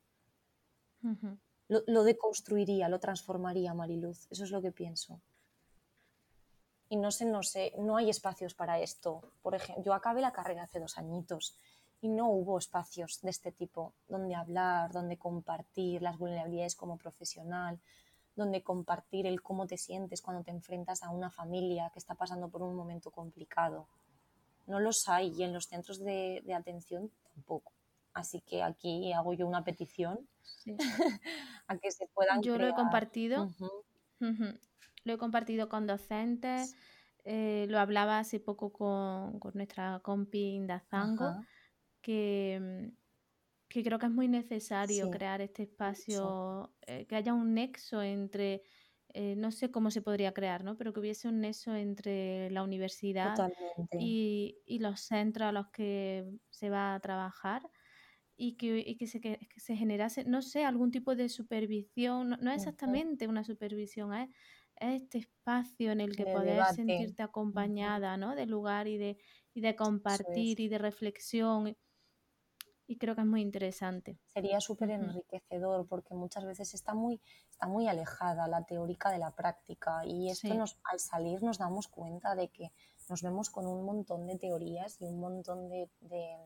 Lo, 1.70 2.04
deconstruiría, 2.04 2.90
lo 2.90 3.00
transformaría, 3.00 3.74
Mariluz. 3.74 4.28
Eso 4.30 4.44
es 4.44 4.52
lo 4.52 4.62
que 4.62 4.72
pienso. 4.72 5.22
Y 6.90 6.98
no 6.98 7.12
sé, 7.12 7.26
no 7.26 7.44
sé, 7.44 7.74
no 7.78 7.98
hay 7.98 8.10
espacios 8.10 8.56
para 8.56 8.80
esto. 8.80 9.32
Por 9.42 9.56
ejemplo, 9.56 9.84
yo 9.84 9.94
acabé 9.94 10.22
la 10.22 10.34
carrera 10.34 10.64
hace 10.64 10.80
dos 10.80 10.98
añitos 10.98 11.56
y 12.02 12.10
no 12.10 12.30
hubo 12.30 12.58
espacios 12.58 13.22
de 13.22 13.30
este 13.30 13.52
tipo 13.52 13.94
donde 14.08 14.34
hablar, 14.34 14.92
donde 14.92 15.18
compartir 15.18 16.02
las 16.02 16.18
vulnerabilidades 16.18 16.76
como 16.76 16.98
profesional, 16.98 17.80
donde 18.36 18.64
compartir 18.64 19.28
el 19.28 19.44
cómo 19.44 19.68
te 19.68 19.78
sientes 19.78 20.22
cuando 20.22 20.44
te 20.44 20.52
enfrentas 20.52 21.04
a 21.04 21.12
una 21.12 21.30
familia 21.30 21.92
que 21.94 22.00
está 22.00 22.16
pasando 22.16 22.50
por 22.50 22.64
un 22.64 22.76
momento 22.76 23.12
complicado. 23.12 23.88
No 24.66 24.80
los 24.80 25.08
hay 25.08 25.34
y 25.38 25.44
en 25.44 25.54
los 25.54 25.68
centros 25.68 26.00
de, 26.00 26.44
atención 26.56 27.12
tampoco. 27.34 27.72
Así 28.20 28.42
que 28.42 28.62
aquí 28.62 29.14
hago 29.14 29.34
yo 29.34 29.48
una 29.48 29.64
petición 29.64 30.20
a 31.68 31.78
que 31.78 31.92
se 31.92 32.06
puedan. 32.08 32.42
Yo 32.42 32.58
lo 32.58 32.68
he 32.68 32.74
compartido. 32.74 33.50
Lo 34.20 35.14
he 35.14 35.18
compartido 35.18 35.70
con 35.70 35.88
docentes. 35.88 36.76
Eh, 37.24 37.66
lo 37.70 37.80
hablaba 37.80 38.20
hace 38.20 38.40
poco 38.40 38.72
con, 38.74 39.40
nuestra 39.54 40.00
compi 40.02 40.56
Indazango, 40.56 41.36
que, 42.02 42.92
que 43.68 43.84
creo 43.84 44.00
que 44.00 44.08
es 44.08 44.12
muy 44.12 44.28
necesario 44.28 45.10
crear 45.12 45.42
este 45.42 45.64
espacio, 45.64 46.74
eh, 46.88 47.06
que 47.06 47.16
haya 47.16 47.34
un 47.34 47.54
nexo 47.54 48.02
entre, 48.02 48.64
eh, 49.10 49.36
no 49.38 49.52
sé 49.52 49.70
cómo 49.70 49.92
se 49.92 50.02
podría 50.02 50.34
crear, 50.34 50.64
¿no? 50.64 50.76
Pero 50.76 50.92
que 50.92 51.00
hubiese 51.02 51.28
un 51.28 51.42
nexo 51.42 51.76
entre 51.76 52.50
la 52.52 52.64
universidad 52.64 53.36
y, 54.00 54.58
los 54.80 55.02
centros 55.02 55.50
a 55.50 55.52
los 55.52 55.68
que 55.68 56.26
se 56.50 56.70
va 56.70 56.96
a 56.96 57.00
trabajar 57.00 57.62
y 58.42 58.54
que, 58.54 58.96
que, 58.98 59.06
se, 59.06 59.20
que, 59.20 59.38
se, 59.58 59.76
generase, 59.76 60.24
no 60.24 60.42
sé, 60.42 60.64
algún 60.64 60.92
tipo 60.92 61.14
de 61.14 61.28
supervisión, 61.28 62.38
no, 62.40 62.52
es 62.52 62.60
exactamente 62.60 63.28
una 63.28 63.44
supervisión, 63.44 64.14
es, 64.14 64.30
este 64.78 65.18
espacio 65.18 65.92
en 65.92 66.00
el 66.00 66.16
que 66.16 66.24
poder 66.26 66.64
sentirte 66.74 67.22
acompañada, 67.22 68.16
¿no? 68.16 68.36
De 68.36 68.46
lugar 68.46 68.88
y 68.88 68.98
de, 68.98 69.18
y 69.54 69.60
de 69.60 69.76
compartir 69.76 70.62
y 70.62 70.70
de 70.70 70.78
reflexión. 70.78 71.76
Y 72.88 72.98
creo 72.98 73.14
que 73.14 73.22
es 73.22 73.28
muy 73.28 73.42
interesante. 73.42 74.18
Sería 74.26 74.62
súper 74.62 74.92
enriquecedor 74.92 75.86
porque 75.86 76.16
muchas 76.16 76.46
veces 76.46 76.74
está 76.74 76.94
muy, 76.94 77.22
está 77.52 77.68
muy 77.68 77.88
alejada 77.88 78.48
la 78.48 78.64
teórica 78.64 79.12
de 79.12 79.20
la 79.20 79.36
práctica 79.36 80.06
y 80.06 80.30
esto 80.30 80.54
nos, 80.56 80.80
al 80.86 81.00
salir 81.00 81.44
nos 81.44 81.58
damos 81.58 81.90
cuenta 81.90 82.36
de 82.36 82.48
que 82.48 82.72
nos 83.10 83.22
vemos 83.22 83.50
con 83.50 83.68
un 83.68 83.84
montón 83.84 84.26
de 84.28 84.38
teorías 84.38 85.00
y 85.02 85.06
un 85.06 85.20
montón 85.20 85.68
de, 85.68 85.90
de, 86.00 86.38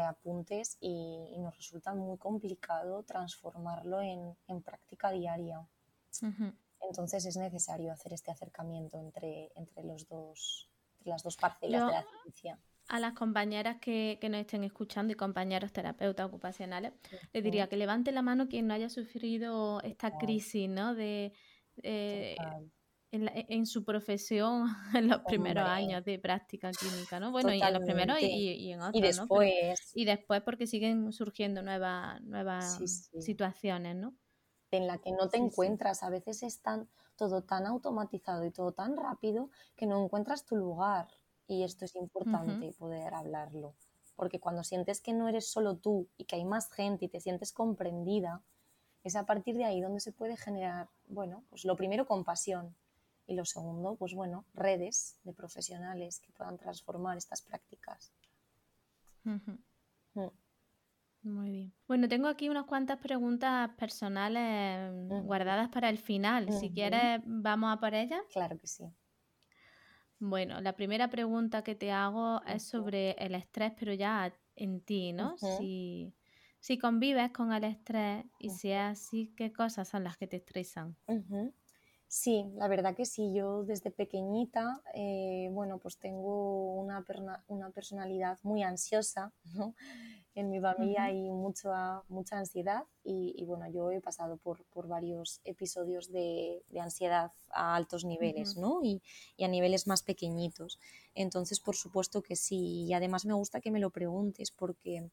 apuntes 0.00 0.76
y, 0.80 1.36
nos 1.38 1.56
resulta 1.56 1.94
muy 1.94 2.18
complicado 2.18 3.02
transformarlo 3.02 4.00
en, 4.00 4.36
en 4.46 4.62
práctica 4.62 5.10
diaria. 5.10 5.66
Entonces 6.80 7.24
es 7.24 7.36
necesario 7.36 7.92
hacer 7.92 8.12
este 8.12 8.30
acercamiento 8.30 8.98
entre, 8.98 9.50
entre, 9.56 9.84
los 9.84 10.08
dos, 10.08 10.68
entre 10.98 11.10
las 11.10 11.22
dos 11.22 11.36
parcelas 11.36 11.86
de 11.86 11.92
la 11.92 12.04
ciencia. 12.22 12.58
a 12.88 13.00
las 13.00 13.14
compañeras 13.14 13.78
que, 13.80 14.18
nos 14.22 14.40
estén 14.40 14.64
escuchando 14.64 15.12
y 15.12 15.16
compañeros 15.16 15.72
terapeutas 15.72 16.26
ocupacionales, 16.26 16.92
les 17.32 17.42
diría 17.42 17.68
que 17.68 17.76
levante 17.76 18.12
la 18.12 18.22
mano 18.22 18.48
quien 18.48 18.66
no 18.66 18.74
haya 18.74 18.90
sufrido 18.90 19.80
esta 19.82 20.18
crisis, 20.18 20.68
¿no? 20.68 20.94
De, 20.94 21.32
eh, 21.82 22.36
en, 23.12 23.66
su 23.66 23.84
profesión 23.84 24.66
en 24.94 25.08
los 25.08 25.20
primeros 25.20 25.68
años 25.68 26.04
de 26.04 26.18
práctica 26.18 26.70
clínica, 26.70 27.20
¿no? 27.20 27.30
Bueno, 27.30 27.52
y 27.52 27.60
en 27.60 27.72
los 27.72 27.82
primeros 27.84 28.18
y, 28.20 28.72
en 28.72 28.80
otros, 28.80 28.96
y 28.96 29.02
después, 29.02 29.92
y 29.94 30.04
después 30.04 30.42
porque 30.42 30.66
siguen 30.66 31.12
surgiendo 31.12 31.62
nuevas, 31.62 32.20
nuevas 32.22 32.78
situaciones, 33.20 33.96
¿no? 33.96 34.14
En 34.70 34.86
la 34.86 34.98
que 34.98 35.12
no 35.12 35.28
te 35.28 35.36
encuentras, 35.36 36.02
a 36.02 36.08
veces 36.08 36.42
es 36.42 36.62
todo 37.16 37.42
tan 37.42 37.66
automatizado 37.66 38.46
y 38.46 38.50
todo 38.50 38.72
tan 38.72 38.96
rápido 38.96 39.50
que 39.76 39.86
no 39.86 40.02
encuentras 40.02 40.46
tu 40.46 40.56
lugar. 40.56 41.08
Y 41.46 41.64
esto 41.64 41.84
es 41.84 41.94
importante 41.96 42.72
poder 42.72 43.12
hablarlo, 43.12 43.74
porque 44.16 44.40
cuando 44.40 44.64
sientes 44.64 45.02
que 45.02 45.12
no 45.12 45.28
eres 45.28 45.50
solo 45.50 45.76
tú 45.76 46.08
y 46.16 46.24
que 46.24 46.36
hay 46.36 46.46
más 46.46 46.70
gente 46.70 47.04
y 47.04 47.08
te 47.08 47.20
sientes 47.20 47.52
comprendida, 47.52 48.42
es 49.04 49.16
a 49.16 49.26
partir 49.26 49.56
de 49.56 49.64
ahí 49.64 49.82
donde 49.82 50.00
se 50.00 50.12
puede 50.12 50.38
generar, 50.38 50.88
bueno, 51.08 51.44
pues 51.50 51.66
lo 51.66 51.76
primero 51.76 52.06
compasión 52.06 52.74
y 53.32 53.34
lo 53.34 53.44
segundo, 53.44 53.96
pues 53.96 54.14
bueno, 54.14 54.44
redes 54.54 55.18
de 55.24 55.32
profesionales 55.32 56.20
que 56.20 56.32
puedan 56.32 56.58
transformar 56.58 57.16
estas 57.16 57.42
prácticas. 57.42 58.12
Mm. 59.24 60.28
Muy 61.22 61.50
bien. 61.50 61.74
Bueno, 61.88 62.08
tengo 62.08 62.28
aquí 62.28 62.48
unas 62.48 62.66
cuantas 62.66 62.98
preguntas 62.98 63.70
personales 63.76 64.92
guardadas 65.24 65.68
para 65.68 65.88
el 65.88 65.98
final. 65.98 66.52
Si 66.52 66.70
quieres, 66.70 67.20
vamos 67.24 67.72
a 67.72 67.80
por 67.80 67.94
ellas. 67.94 68.22
Claro 68.32 68.58
que 68.58 68.66
sí. 68.66 68.84
Bueno, 70.18 70.60
la 70.60 70.74
primera 70.74 71.08
pregunta 71.08 71.64
que 71.64 71.74
te 71.74 71.90
hago 71.90 72.42
es 72.46 72.64
sobre 72.64 73.12
el 73.12 73.34
estrés, 73.34 73.72
pero 73.78 73.92
ya 73.92 74.32
en 74.56 74.80
ti, 74.80 75.12
¿no? 75.12 75.36
si, 75.38 76.14
si, 76.60 76.78
convives 76.78 77.32
con 77.32 77.52
el 77.52 77.64
estrés 77.64 78.24
y 78.38 78.50
si 78.50 78.70
es 78.70 78.80
así, 78.80 79.32
¿qué 79.36 79.52
cosas 79.52 79.88
son 79.88 80.04
las 80.04 80.16
que 80.16 80.26
te 80.26 80.36
estresan? 80.36 80.96
Sí, 82.14 82.44
la 82.56 82.68
verdad 82.68 82.94
que 82.94 83.06
sí. 83.06 83.32
Yo 83.32 83.64
desde 83.64 83.90
pequeñita, 83.90 84.82
eh, 84.92 85.48
bueno, 85.50 85.78
pues 85.78 85.96
tengo 85.96 86.74
una, 86.74 87.02
una 87.46 87.70
personalidad 87.70 88.38
muy 88.42 88.62
ansiosa, 88.62 89.32
¿no? 89.54 89.74
En 90.34 90.50
mi 90.50 90.60
familia 90.60 91.04
hay 91.04 91.30
mucha, 91.30 92.02
mucha 92.08 92.36
ansiedad 92.36 92.84
y, 93.02 93.42
bueno, 93.46 93.66
yo 93.70 93.90
he 93.90 94.02
pasado 94.02 94.36
por, 94.36 94.62
por 94.66 94.88
varios 94.88 95.40
episodios 95.44 96.12
de, 96.12 96.62
de, 96.68 96.80
ansiedad 96.80 97.32
a 97.50 97.76
altos 97.76 98.04
niveles, 98.04 98.58
¿no? 98.58 98.80
Y, 98.82 99.02
y, 99.38 99.44
a 99.44 99.48
niveles 99.48 99.86
más 99.86 100.02
pequeñitos. 100.02 100.78
Entonces, 101.14 101.60
por 101.60 101.76
supuesto 101.76 102.22
que 102.22 102.36
sí. 102.36 102.84
Y 102.84 102.92
además 102.92 103.24
me 103.24 103.32
gusta 103.32 103.62
que 103.62 103.70
me 103.70 103.80
lo 103.80 103.88
preguntes 103.88 104.50
porque 104.50 105.10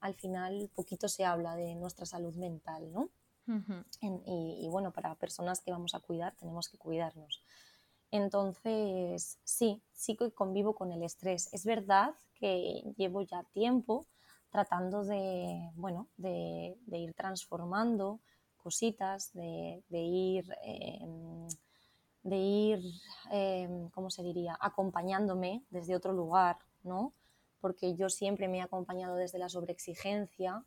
al 0.00 0.14
final 0.14 0.70
poquito 0.74 1.08
se 1.08 1.24
habla 1.24 1.56
de 1.56 1.74
nuestra 1.74 2.04
salud 2.04 2.34
mental, 2.34 2.92
¿no? 2.92 3.08
Y, 3.46 4.68
bueno, 4.70 4.92
para 4.92 5.14
personas 5.16 5.60
que 5.60 5.70
vamos 5.70 5.94
a 5.94 6.00
cuidar 6.00 6.34
tenemos 6.36 6.68
que 6.68 6.78
cuidarnos. 6.78 7.42
Entonces, 8.10 9.38
sí, 9.44 9.82
sí 9.92 10.16
que 10.16 10.30
convivo 10.30 10.74
con 10.74 10.92
el 10.92 11.02
estrés. 11.02 11.52
Es 11.52 11.64
verdad 11.64 12.14
que 12.34 12.94
llevo 12.96 13.22
ya 13.22 13.42
tiempo 13.52 14.06
tratando 14.50 15.04
de, 15.04 15.70
bueno, 15.74 16.08
de, 16.16 16.76
ir 16.92 17.12
transformando 17.14 18.20
cositas, 18.56 19.32
de, 19.32 19.82
ir, 19.90 20.44
em, 20.62 21.48
de 22.22 22.36
ir 22.36 22.80
em, 23.32 23.88
¿cómo 23.90 24.10
se 24.10 24.22
diría?, 24.22 24.56
acompañándome 24.60 25.64
desde 25.70 25.96
otro 25.96 26.12
lugar, 26.12 26.58
¿no? 26.84 27.12
Porque 27.60 27.96
yo 27.96 28.08
siempre 28.08 28.46
me 28.46 28.58
he 28.58 28.62
acompañado 28.62 29.16
desde 29.16 29.38
la 29.38 29.48
sobreexigencia 29.48 30.64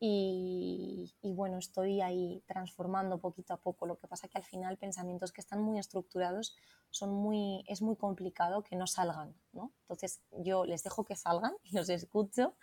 y, 0.00 1.14
bueno, 1.22 1.58
estoy 1.58 2.00
ahí 2.00 2.42
transformando 2.46 3.20
poquito 3.20 3.54
a 3.54 3.60
poco. 3.60 3.86
Lo 3.86 3.98
que 3.98 4.06
pasa 4.06 4.28
que 4.28 4.38
al 4.38 4.44
final 4.44 4.76
pensamientos 4.76 5.32
que 5.32 5.40
están 5.40 5.62
muy 5.62 5.78
estructurados 5.78 6.54
son 6.90 7.14
muy, 7.14 7.64
es 7.68 7.80
muy 7.80 7.96
complicado 7.96 8.62
que 8.62 8.76
no 8.76 8.86
salgan, 8.86 9.34
¿no? 9.52 9.72
Entonces 9.82 10.20
yo 10.30 10.64
les 10.64 10.82
dejo 10.82 11.04
que 11.04 11.16
salgan 11.16 11.54
y 11.62 11.76
los 11.76 11.88
escucho 11.88 12.54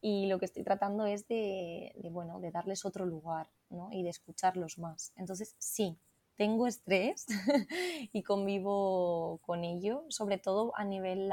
y 0.00 0.26
lo 0.26 0.38
que 0.38 0.44
estoy 0.44 0.64
tratando 0.64 1.06
es 1.06 1.26
de, 1.28 1.94
bueno, 2.10 2.40
de 2.40 2.50
darles 2.50 2.84
otro 2.84 3.06
lugar 3.06 3.50
¿no? 3.70 3.88
y 3.90 4.02
de 4.02 4.10
escucharlos 4.10 4.78
más. 4.78 5.12
Entonces 5.16 5.54
sí, 5.58 5.98
tengo 6.36 6.66
estrés 6.66 7.26
y 8.12 8.22
convivo 8.22 9.38
con 9.42 9.64
ello, 9.64 10.04
sobre 10.10 10.36
todo 10.36 10.72
a 10.76 10.84
nivel 10.84 11.30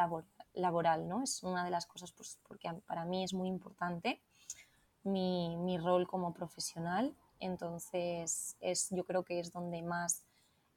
laboral, 0.53 1.07
¿no? 1.09 1.23
Es 1.23 1.43
una 1.43 1.65
de 1.65 1.71
las 1.71 1.85
cosas 1.85 2.13
pues, 2.13 2.39
porque 2.47 2.69
para 2.85 3.03
mí 3.03 3.23
es 3.23 3.33
muy 3.33 3.49
importante 3.49 4.21
mi, 5.03 5.57
mi 5.57 5.77
rol 5.77 6.07
como 6.07 6.33
profesional, 6.33 7.15
entonces 7.39 8.55
es, 8.59 8.89
yo 8.91 9.03
creo 9.03 9.23
que 9.23 9.39
es 9.39 9.51
donde 9.51 9.81
más 9.81 10.23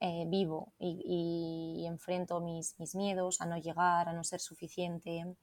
eh, 0.00 0.24
vivo 0.26 0.72
y, 0.78 1.82
y, 1.82 1.86
enfrento 1.86 2.40
mis, 2.40 2.78
mis, 2.78 2.94
miedos 2.94 3.40
a 3.40 3.46
no 3.46 3.56
llegar, 3.56 4.08
a 4.08 4.12
no 4.12 4.24
ser 4.24 4.40
suficiente, 4.40 5.36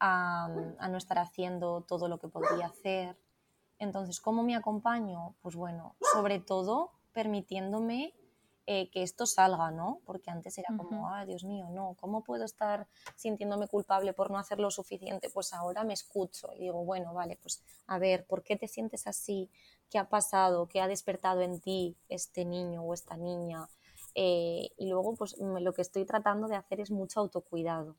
a, 0.00 0.48
a, 0.78 0.88
no 0.88 0.98
estar 0.98 1.18
haciendo 1.18 1.82
todo 1.82 2.08
lo 2.08 2.18
que 2.18 2.28
podría 2.28 2.66
hacer. 2.66 3.16
Entonces, 3.78 4.20
¿cómo 4.20 4.42
me 4.42 4.56
acompaño? 4.56 5.34
Pues 5.42 5.56
bueno, 5.56 5.94
sobre 6.12 6.40
todo 6.40 6.92
permitiéndome 7.12 8.14
eh, 8.66 8.90
que 8.90 9.02
esto 9.02 9.26
salga, 9.26 9.72
¿no? 9.72 10.00
Porque 10.04 10.30
antes 10.30 10.56
era 10.56 10.68
como, 10.76 11.08
ah, 11.08 11.26
Dios 11.26 11.42
mío, 11.42 11.68
no, 11.70 11.96
¿cómo 12.00 12.22
puedo 12.22 12.44
estar 12.44 12.86
sintiéndome 13.16 13.66
culpable 13.66 14.12
por 14.12 14.30
no 14.30 14.38
hacer 14.38 14.60
lo 14.60 14.70
suficiente? 14.70 15.30
Pues 15.30 15.52
ahora 15.52 15.82
me 15.82 15.94
escucho 15.94 16.52
y 16.54 16.60
digo, 16.60 16.84
bueno, 16.84 17.12
vale, 17.12 17.36
pues 17.42 17.60
a 17.88 17.98
ver, 17.98 18.24
¿por 18.24 18.44
qué 18.44 18.56
te 18.56 18.68
sientes 18.68 19.08
así? 19.08 19.50
¿Qué 19.90 19.98
ha 19.98 20.08
pasado? 20.08 20.68
¿Qué 20.68 20.80
ha 20.80 20.86
despertado 20.86 21.40
en 21.40 21.60
ti 21.60 21.96
este 22.08 22.44
niño 22.44 22.82
o 22.82 22.94
esta 22.94 23.16
niña? 23.16 23.68
Eh, 24.14 24.70
y 24.76 24.86
luego, 24.86 25.14
pues 25.14 25.36
lo 25.38 25.72
que 25.72 25.82
estoy 25.82 26.04
tratando 26.04 26.46
de 26.46 26.54
hacer 26.54 26.80
es 26.80 26.92
mucho 26.92 27.18
autocuidado. 27.18 27.96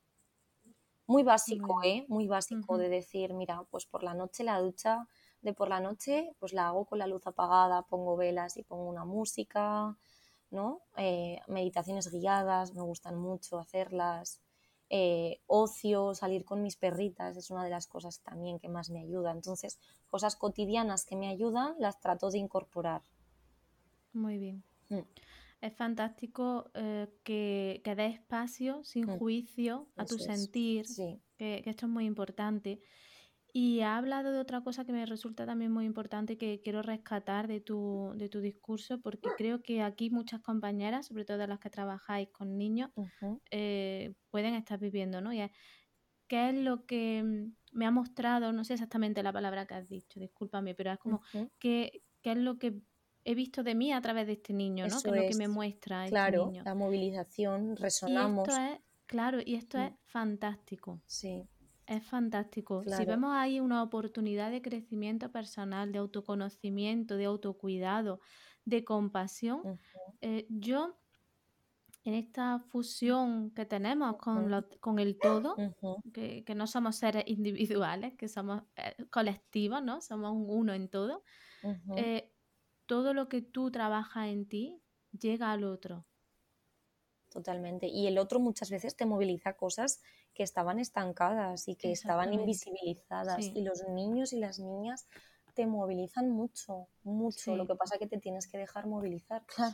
Muy 1.08 1.24
básico, 1.24 1.84
¿eh? 1.84 2.06
Muy 2.08 2.28
básico 2.28 2.78
de 2.78 2.88
decir, 2.88 3.34
mira, 3.34 3.64
pues 3.70 3.86
por 3.86 4.04
la 4.04 4.14
noche 4.14 4.46
la 4.46 4.60
ducha 4.60 5.08
de 5.42 5.54
por 5.54 5.68
la 5.68 5.82
noche, 5.82 6.34
pues 6.40 6.54
la 6.54 6.68
hago 6.68 6.86
con 6.86 7.00
la 7.00 7.08
luz 7.08 7.28
apagada, 7.28 7.82
pongo 7.82 8.16
velas 8.16 8.56
y 8.56 8.64
pongo 8.64 8.88
una 8.88 9.04
música, 9.04 9.98
¿no? 10.54 10.82
Eh, 10.98 11.40
meditaciones 11.48 12.10
guiadas, 12.12 12.74
me 12.74 12.82
gustan 12.82 13.18
mucho 13.18 13.60
hacerlas. 13.60 14.40
Eh, 14.90 15.42
ocio, 15.48 16.14
salir 16.14 16.46
con 16.46 16.62
mis 16.62 16.78
perritas 16.78 17.36
es 17.36 17.50
una 17.50 17.64
de 17.64 17.72
las 17.72 17.88
cosas 17.88 18.20
también 18.22 18.60
que 18.60 18.70
más 18.70 18.90
me 18.92 19.02
ayuda. 19.02 19.32
Entonces, 19.32 19.80
cosas 20.08 20.36
cotidianas 20.36 21.06
que 21.06 21.16
me 21.16 21.28
ayudan 21.28 21.76
las 21.80 22.00
trato 22.00 22.30
de 22.30 22.38
incorporar. 22.38 23.02
Muy 24.14 24.38
bien. 24.38 24.64
Mm. 24.90 25.00
Es 25.62 25.74
fantástico 25.76 26.70
eh, 26.74 27.08
que, 27.24 27.82
que 27.84 27.96
dé 27.96 28.08
espacio 28.08 28.84
sin 28.84 29.06
mm. 29.06 29.18
juicio 29.18 29.88
a 29.96 30.06
tu 30.06 30.20
sentir, 30.20 30.86
que, 31.38 31.64
esto 31.66 31.86
es 31.86 31.92
muy 31.92 32.06
importante. 32.06 32.82
Y 33.56 33.82
ha 33.82 33.98
hablado 33.98 34.32
de 34.32 34.40
otra 34.40 34.62
cosa 34.62 34.84
que 34.84 34.92
me 34.92 35.06
resulta 35.06 35.46
también 35.46 35.72
muy 35.72 35.86
importante 35.86 36.40
que 36.40 36.60
quiero 36.64 36.82
rescatar 36.82 37.48
de 37.48 37.62
tu, 37.62 38.12
de 38.16 38.28
tu 38.28 38.42
discurso, 38.42 39.00
porque 39.00 39.30
creo 39.38 39.62
que 39.62 39.84
aquí 39.84 40.10
muchas 40.10 40.42
compañeras, 40.42 41.06
sobre 41.06 41.24
todo 41.24 41.46
las 41.46 41.60
que 41.60 41.70
trabajáis 41.70 42.30
con 42.30 42.58
niños, 42.58 42.90
eh, 43.52 44.16
pueden 44.32 44.56
estar 44.56 44.80
viviendo, 44.80 45.22
¿no? 45.22 45.32
Y 45.32 45.42
es, 45.42 45.52
¿qué 46.28 46.50
es 46.50 46.56
lo 46.56 46.88
que 46.88 47.22
mm, 47.24 47.78
me 47.78 47.86
ha 47.86 47.92
mostrado? 47.92 48.52
No 48.54 48.64
sé 48.64 48.74
exactamente 48.74 49.22
la 49.22 49.32
palabra 49.32 49.68
que 49.68 49.76
has 49.76 49.88
dicho, 49.88 50.20
discúlpame, 50.20 50.74
pero 50.74 50.92
es 50.92 50.98
como, 50.98 51.22
¿qué, 51.60 52.02
es 52.24 52.38
lo 52.38 52.58
que 52.58 52.82
he 53.24 53.36
visto 53.36 53.62
de 53.62 53.76
mí 53.76 53.94
a 53.94 54.02
través 54.02 54.26
de 54.26 54.34
este 54.34 54.54
niño, 54.54 54.88
¿no? 54.88 55.00
¿Qué 55.00 55.10
es 55.12 55.16
lo 55.16 55.30
que 55.30 55.36
me 55.38 55.48
muestra 55.48 56.06
este 56.06 56.16
claro, 56.16 56.52
la 56.66 56.74
movilización, 56.74 57.76
resonamos. 57.76 58.50
claro, 59.06 59.38
y 59.46 59.54
esto 59.54 59.78
es 59.78 59.92
mm. 59.92 59.96
fantástico. 60.06 61.04
Sí. 61.06 61.48
Es 61.86 62.06
fantástico. 62.06 62.84
Si 62.84 63.06
vemos 63.06 63.32
ahí 63.34 63.60
una 63.60 63.84
oportunidad 63.84 64.52
de 64.52 64.62
crecimiento 64.62 65.32
personal, 65.32 65.92
de 65.92 66.00
autoconocimiento, 66.00 67.18
de 67.18 67.26
autocuidado, 67.26 68.22
de 68.66 68.84
compasión, 68.84 69.80
eh, 70.22 70.46
yo 70.50 70.98
en 72.06 72.16
esta 72.16 72.60
fusión 72.60 73.52
que 73.52 73.66
tenemos 73.66 74.18
con, 74.18 74.66
con 74.80 75.00
el 75.00 75.18
todo, 75.18 75.56
que, 76.14 76.44
no 76.56 76.68
somos 76.68 76.98
seres 76.98 77.24
individuales, 77.28 78.14
que 78.16 78.28
somos 78.28 78.64
eh, 78.76 79.06
colectivos, 79.10 79.82
¿no? 79.84 80.02
Somos 80.02 80.32
un 80.32 80.46
uno 80.48 80.74
en 80.74 80.90
todo, 80.90 81.24
eh, 81.96 82.32
todo 82.86 83.14
lo 83.14 83.30
que 83.30 83.42
tú 83.42 83.72
trabajas 83.72 84.28
en 84.28 84.48
ti 84.48 84.82
llega 85.12 85.52
al 85.52 85.64
otro. 85.64 86.06
Totalmente. 87.34 87.88
Y 87.88 88.06
el 88.06 88.20
otro 88.20 88.40
muchas 88.40 88.70
veces 88.70 88.96
te 88.96 89.08
moviliza 89.08 89.54
cosas 89.54 90.02
que 90.36 90.44
estaban 90.44 90.80
estancadas 90.80 91.68
y 91.68 91.76
que 91.76 91.92
estaban 91.92 92.32
invisibilizadas. 92.32 93.48
Y 93.56 93.64
los 93.64 93.84
niños 93.90 94.34
y 94.34 94.40
las 94.40 94.60
niñas 94.60 95.08
te 95.56 95.66
movilizan 95.66 96.30
mucho, 96.30 96.90
mucho. 97.02 97.56
Lo 97.56 97.66
que 97.66 97.76
pasa 97.76 97.96
es 97.96 98.00
que 98.00 98.08
te 98.08 98.20
tienes 98.20 98.48
que 98.48 98.60
dejar 98.60 98.86
movilizar, 98.86 99.44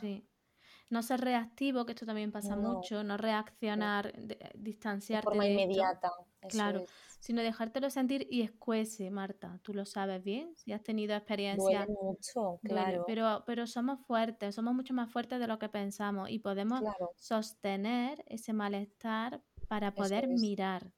No 0.88 1.02
ser 1.02 1.20
reactivo, 1.20 1.84
que 1.84 1.92
esto 1.92 2.06
también 2.06 2.32
pasa 2.32 2.56
mucho, 2.56 3.04
no 3.04 3.16
reaccionar, 3.16 4.12
distanciarte. 4.54 5.28
De 5.28 5.30
forma 5.30 5.46
inmediata. 5.46 6.10
Claro 6.48 6.84
sino 7.20 7.42
dejártelo 7.42 7.90
sentir 7.90 8.26
y 8.30 8.42
escuece, 8.42 9.10
Marta. 9.10 9.60
Tú 9.62 9.74
lo 9.74 9.84
sabes 9.84 10.24
bien, 10.24 10.56
si 10.56 10.72
has 10.72 10.82
tenido 10.82 11.14
experiencia. 11.14 11.84
Duele 11.86 12.00
mucho, 12.02 12.58
claro. 12.64 13.04
pero, 13.06 13.44
pero 13.46 13.66
somos 13.66 14.00
fuertes, 14.06 14.54
somos 14.54 14.74
mucho 14.74 14.94
más 14.94 15.12
fuertes 15.12 15.38
de 15.38 15.46
lo 15.46 15.58
que 15.58 15.68
pensamos 15.68 16.30
y 16.30 16.38
podemos 16.38 16.80
sostener 17.16 18.24
ese 18.26 18.54
malestar 18.54 19.42
para 19.68 19.94
poder 19.94 20.28
mirar. 20.28 20.92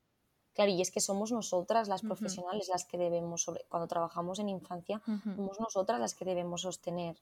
Claro, 0.55 0.70
y 0.70 0.80
es 0.80 0.90
que 0.90 1.01
somos 1.01 1.32
nosotras 1.32 1.88
las 1.88 2.03
profesionales 2.03 2.68
las 2.68 2.84
que 2.84 2.99
debemos, 2.99 3.43
sobre, 3.43 3.64
cuando 3.68 3.88
trabajamos 3.88 4.38
en 4.38 4.49
infancia, 4.49 5.03
somos 5.24 5.59
nosotras 5.59 5.99
las 5.99 6.14
que 6.14 6.24
debemos 6.24 6.62
sostener. 6.62 7.16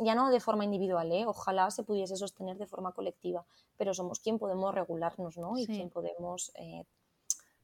Ya 0.00 0.16
no 0.16 0.28
de 0.28 0.40
forma 0.40 0.64
individual, 0.64 1.10
¿eh? 1.12 1.24
ojalá 1.24 1.70
se 1.70 1.84
pudiese 1.84 2.16
sostener 2.16 2.58
de 2.58 2.66
forma 2.66 2.92
colectiva, 2.92 3.46
pero 3.76 3.94
somos 3.94 4.18
quien 4.18 4.40
podemos 4.40 4.74
regularnos, 4.74 5.38
¿no? 5.38 5.56
Y 5.56 5.66
quien 5.66 5.88
podemos 5.88 6.50
eh, 6.56 6.84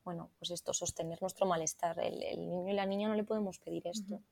bueno, 0.05 0.31
pues 0.39 0.51
esto, 0.51 0.73
sostener 0.73 1.21
nuestro 1.21 1.47
malestar. 1.47 1.99
El, 2.01 2.19
niño 2.39 2.69
y 2.69 2.73
la 2.73 2.87
niña 2.87 3.09
no 3.09 3.15
le 3.15 3.25
podemos 3.25 3.59
pedir 3.59 3.87
esto. 3.87 4.23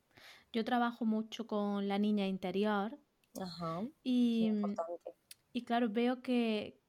Yo 0.52 0.64
trabajo 0.64 1.04
mucho 1.04 1.46
con 1.46 1.88
la 1.88 1.98
niña 1.98 2.26
interior. 2.26 2.98
Ajá. 3.38 3.82
Y, 4.02 4.50
y 5.52 5.64
claro, 5.64 5.88
veo 5.90 6.22
que, 6.22 6.80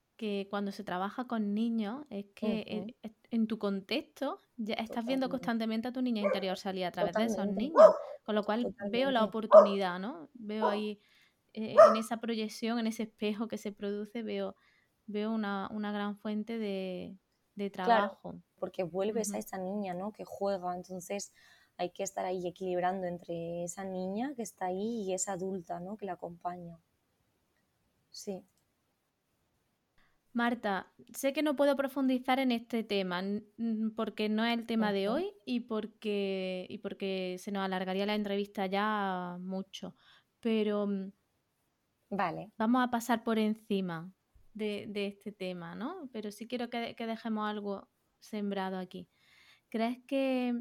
cuando 0.50 0.72
se 0.72 0.84
trabaja 0.84 1.28
con 1.28 1.54
niños 1.54 2.06
es 2.10 2.26
que 2.36 2.94
en, 3.32 3.48
tu 3.48 3.58
contexto 3.58 4.42
ya 4.58 4.76
estás 4.76 5.06
viendo 5.06 5.30
constantemente 5.30 5.88
a 5.88 5.94
tu 5.94 6.02
niña 6.02 6.22
interior 6.22 6.58
salir 6.58 6.86
a 6.86 6.92
través 6.92 7.16
de 7.16 7.26
esos 7.26 7.48
niños. 7.48 7.82
Con 8.24 8.36
lo 8.36 8.44
cual 8.44 8.76
veo 8.92 9.12
la 9.12 9.24
oportunidad, 9.24 10.00
¿no? 10.00 10.30
Veo 10.34 10.68
ahí 10.68 11.02
eh, 11.54 11.76
en 11.90 11.96
esa 11.96 12.18
proyección, 12.18 12.78
en 12.78 12.88
ese 12.88 13.04
espejo 13.04 13.48
que 13.48 13.58
se 13.58 13.72
produce, 13.72 14.22
veo, 14.22 14.56
veo 15.08 15.32
una, 15.32 15.68
una 15.72 15.92
gran 15.92 16.16
fuente 16.16 16.60
de, 16.60 17.18
de 17.60 17.70
trabajo. 17.70 18.36
porque 18.58 18.84
vuelves 18.84 19.34
a 19.34 19.38
esa 19.38 19.58
niña, 19.58 19.94
¿no? 19.94 20.12
Que 20.12 20.26
juega, 20.26 20.76
entonces 20.76 21.32
hay 21.78 21.92
que 21.92 22.04
estar 22.04 22.26
ahí 22.26 22.48
equilibrando 22.48 23.06
entre 23.06 23.64
esa 23.64 23.84
niña 23.84 24.34
que 24.36 24.42
está 24.42 24.66
ahí 24.66 25.04
y 25.04 25.14
esa 25.14 25.34
adulta, 25.34 25.80
¿no? 25.80 25.98
Que 25.98 26.06
la 26.06 26.14
acompaña. 26.14 26.80
sí. 28.12 28.44
Marta, 30.32 30.94
sé 31.12 31.34
que 31.34 31.42
no 31.42 31.56
puedo 31.56 31.76
profundizar 31.76 32.38
en 32.40 32.52
este 32.52 32.84
tema 32.84 33.24
porque 33.96 34.30
no 34.30 34.46
es 34.46 34.58
el 34.58 34.68
tema 34.68 34.94
de 34.94 35.10
hoy 35.10 35.34
y 35.44 35.62
porque, 35.62 36.68
y 36.70 36.78
porque 36.78 37.38
se 37.40 37.52
nos 37.52 37.66
alargaría 37.66 38.06
la 38.06 38.14
entrevista 38.14 38.68
ya 38.68 39.38
mucho, 39.42 39.96
pero 40.40 40.86
mm, 40.86 41.12
vale. 42.12 42.52
vamos 42.58 42.84
a 42.84 42.92
pasar 42.92 43.24
por 43.24 43.40
encima 43.40 44.14
de, 44.60 45.08
este 45.08 45.32
tema, 45.32 45.76
¿no? 45.76 46.10
Pero 46.12 46.32
sí 46.32 46.48
quiero 46.48 46.70
que, 46.70 46.96
dejemos 46.98 47.50
algo 47.50 47.90
sembrado 48.20 48.78
aquí. 48.78 49.08
¿Crees 49.70 49.98
que 50.06 50.54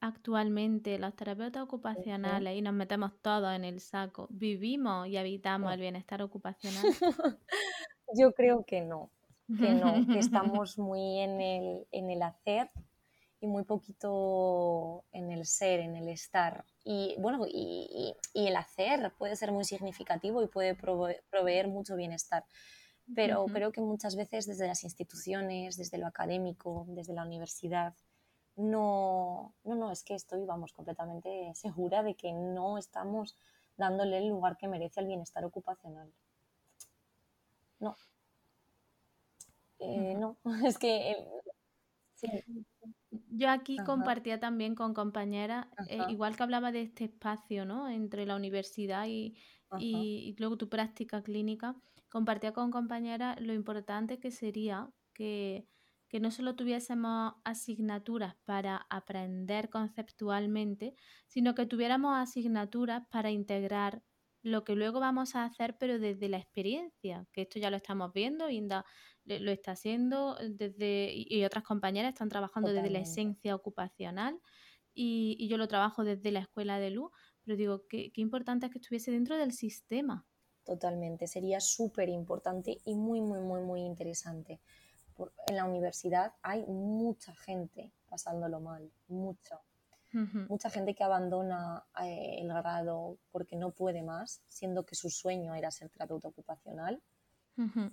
actualmente 0.00 0.98
los 0.98 1.14
terapeutas 1.16 1.62
ocupacionales, 1.62 2.56
y 2.56 2.62
nos 2.62 2.74
metemos 2.74 3.12
todos 3.22 3.54
en 3.54 3.64
el 3.64 3.80
saco, 3.80 4.28
vivimos 4.30 5.08
y 5.08 5.16
habitamos 5.16 5.72
el 5.72 5.80
bienestar 5.80 6.22
ocupacional? 6.22 6.84
Yo 8.14 8.32
creo 8.32 8.64
que 8.64 8.82
no, 8.82 9.10
que 9.46 9.72
no, 9.72 10.06
que 10.06 10.18
estamos 10.18 10.78
muy 10.78 11.18
en 11.20 11.40
el, 11.40 11.86
en 11.90 12.10
el 12.10 12.22
hacer 12.22 12.70
y 13.40 13.46
muy 13.46 13.64
poquito 13.64 15.04
en 15.12 15.30
el 15.30 15.44
ser, 15.44 15.80
en 15.80 15.96
el 15.96 16.08
estar. 16.08 16.64
Y 16.84 17.14
bueno, 17.18 17.46
y, 17.46 18.14
y, 18.34 18.46
el 18.46 18.56
hacer 18.56 19.12
puede 19.18 19.36
ser 19.36 19.52
muy 19.52 19.64
significativo 19.64 20.42
y 20.42 20.48
puede 20.48 20.74
proveer, 20.74 21.68
mucho 21.68 21.96
bienestar. 21.96 22.44
Pero 23.14 23.46
creo 23.46 23.70
que 23.70 23.80
muchas 23.80 24.16
veces 24.16 24.46
desde 24.46 24.66
las 24.66 24.82
instituciones, 24.82 25.76
desde 25.76 25.98
lo 25.98 26.06
académico, 26.06 26.86
desde 26.88 27.14
la 27.14 27.24
universidad, 27.24 27.94
no, 28.56 29.54
no, 29.64 29.74
no, 29.74 29.92
es 29.92 30.02
que 30.02 30.14
estoy, 30.14 30.44
vamos, 30.44 30.72
completamente 30.72 31.52
segura 31.54 32.02
de 32.02 32.14
que 32.14 32.32
no 32.32 32.78
estamos 32.78 33.36
dándole 33.76 34.18
el 34.18 34.28
lugar 34.28 34.56
que 34.56 34.68
merece 34.68 35.00
al 35.00 35.06
bienestar 35.06 35.44
ocupacional. 35.44 36.10
No. 37.78 37.96
Eh, 39.78 40.14
no, 40.18 40.36
es 40.66 40.78
que... 40.78 41.10
Eh, 42.22 42.44
Yo 43.30 43.50
aquí 43.50 43.76
compartía 43.84 44.40
también 44.40 44.74
con 44.74 44.94
compañeras, 44.94 45.66
eh, 45.88 46.00
igual 46.08 46.34
que 46.34 46.42
hablaba 46.42 46.72
de 46.72 46.82
este 46.82 47.04
espacio, 47.04 47.66
¿no? 47.66 47.88
Entre 47.88 48.24
la 48.24 48.36
universidad 48.36 49.06
y, 49.06 49.36
y, 49.78 50.34
luego 50.38 50.56
tu 50.56 50.70
práctica 50.70 51.22
clínica, 51.22 51.76
compartía 52.16 52.54
con 52.54 52.70
compañeras 52.70 53.38
lo 53.42 53.52
importante 53.52 54.18
que 54.18 54.30
sería 54.30 54.88
que, 55.12 55.68
que 56.08 56.18
no 56.18 56.30
solo 56.30 56.56
tuviésemos 56.56 57.34
asignaturas 57.44 58.36
para 58.46 58.86
aprender 58.88 59.68
conceptualmente, 59.68 60.94
sino 61.26 61.54
que 61.54 61.66
tuviéramos 61.66 62.16
asignaturas 62.16 63.02
para 63.10 63.30
integrar 63.30 64.02
lo 64.40 64.64
que 64.64 64.76
luego 64.76 64.98
vamos 64.98 65.34
a 65.34 65.44
hacer, 65.44 65.76
pero 65.78 65.98
desde 65.98 66.30
la 66.30 66.38
experiencia, 66.38 67.26
que 67.34 67.42
esto 67.42 67.58
ya 67.58 67.68
lo 67.68 67.76
estamos 67.76 68.14
viendo, 68.14 68.48
Inda 68.48 68.86
lo 69.26 69.50
está 69.50 69.72
haciendo 69.72 70.38
desde, 70.48 71.12
y 71.14 71.44
otras 71.44 71.64
compañeras 71.64 72.14
están 72.14 72.30
trabajando 72.30 72.72
desde 72.72 72.88
la 72.88 73.00
esencia 73.00 73.54
ocupacional 73.54 74.40
y, 74.94 75.46
yo 75.48 75.58
lo 75.58 75.68
trabajo 75.68 76.02
desde 76.02 76.30
la 76.30 76.40
escuela 76.40 76.78
de 76.78 76.92
luz, 76.92 77.10
pero 77.44 77.58
digo, 77.58 77.84
qué, 77.90 78.10
qué 78.10 78.22
importante 78.22 78.64
es 78.64 78.72
que 78.72 78.78
estuviese 78.78 79.10
dentro 79.10 79.36
del 79.36 79.52
sistema. 79.52 80.24
Totalmente, 80.66 81.26
sería 81.26 81.60
súper 81.60 82.08
importante 82.08 82.78
y 82.84 82.94
muy, 82.94 83.20
muy, 83.20 83.40
muy, 83.40 83.62
muy 83.62 83.80
interesante. 83.80 84.60
en 85.46 85.56
la 85.56 85.64
universidad 85.64 86.34
hay 86.42 86.66
mucha 86.66 87.34
gente 87.34 87.92
pasándolo 88.08 88.60
mal, 88.60 88.90
mucho 89.08 89.60
mucha 90.48 90.70
gente 90.70 90.94
que 90.94 91.04
abandona 91.04 91.84
eh, 92.02 92.38
el 92.40 92.48
grado 92.48 93.18
porque 93.30 93.56
no 93.56 93.70
puede 93.70 94.02
más, 94.02 94.40
siendo 94.48 94.84
que 94.86 94.94
su 94.94 95.10
sueño 95.10 95.54
era 95.54 95.70
ser 95.70 95.90
terapeuta 95.90 96.28
ocupacional. 96.28 97.02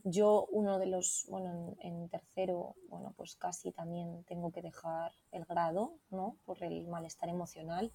Yo, 0.04 0.46
uno 0.52 0.78
de 0.78 0.88
los, 0.88 1.26
bueno, 1.30 1.76
en, 1.80 2.10
tercero, 2.10 2.76
bueno, 2.90 3.14
pues 3.16 3.38
casi 3.38 3.72
también 3.72 4.24
tengo 4.26 4.52
que 4.52 4.62
dejar 4.62 5.14
el 5.32 5.46
grado, 5.46 6.00
¿no? 6.10 6.38
Por 6.44 6.62
el 6.64 6.88
malestar 6.88 7.30
emocional. 7.30 7.92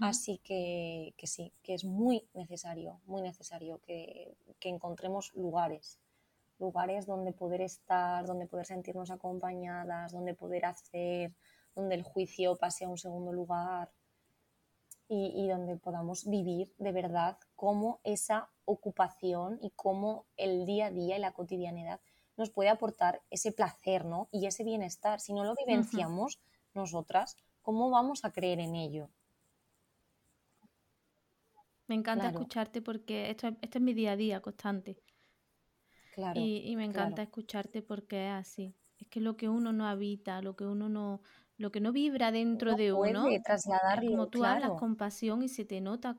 Así 0.00 0.38
que, 0.38 1.14
que, 1.16 1.26
sí, 1.26 1.52
que 1.62 1.74
es 1.74 1.84
muy 1.84 2.26
necesario, 2.34 3.00
muy 3.06 3.22
necesario 3.22 3.80
que, 3.82 4.36
que 4.58 4.68
encontremos 4.68 5.32
lugares, 5.34 6.00
lugares 6.58 7.06
donde 7.06 7.32
poder 7.32 7.60
estar, 7.60 8.26
donde 8.26 8.46
poder 8.46 8.66
sentirnos 8.66 9.10
acompañadas, 9.10 10.12
donde 10.12 10.34
poder 10.34 10.64
hacer, 10.64 11.34
donde 11.74 11.94
el 11.94 12.02
juicio 12.02 12.56
pase 12.56 12.86
a 12.86 12.88
un 12.88 12.98
segundo 12.98 13.32
lugar 13.32 13.90
y, 15.08 15.48
donde 15.48 15.76
podamos 15.76 16.28
vivir 16.28 16.74
de 16.78 16.92
verdad 16.92 17.38
cómo 17.54 18.00
esa 18.02 18.50
ocupación 18.64 19.58
y 19.62 19.70
cómo 19.70 20.26
el 20.36 20.66
día 20.66 20.86
a 20.86 20.90
día 20.90 21.16
y 21.16 21.20
la 21.20 21.32
cotidianidad 21.32 22.00
nos 22.36 22.50
puede 22.50 22.70
aportar 22.70 23.22
ese 23.30 23.52
placer 23.52 24.04
¿no? 24.04 24.28
y 24.32 24.46
ese 24.46 24.64
bienestar. 24.64 25.20
Si 25.20 25.32
no 25.32 25.44
lo 25.44 25.54
vivenciamos 25.54 26.40
nosotras, 26.74 27.36
¿cómo 27.62 27.90
vamos 27.90 28.24
a 28.24 28.32
creer 28.32 28.58
en 28.58 28.74
ello? 28.74 29.08
Me 31.86 31.94
encanta 31.94 32.28
escucharte 32.28 32.82
porque 32.82 33.30
esto, 33.30 33.48
es 33.60 33.80
mi 33.80 33.94
día 33.94 34.12
a 34.12 34.16
día 34.16 34.40
constante. 34.40 34.98
Claro, 36.14 36.40
y, 36.40 36.74
me 36.76 36.84
encanta 36.84 37.22
escucharte 37.22 37.82
porque 37.82 38.26
es 38.26 38.32
así. 38.32 38.74
Es 38.98 39.06
que 39.08 39.20
lo 39.20 39.36
que 39.36 39.48
uno 39.48 39.72
no 39.72 39.86
habita, 39.86 40.42
lo 40.42 40.56
que 40.56 40.64
uno 40.64 40.88
no, 40.88 41.20
lo 41.58 41.70
que 41.72 41.80
no 41.80 41.92
vibra 41.92 42.32
dentro 42.32 42.74
de 42.74 42.92
uno, 42.92 43.26
como 44.08 44.28
tú 44.28 44.44
hablas 44.44 44.72
con 44.78 44.96
pasión 44.96 45.42
y 45.42 45.48
se 45.48 45.64
te 45.64 45.80
nota 45.80 46.18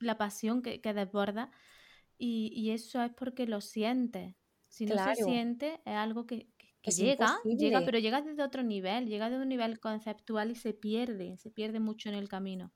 la 0.00 0.16
pasión 0.16 0.62
que, 0.62 0.80
desborda 0.80 1.50
y, 2.16 2.70
eso 2.70 3.02
es 3.02 3.12
porque 3.12 3.46
lo 3.46 3.60
sientes. 3.60 4.34
Si 4.68 4.84
no 4.84 4.96
se 5.02 5.14
siente 5.16 5.80
es 5.84 5.94
algo 5.94 6.26
que, 6.26 6.48
llega, 6.84 7.38
llega, 7.44 7.82
pero 7.84 7.98
llega 7.98 8.22
desde 8.22 8.42
otro 8.42 8.62
nivel, 8.62 9.06
llega 9.06 9.30
desde 9.30 9.42
un 9.42 9.48
nivel 9.48 9.80
conceptual 9.80 10.50
y 10.50 10.54
se 10.54 10.74
pierde, 10.74 11.36
se 11.38 11.50
pierde 11.50 11.80
mucho 11.80 12.08
en 12.08 12.14
el 12.14 12.28
camino. 12.28 12.72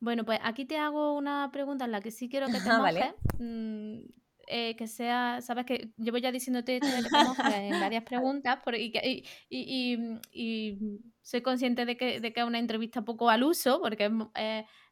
Bueno, 0.00 0.24
pues 0.24 0.40
aquí 0.42 0.64
te 0.64 0.78
hago 0.78 1.14
una 1.14 1.50
pregunta 1.52 1.84
en 1.84 1.92
la 1.92 2.00
que 2.00 2.10
sí 2.10 2.28
quiero 2.28 2.46
que 2.46 2.54
te 2.54 2.58
ah, 2.70 2.78
mojes. 2.78 3.14
Mm, 3.38 4.00
eh, 4.52 4.74
que 4.74 4.88
sea, 4.88 5.40
sabes 5.42 5.64
que 5.64 5.92
llevo 5.96 6.18
ya 6.18 6.32
diciéndote 6.32 6.78
esto 6.78 6.88
en 6.88 7.80
varias 7.80 8.02
preguntas 8.04 8.58
y, 8.76 9.24
y, 9.48 10.78
soy 11.22 11.40
consciente 11.40 11.84
de 11.86 11.96
que, 11.96 12.18
de 12.18 12.32
que, 12.32 12.40
es 12.40 12.46
una 12.46 12.58
entrevista 12.58 13.02
poco 13.02 13.30
al 13.30 13.44
uso, 13.44 13.80
porque 13.80 14.10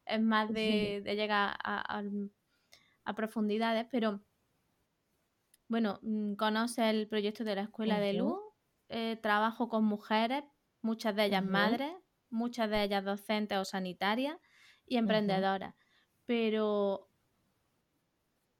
es, 0.05 0.21
más 0.21 0.49
de, 0.53 1.03
llegar 1.03 1.57
a, 1.61 2.03
profundidades, 3.17 3.85
pero 3.91 4.21
bueno, 5.67 5.99
mm, 6.03 6.35
conoce 6.35 6.89
el 6.89 7.09
proyecto 7.09 7.43
de 7.43 7.55
la 7.55 7.63
Escuela 7.63 7.99
de 7.99 8.13
Luz, 8.13 8.39
eh, 8.87 9.17
trabajo 9.21 9.67
con 9.67 9.83
mujeres, 9.83 10.45
muchas 10.81 11.17
de 11.17 11.25
ellas 11.25 11.43
madres, 11.43 11.91
muchas 12.29 12.69
de 12.69 12.83
ellas 12.83 13.03
docentes 13.03 13.57
o 13.57 13.65
sanitarias 13.65 14.37
y 14.85 14.95
emprendedoras. 14.95 15.75
Pero 16.25 17.08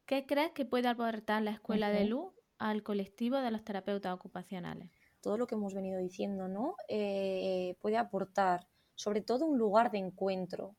¿Qué 0.09 0.25
crees 0.25 0.53
que 0.53 0.65
puede 0.65 0.87
aportar 0.87 1.43
la 1.43 1.51
Escuela 1.51 1.91
de 1.91 2.05
Luz 2.05 2.33
al 2.57 2.81
colectivo 2.81 3.37
de 3.37 3.51
los 3.51 3.63
terapeutas 3.63 4.11
ocupacionales? 4.11 4.89
Todo 5.21 5.37
lo 5.37 5.45
que 5.45 5.53
hemos 5.53 5.75
venido 5.75 5.99
diciendo, 5.99 6.47
¿no? 6.47 6.75
Eh, 6.87 7.75
puede 7.79 7.97
aportar 7.97 8.67
sobre 8.95 9.21
todo 9.21 9.45
un 9.45 9.59
lugar 9.59 9.91
de 9.91 9.99
encuentro, 9.99 10.75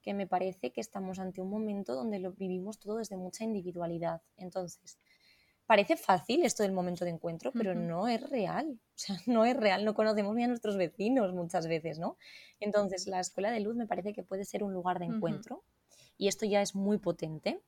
que 0.00 0.14
me 0.14 0.26
parece 0.26 0.72
que 0.72 0.80
estamos 0.80 1.18
ante 1.18 1.42
un 1.42 1.50
momento 1.50 1.94
donde 1.94 2.20
lo 2.20 2.32
vivimos 2.32 2.78
todo 2.78 2.96
desde 2.96 3.18
mucha 3.18 3.44
individualidad. 3.44 4.22
Entonces, 4.38 4.98
parece 5.66 5.98
fácil 5.98 6.42
esto 6.42 6.62
del 6.62 6.72
momento 6.72 7.04
de 7.04 7.10
encuentro, 7.10 7.52
pero 7.52 7.74
no 7.74 8.08
es 8.08 8.30
real. 8.30 8.80
O 8.80 8.98
sea, 8.98 9.14
no 9.26 9.44
es 9.44 9.58
real, 9.58 9.84
no 9.84 9.92
conocemos 9.92 10.34
ni 10.34 10.44
a 10.44 10.48
nuestros 10.48 10.78
vecinos 10.78 11.34
muchas 11.34 11.66
veces, 11.66 11.98
¿no? 11.98 12.16
Entonces, 12.60 13.06
la 13.06 13.20
escuela 13.20 13.50
de 13.50 13.60
luz 13.60 13.76
me 13.76 13.86
parece 13.86 14.14
que 14.14 14.22
puede 14.22 14.46
ser 14.46 14.64
un 14.64 14.72
lugar 14.72 15.00
de 15.00 15.04
encuentro 15.04 15.64
y 16.20 16.28
esto 16.28 16.44
ya 16.44 16.60
es 16.60 16.74
muy 16.74 16.98
potente. 16.98 17.62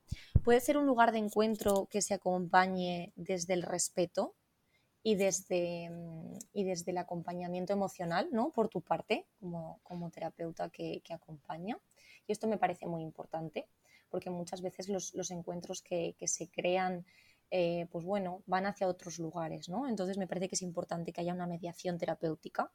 Puede 0.44 0.60
ser 0.60 0.76
un 0.76 0.84
lugar 0.84 1.10
de 1.10 1.18
encuentro 1.18 1.88
que 1.90 2.02
se 2.02 2.12
acompañe 2.12 3.10
desde 3.16 3.54
el 3.54 3.62
respeto 3.62 4.34
y 5.02 5.14
desde, 5.14 5.88
mm, 5.88 6.38
y 6.52 6.64
desde 6.64 6.90
el 6.90 6.98
acompañamiento 6.98 7.72
emocional, 7.72 8.28
¿no? 8.30 8.50
Por 8.50 8.68
tu 8.68 8.82
parte, 8.82 9.26
como, 9.40 9.80
como 9.82 10.10
terapeuta 10.10 10.68
que, 10.68 11.00
que, 11.02 11.14
acompaña. 11.14 11.78
Y 12.26 12.32
esto 12.32 12.46
me 12.46 12.58
parece 12.58 12.84
muy 12.84 13.02
importante, 13.02 13.66
porque 14.10 14.28
muchas 14.28 14.60
veces 14.60 14.90
los, 14.90 15.14
los 15.14 15.30
encuentros 15.30 15.80
que, 15.80 16.14
que, 16.18 16.28
se 16.28 16.50
crean, 16.50 17.06
eh, 17.50 17.86
pues 17.90 18.04
bueno, 18.04 18.42
van 18.44 18.66
hacia 18.66 18.86
otros 18.86 19.18
lugares, 19.18 19.70
¿no? 19.70 19.88
Entonces 19.88 20.18
me 20.18 20.26
parece 20.26 20.48
que 20.50 20.56
es 20.56 20.62
importante 20.62 21.10
que 21.14 21.22
haya 21.22 21.32
una 21.32 21.46
mediación 21.46 21.96
terapéutica 21.96 22.70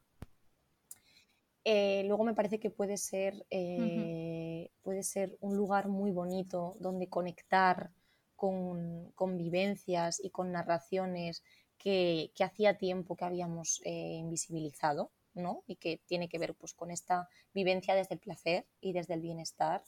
eh, 1.70 2.05
luego 2.05 2.24
me 2.24 2.34
parece 2.34 2.61
que 2.61 2.70
puede 2.70 2.95
ser, 2.95 3.45
eh, 3.49 4.72
puede 4.84 5.03
ser 5.03 5.38
un 5.41 5.57
lugar 5.57 5.89
muy 5.89 6.11
bonito 6.11 6.78
donde 6.80 7.09
conectar 7.09 7.91
con, 8.38 9.11
vivencias 9.36 10.24
y 10.24 10.30
con 10.30 10.53
narraciones 10.53 11.43
que, 11.78 12.32
hacía 12.39 12.78
tiempo 12.78 13.18
que 13.18 13.26
habíamos 13.26 13.82
eh, 13.84 14.13
invisibilizado, 14.15 15.11
¿no? 15.34 15.65
Y 15.68 15.76
que 15.76 15.99
tiene 16.05 16.30
que 16.30 16.39
ver 16.39 16.55
pues, 16.55 16.74
con 16.74 16.89
esta 16.89 17.28
vivencia 17.53 17.95
desde 17.95 18.15
el 18.15 18.22
placer 18.22 18.65
y 18.80 18.93
desde 18.93 19.15
el 19.15 19.22
bienestar 19.22 19.84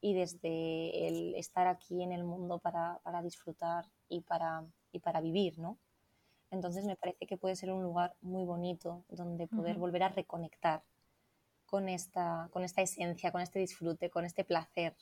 y 0.00 0.14
desde 0.14 1.08
el 1.08 1.34
estar 1.34 1.66
aquí 1.66 2.00
en 2.00 2.12
el 2.12 2.22
mundo 2.22 2.60
para, 2.60 3.00
disfrutar 3.24 3.86
y 4.08 4.20
para, 4.20 4.64
y 4.92 5.00
para 5.00 5.20
vivir, 5.20 5.58
¿no? 5.58 5.78
Entonces 6.52 6.84
me 6.84 6.94
parece 6.94 7.26
que 7.26 7.36
puede 7.36 7.56
ser 7.56 7.72
un 7.72 7.82
lugar 7.82 8.14
muy 8.20 8.44
bonito 8.44 9.04
donde 9.08 9.48
poder 9.48 9.78
volver 9.78 10.04
a 10.04 10.10
reconectar 10.10 10.84
con 11.66 11.88
esta, 11.88 12.48
con 12.52 12.64
esta 12.64 12.82
esencia, 12.82 13.32
con 13.32 13.40
este 13.40 13.58
disfrute, 13.58 14.10
con 14.10 14.24
este 14.24 14.44
placer. 14.44 14.96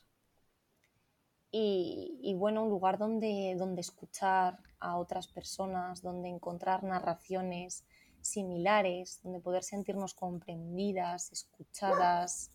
Y, 1.55 2.33
bueno, 2.35 2.63
un 2.63 2.69
lugar 2.71 2.97
donde, 2.97 3.55
donde 3.59 3.81
escuchar 3.81 4.57
a 4.79 4.97
otras 4.97 5.27
personas, 5.27 6.01
donde 6.01 6.27
encontrar 6.27 6.83
narraciones 6.83 7.83
similares, 8.21 9.19
donde 9.21 9.39
poder 9.39 9.63
sentirnos 9.63 10.15
comprendidas, 10.15 11.31
escuchadas, 11.31 12.51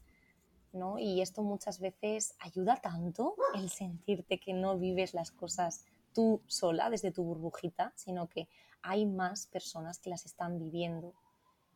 ¿no? 0.73 0.99
Y 0.99 1.21
esto 1.21 1.43
muchas 1.43 1.79
veces 1.79 2.35
ayuda 2.41 2.77
tanto 2.77 3.37
el 3.55 3.71
sentirte 3.71 4.41
que 4.41 4.53
no 4.53 4.77
vives 4.79 5.15
las 5.15 5.31
cosas 5.31 5.85
tú 6.13 6.43
sola 6.49 6.91
desde 6.91 7.13
tu 7.13 7.23
burbujita, 7.23 7.93
sino 7.95 8.29
que 8.29 8.49
hay 8.83 9.07
más 9.07 9.47
personas 9.47 9.99
que 10.01 10.11
las 10.11 10.27
están 10.27 10.59
viviendo 10.59 11.15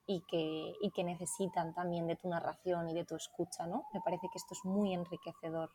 y 0.06 0.22
que, 0.28 0.74
y 0.80 0.90
que 0.90 1.04
necesitan 1.04 1.74
también 1.74 2.06
de 2.06 2.16
tu 2.16 2.28
narración 2.28 2.88
y 2.88 2.94
de 2.94 3.04
tu 3.04 3.16
escucha, 3.16 3.66
¿no? 3.66 3.84
Me 3.92 4.00
parece 4.00 4.28
que 4.32 4.38
esto 4.38 4.54
es 4.54 4.64
muy 4.64 4.92
enriquecedor. 4.92 5.70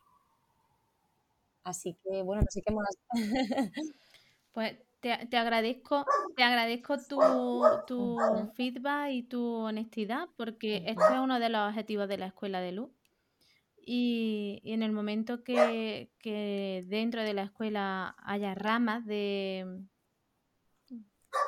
Así 1.64 1.96
que, 2.02 2.22
bueno, 2.22 2.42
no 2.42 2.48
sé 2.50 2.62
qué 2.64 2.72
más. 2.72 2.96
Pues 4.52 4.76
te, 4.98 5.36
agradezco, 5.36 6.04
te 6.34 6.42
agradezco 6.42 6.96
tu, 6.98 7.20
tu 7.86 8.18
feedback 8.54 9.10
y 9.12 9.22
tu 9.22 9.40
honestidad, 9.40 10.28
porque 10.36 10.78
este 10.78 11.04
es 11.04 11.20
uno 11.22 11.38
de 11.38 11.48
los 11.48 11.68
objetivos 11.68 12.08
de 12.08 12.18
la 12.18 12.26
Escuela 12.26 12.60
de 12.60 12.72
Luz. 12.72 12.90
Y, 13.86 14.60
y 14.64 14.72
en 14.72 14.82
el 14.82 14.90
momento 14.90 15.44
que, 15.44 16.10
que, 16.18 16.84
dentro 16.88 17.22
de 17.22 17.34
la 17.34 17.44
escuela 17.44 18.16
haya 18.24 18.56
ramas 18.56 19.06
de, 19.06 19.84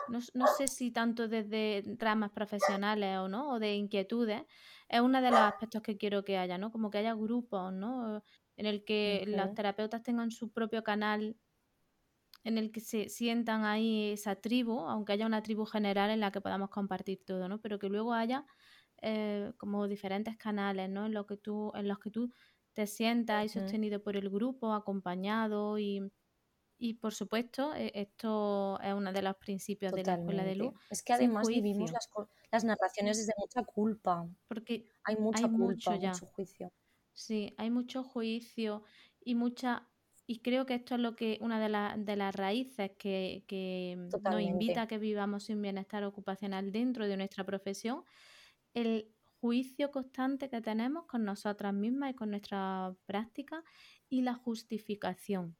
no, 0.08 0.46
sé 0.46 0.68
si 0.68 0.90
tanto 0.90 1.28
desde 1.28 1.84
ramas 1.98 2.30
profesionales 2.30 3.18
o 3.18 3.28
no, 3.28 3.52
o 3.52 3.58
de 3.58 3.74
inquietudes, 3.74 4.42
es 4.88 5.00
uno 5.00 5.22
de 5.22 5.30
los 5.30 5.40
aspectos 5.40 5.82
que 5.82 5.96
quiero 5.96 6.24
que 6.24 6.36
haya, 6.36 6.58
¿no? 6.58 6.70
Como 6.72 6.90
que 6.90 6.98
haya 6.98 7.14
grupos, 7.14 7.72
¿no? 7.72 8.22
En 8.56 8.66
el 8.66 8.84
que 8.84 9.24
los 9.26 9.54
terapeutas 9.54 10.02
tengan 10.02 10.30
su 10.30 10.50
propio 10.50 10.82
canal, 10.82 11.36
en 12.44 12.58
el 12.58 12.72
que 12.72 12.80
se 12.80 13.08
sientan 13.08 13.64
ahí 13.64 14.10
esa 14.12 14.36
tribu, 14.36 14.80
aunque 14.80 15.12
haya 15.12 15.26
una 15.26 15.42
tribu 15.42 15.64
general 15.64 16.10
en 16.10 16.20
la 16.20 16.32
que 16.32 16.40
podamos 16.40 16.70
compartir 16.70 17.22
todo, 17.24 17.48
¿no? 17.48 17.60
Pero 17.60 17.78
que 17.78 17.88
luego 17.88 18.12
haya 18.12 18.44
eh, 19.02 19.52
como 19.58 19.86
diferentes 19.88 20.36
canales, 20.36 20.90
¿no? 20.90 21.06
En, 21.06 21.14
lo 21.14 21.26
que 21.26 21.36
tú, 21.36 21.72
en 21.74 21.88
los 21.88 21.98
que 21.98 22.10
tú 22.10 22.32
te 22.72 22.86
sientas 22.86 23.44
y 23.44 23.48
sostenido 23.48 24.02
por 24.02 24.16
el 24.16 24.30
grupo, 24.30 24.72
acompañado 24.72 25.78
y 25.78 26.10
y 26.80 26.94
por 26.94 27.12
supuesto, 27.12 27.74
e, 27.74 27.92
esto 27.94 28.80
es 28.80 28.94
uno 28.94 29.12
de 29.12 29.20
los 29.20 29.36
principios 29.36 29.92
de 29.92 30.02
la 30.02 30.14
escuela 30.14 30.42
de 30.42 30.56
luz. 30.56 30.74
Es 30.88 31.02
que 31.02 31.12
además 31.12 31.46
vivimos 31.46 31.92
las, 32.50 32.64
narraciones 32.64 33.18
desde 33.18 33.34
mucha 33.36 33.62
culpa. 33.62 34.26
Porque 34.48 34.88
hay 35.04 35.16
mucha 35.16 35.42
culpa, 35.42 35.98
mucho, 35.98 36.26
juicio. 36.26 36.72
Sí, 37.12 37.54
hay 37.58 37.70
mucho 37.70 38.02
juicio 38.02 38.82
y 39.22 39.34
mucha. 39.34 39.86
Y 40.26 40.40
creo 40.40 40.64
que 40.64 40.74
esto 40.74 40.94
es 40.94 41.00
lo 41.02 41.16
que 41.16 41.38
una 41.42 41.60
de, 41.60 42.02
de 42.02 42.16
las 42.16 42.34
raíces 42.34 42.92
que, 42.98 43.44
que 43.46 43.96
nos 43.98 44.40
invita 44.40 44.82
a 44.82 44.88
que 44.88 44.96
vivamos 44.96 45.44
sin 45.44 45.60
bienestar 45.60 46.02
ocupacional 46.04 46.72
dentro 46.72 47.06
de 47.06 47.18
nuestra 47.18 47.44
profesión, 47.44 48.04
el 48.72 49.12
juicio 49.40 49.90
constante 49.90 50.48
que 50.48 50.62
tenemos 50.62 51.04
con 51.04 51.24
nosotras 51.24 51.74
mismas 51.74 52.12
y 52.12 52.14
con 52.14 52.30
nuestra 52.30 52.94
práctica 53.04 53.64
y 54.08 54.22
la 54.22 54.34
justificación. 54.34 55.56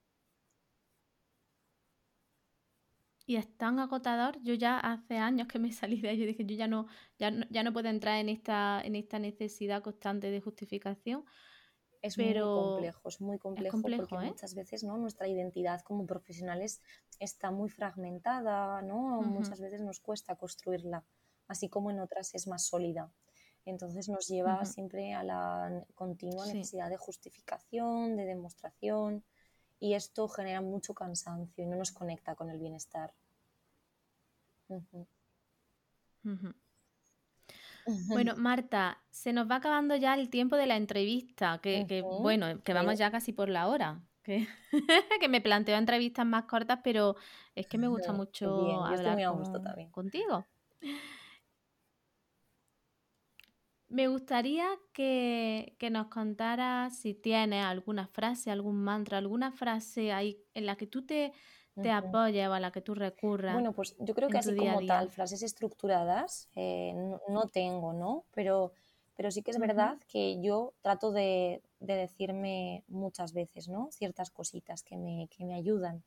Y 3.30 3.36
es 3.36 3.56
tan 3.56 3.78
agotador. 3.78 4.42
Yo 4.42 4.54
ya 4.54 4.80
hace 4.80 5.16
años 5.16 5.46
que 5.46 5.60
me 5.60 5.70
salí 5.70 6.00
de 6.00 6.08
ahí, 6.08 6.18
yo 6.18 6.26
dije, 6.26 6.44
yo 6.44 6.56
ya 6.56 6.66
no, 6.66 6.88
ya 7.16 7.30
no, 7.30 7.46
ya 7.48 7.62
no 7.62 7.72
puedo 7.72 7.88
entrar 7.88 8.18
en 8.18 8.28
esta, 8.28 8.82
en 8.82 8.96
esta 8.96 9.20
necesidad 9.20 9.84
constante 9.84 10.32
de 10.32 10.40
justificación. 10.40 11.24
Es 12.02 12.18
muy 12.18 12.34
complejo, 12.34 13.08
es 13.08 13.20
muy 13.20 13.38
complejo, 13.38 13.80
porque 13.82 14.14
¿eh? 14.16 14.30
muchas 14.30 14.56
veces 14.56 14.82
¿no? 14.82 14.96
nuestra 14.96 15.28
identidad 15.28 15.80
como 15.82 16.06
profesionales 16.06 16.82
está 17.20 17.52
muy 17.52 17.68
fragmentada, 17.68 18.82
¿no? 18.82 19.22
Muchas 19.22 19.60
veces 19.60 19.80
nos 19.80 20.00
cuesta 20.00 20.34
construirla, 20.34 21.04
así 21.46 21.68
como 21.68 21.92
en 21.92 22.00
otras 22.00 22.34
es 22.34 22.48
más 22.48 22.66
sólida. 22.66 23.12
Entonces 23.64 24.08
nos 24.08 24.26
lleva 24.26 24.64
siempre 24.64 25.14
a 25.14 25.22
la 25.22 25.86
continua 25.94 26.46
necesidad 26.46 26.88
de 26.88 26.96
justificación, 26.96 28.16
de 28.16 28.24
demostración, 28.24 29.22
y 29.80 29.94
esto 29.94 30.28
genera 30.28 30.60
mucho 30.60 30.94
cansancio 30.94 31.64
y 31.64 31.66
no 31.66 31.76
nos 31.76 31.90
conecta 31.90 32.34
con 32.34 32.50
el 32.50 32.58
bienestar. 32.58 33.12
Bueno, 38.08 38.36
Marta, 38.36 38.98
se 39.10 39.32
nos 39.32 39.50
va 39.50 39.56
acabando 39.56 39.96
ya 39.96 40.14
el 40.14 40.28
tiempo 40.28 40.56
de 40.56 40.66
la 40.66 40.76
entrevista, 40.76 41.58
que, 41.62 42.04
bueno, 42.20 42.62
que 42.62 42.74
vamos 42.74 42.98
ya 42.98 43.10
casi 43.10 43.32
por 43.32 43.48
la 43.48 43.68
hora. 43.68 44.00
Que, 44.22 44.46
que, 45.20 45.28
me 45.28 45.40
planteo 45.40 45.78
entrevistas 45.78 46.26
más 46.26 46.44
cortas, 46.44 46.80
pero 46.84 47.16
es 47.54 47.66
que 47.66 47.78
me 47.78 47.88
gusta 47.88 48.12
mucho 48.12 48.84
hablar 48.84 49.18
contigo. 49.90 50.46
Me 53.90 54.06
gustaría 54.06 54.68
que, 54.92 55.76
nos 55.90 56.06
contaras 56.06 56.96
si 56.96 57.12
tienes 57.12 57.64
alguna 57.64 58.06
frase, 58.06 58.52
algún 58.52 58.76
mantra, 58.76 59.18
alguna 59.18 59.50
frase 59.50 60.12
ahí 60.12 60.40
en 60.54 60.66
la 60.66 60.76
que 60.76 60.86
tú 60.86 61.04
te, 61.04 61.32
te 61.74 61.90
apoyes 61.90 62.46
o 62.46 62.52
a 62.52 62.60
la 62.60 62.70
que 62.70 62.82
tú 62.82 62.94
recurras. 62.94 63.52
Bueno, 63.52 63.72
pues 63.72 63.96
yo 63.98 64.14
creo 64.14 64.28
que 64.28 64.38
así 64.38 64.54
como 64.54 64.86
tal, 64.86 65.10
frases 65.10 65.42
estructuradas 65.42 66.48
eh, 66.54 66.94
no, 67.28 67.48
tengo, 67.48 67.92
¿no? 67.92 68.26
Pero, 68.30 68.72
pero 69.16 69.32
sí 69.32 69.42
que 69.42 69.50
es 69.50 69.58
verdad 69.58 69.98
que 70.06 70.40
yo 70.40 70.72
trato 70.82 71.10
de, 71.10 71.60
decirme 71.80 72.84
muchas 72.86 73.32
veces, 73.32 73.68
¿no? 73.68 73.88
Ciertas 73.90 74.30
cositas 74.30 74.84
que 74.84 74.96
me, 74.96 75.28
ayudan. 75.52 76.04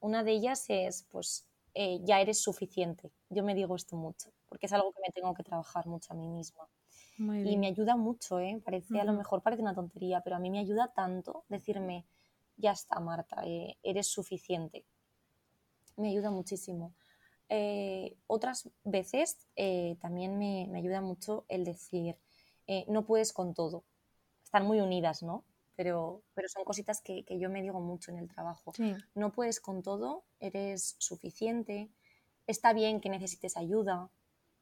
Una 0.00 0.24
de 0.24 0.32
ellas 0.32 0.64
es, 0.68 1.04
pues, 1.10 1.46
eh, 1.74 1.98
ya 2.04 2.22
eres 2.22 2.40
suficiente. 2.40 3.12
Yo 3.28 3.44
me 3.44 3.54
digo 3.54 3.76
esto 3.76 3.96
mucho, 3.96 4.32
porque 4.46 4.64
es 4.64 4.72
algo 4.72 4.92
que 4.92 5.02
me 5.06 5.12
tengo 5.12 5.34
que 5.34 5.42
trabajar 5.42 5.86
mucho 5.86 6.14
a 6.14 6.16
mí 6.16 6.26
misma 6.26 6.66
y 7.18 7.56
me 7.56 7.66
ayuda 7.66 7.96
mucho, 7.96 8.38
¿eh? 8.38 8.60
Parece, 8.64 9.00
a 9.00 9.04
lo 9.04 9.12
mejor 9.12 9.42
parece 9.42 9.62
una 9.62 9.74
tontería, 9.74 10.20
pero 10.20 10.36
a 10.36 10.38
mí 10.38 10.50
me 10.50 10.60
ayuda 10.60 10.92
tanto 10.94 11.44
decirme, 11.48 12.06
ya 12.56 12.72
está, 12.72 13.00
Marta, 13.00 13.42
eh, 13.44 13.76
eres 13.82 14.06
suficiente. 14.06 14.84
Me 15.96 16.10
ayuda 16.10 16.30
muchísimo. 16.30 16.94
Eh, 17.48 18.16
otras 18.26 18.70
veces 18.84 19.38
eh, 19.56 19.96
también 20.00 20.38
me, 20.38 20.70
ayuda 20.76 21.00
mucho 21.00 21.44
el 21.48 21.64
decir, 21.64 22.16
no 22.86 23.04
puedes 23.04 23.32
con 23.32 23.54
todo. 23.54 23.84
Están 24.44 24.66
muy 24.66 24.80
unidas, 24.80 25.22
¿no? 25.22 25.44
Pero, 25.74 26.22
pero 26.34 26.48
son 26.48 26.64
cositas 26.64 27.00
que, 27.00 27.24
que 27.24 27.38
yo 27.38 27.48
me 27.48 27.62
digo 27.62 27.80
mucho 27.80 28.10
en 28.10 28.18
el 28.18 28.28
trabajo. 28.28 28.72
No 29.14 29.32
puedes 29.32 29.60
con 29.60 29.82
todo, 29.82 30.24
eres 30.38 30.96
suficiente. 30.98 31.88
Está 32.46 32.72
bien 32.74 33.00
que 33.00 33.08
necesites 33.08 33.56
ayuda, 33.56 34.10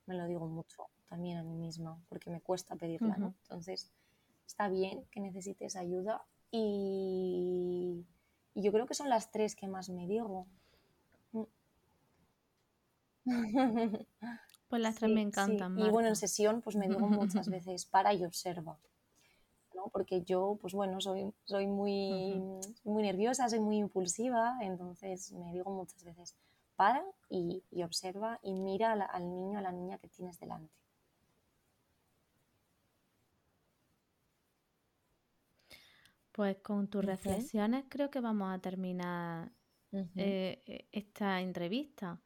me 0.06 0.14
lo 0.14 0.26
digo 0.26 0.46
mucho 0.46 0.88
también 1.08 1.38
a 1.38 1.42
mí 1.42 1.54
misma, 1.54 1.98
porque 2.08 2.30
me 2.30 2.40
cuesta 2.40 2.76
pedirla, 2.76 3.16
¿no? 3.16 3.34
Entonces, 3.42 3.90
está 4.46 4.68
bien 4.68 5.04
que 5.10 5.20
necesites 5.20 5.76
ayuda 5.76 6.22
y, 6.50 8.04
yo 8.54 8.72
creo 8.72 8.86
que 8.86 8.94
son 8.94 9.10
las 9.10 9.30
tres 9.30 9.54
que 9.54 9.68
más 9.68 9.90
me 9.90 10.06
digo. 10.06 10.46
Pues 14.68 14.82
las 14.82 14.96
tres 14.96 15.12
me 15.12 15.20
encantan. 15.20 15.78
Y 15.78 15.88
bueno, 15.90 16.08
en 16.08 16.16
sesión 16.16 16.60
pues 16.60 16.74
me 16.74 16.88
digo 16.88 17.06
muchas 17.06 17.48
veces, 17.50 17.84
para 17.84 18.12
y 18.14 18.24
observa. 18.24 18.78
¿no? 19.74 19.88
Porque 19.92 20.22
yo, 20.22 20.58
pues 20.60 20.74
bueno, 20.74 21.00
soy, 21.00 21.32
soy 21.44 21.66
muy, 21.66 22.42
muy 22.82 23.02
nerviosa, 23.02 23.48
soy 23.48 23.60
muy 23.60 23.76
impulsiva, 23.76 24.58
entonces 24.62 25.32
me 25.32 25.52
digo 25.52 25.70
muchas 25.70 26.02
veces, 26.02 26.34
para 26.76 27.04
y, 27.28 27.62
observa 27.82 28.38
y 28.42 28.52
mira 28.52 28.92
al 28.92 29.30
niño, 29.30 29.58
a 29.58 29.62
la 29.62 29.72
niña 29.72 29.98
que 29.98 30.08
tienes 30.08 30.38
delante. 30.38 30.72
Pues 36.36 36.58
con 36.58 36.88
tus 36.88 37.02
reflexiones 37.02 37.86
creo 37.88 38.10
que 38.10 38.20
vamos 38.20 38.54
a 38.54 38.58
terminar 38.58 39.50
eh, 39.90 40.62
e, 40.66 40.86
esta 40.92 41.40
entrevista. 41.40 42.20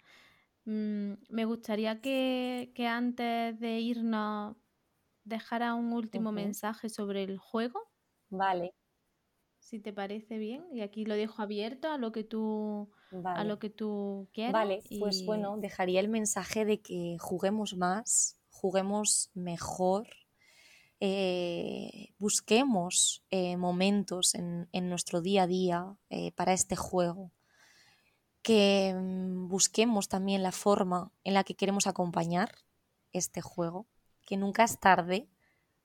Mm, 0.64 1.12
me 1.28 1.44
gustaría 1.44 2.00
que, 2.00 2.72
antes 2.88 3.60
de 3.60 3.78
irnos 3.78 4.56
dejara 5.22 5.74
un 5.74 5.92
último 5.92 6.32
mensaje 6.32 6.88
sobre 6.88 7.22
el 7.22 7.38
juego. 7.38 7.88
Vale. 8.30 8.74
Si 9.60 9.78
te 9.78 9.92
parece 9.92 10.38
bien. 10.38 10.64
Y 10.72 10.80
aquí 10.80 11.04
lo 11.04 11.14
dejo 11.14 11.40
abierto 11.40 11.92
a 11.92 11.96
lo 11.96 12.10
que 12.10 12.24
tú, 12.24 12.90
a 13.24 13.44
lo 13.44 13.60
que 13.60 13.70
tú 13.70 14.28
quieras. 14.32 14.54
Vale, 14.54 14.82
pues 14.98 15.24
bueno, 15.24 15.56
dejaría 15.56 16.00
el 16.00 16.08
mensaje 16.08 16.64
de 16.64 16.80
que 16.80 17.16
juguemos 17.20 17.76
más, 17.76 18.40
juguemos 18.48 19.30
mejor 19.34 20.08
eh, 21.02 22.12
busquemos 22.18 23.24
eh, 23.30 23.56
momentos 23.56 24.34
en, 24.34 24.68
nuestro 24.88 25.22
día 25.22 25.44
a 25.44 25.46
día 25.46 25.96
eh, 26.10 26.32
para 26.32 26.52
este 26.52 26.76
juego, 26.76 27.32
que 28.42 28.94
mm, 28.94 29.48
busquemos 29.48 30.08
también 30.08 30.42
la 30.42 30.52
forma 30.52 31.10
en 31.24 31.32
la 31.32 31.44
que 31.44 31.56
queremos 31.56 31.86
acompañar 31.86 32.54
este 33.12 33.40
juego, 33.40 33.86
que 34.26 34.36
nunca 34.36 34.62
es 34.62 34.78
tarde 34.78 35.30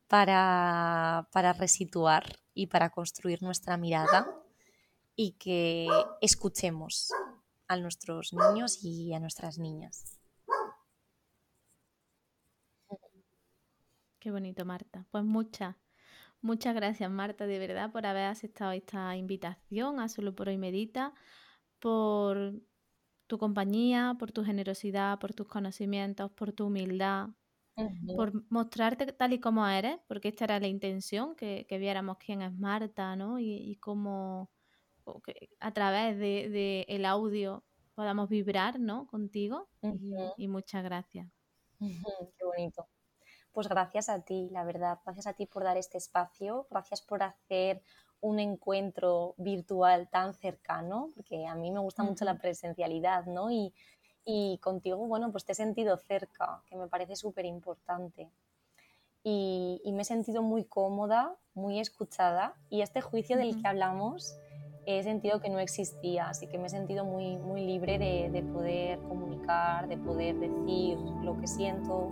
para, 0.07 1.30
para 1.32 1.53
resituar 1.53 2.39
y 2.53 2.68
para 2.68 2.89
construir 2.89 3.41
nuestra 3.41 3.78
mirada 3.78 4.28
y 5.16 5.32
que 5.32 5.88
escuchemos 6.20 7.11
a 7.70 7.78
nuestros 7.78 8.34
niños 8.34 8.84
y 8.84 9.13
a 9.13 9.20
nuestras 9.22 9.57
niñas. 9.57 10.14
Qué 14.26 14.32
bonito, 14.32 14.65
Marta. 14.65 15.05
Pues 15.11 15.23
muchas, 15.23 15.76
muchas 16.41 16.73
gracias, 16.73 17.11
Marta, 17.11 17.45
de 17.45 17.59
verdad, 17.59 17.91
por 17.91 18.07
haber 18.07 18.23
aceptado 18.23 18.71
esta 18.71 19.15
invitación 19.15 19.99
a 19.99 20.09
Solo 20.09 20.34
por 20.34 20.49
hoy 20.49 20.57
Medita, 20.57 21.13
por 21.78 22.59
tu 23.28 23.38
compañía, 23.38 24.15
por 24.17 24.32
tu 24.32 24.43
generosidad, 24.43 25.19
por 25.19 25.36
tus 25.36 25.47
conocimientos, 25.47 26.32
por 26.32 26.53
tu 26.53 26.65
humildad, 26.65 27.30
por 28.15 28.34
mostrarte 28.49 29.05
tal 29.13 29.34
y 29.34 29.39
como 29.39 29.67
eres, 29.67 29.99
porque 30.07 30.30
esta 30.30 30.45
era 30.45 30.59
la 30.59 30.69
intención, 30.69 31.36
que, 31.36 31.67
viéramos 31.69 32.17
quién 32.17 32.41
es 32.41 32.51
Marta, 32.51 33.15
¿no? 33.15 33.38
Y, 33.39 33.78
cómo 33.80 34.49
a 35.59 35.71
través 35.71 36.17
del 36.17 36.51
de, 36.51 37.05
audio 37.05 37.63
podamos 37.93 38.28
vibrar, 38.28 38.80
¿no? 38.80 39.05
Contigo. 39.05 39.69
y, 40.36 40.47
muchas 40.47 40.84
gracias. 40.84 41.28
Qué 41.78 42.43
bonito. 42.43 42.88
Pues 43.56 43.70
gracias 43.70 44.10
a 44.10 44.20
ti, 44.20 44.49
la 44.51 44.66
verdad, 44.66 44.99
gracias 45.06 45.28
a 45.28 45.34
ti 45.34 45.45
por 45.45 45.64
dar 45.64 45.78
este 45.78 45.97
espacio, 45.97 46.68
gracias 46.70 47.01
por 47.01 47.24
hacer 47.24 47.82
un 48.20 48.39
encuentro 48.39 49.34
virtual 49.38 50.10
tan 50.10 50.34
cercano, 50.34 51.12
porque 51.16 51.47
a 51.47 51.56
mí 51.56 51.72
me 51.72 51.80
gusta 51.80 52.03
mucho 52.03 52.26
la 52.26 52.38
presencialidad, 52.38 53.28
¿no? 53.28 53.47
Y, 53.49 54.60
contigo, 54.62 54.97
bueno, 55.08 55.32
pues 55.32 55.45
te 55.45 55.53
he 55.53 55.56
sentido 55.56 55.95
cerca, 55.95 56.64
que 56.68 56.76
me 56.76 56.88
parece 56.88 57.16
súper 57.16 57.45
importante. 57.45 58.30
Y, 59.24 59.80
me 59.93 60.01
he 60.01 60.06
sentido 60.06 60.41
muy 60.41 60.66
cómoda, 60.66 61.34
muy 61.53 61.80
escuchada, 61.80 62.56
y 62.70 62.82
este 62.82 62.99
juicio 62.99 63.38
del 63.38 63.62
que 63.62 63.70
hablamos 63.70 64.36
he 64.86 65.01
sentido 65.01 65.39
que 65.39 65.49
no 65.49 65.60
existía, 65.60 66.28
así 66.28 66.47
que 66.47 66.58
me 66.58 66.68
he 66.68 66.70
sentido 66.70 67.06
muy, 67.06 67.38
muy 67.38 67.66
libre 67.66 67.97
de, 67.99 68.30
de 68.30 68.43
poder 68.43 68.99
comunicar, 68.99 69.88
de 69.88 69.97
poder 69.97 70.36
decir 70.36 70.97
lo 71.24 71.39
que 71.39 71.47
siento, 71.47 72.12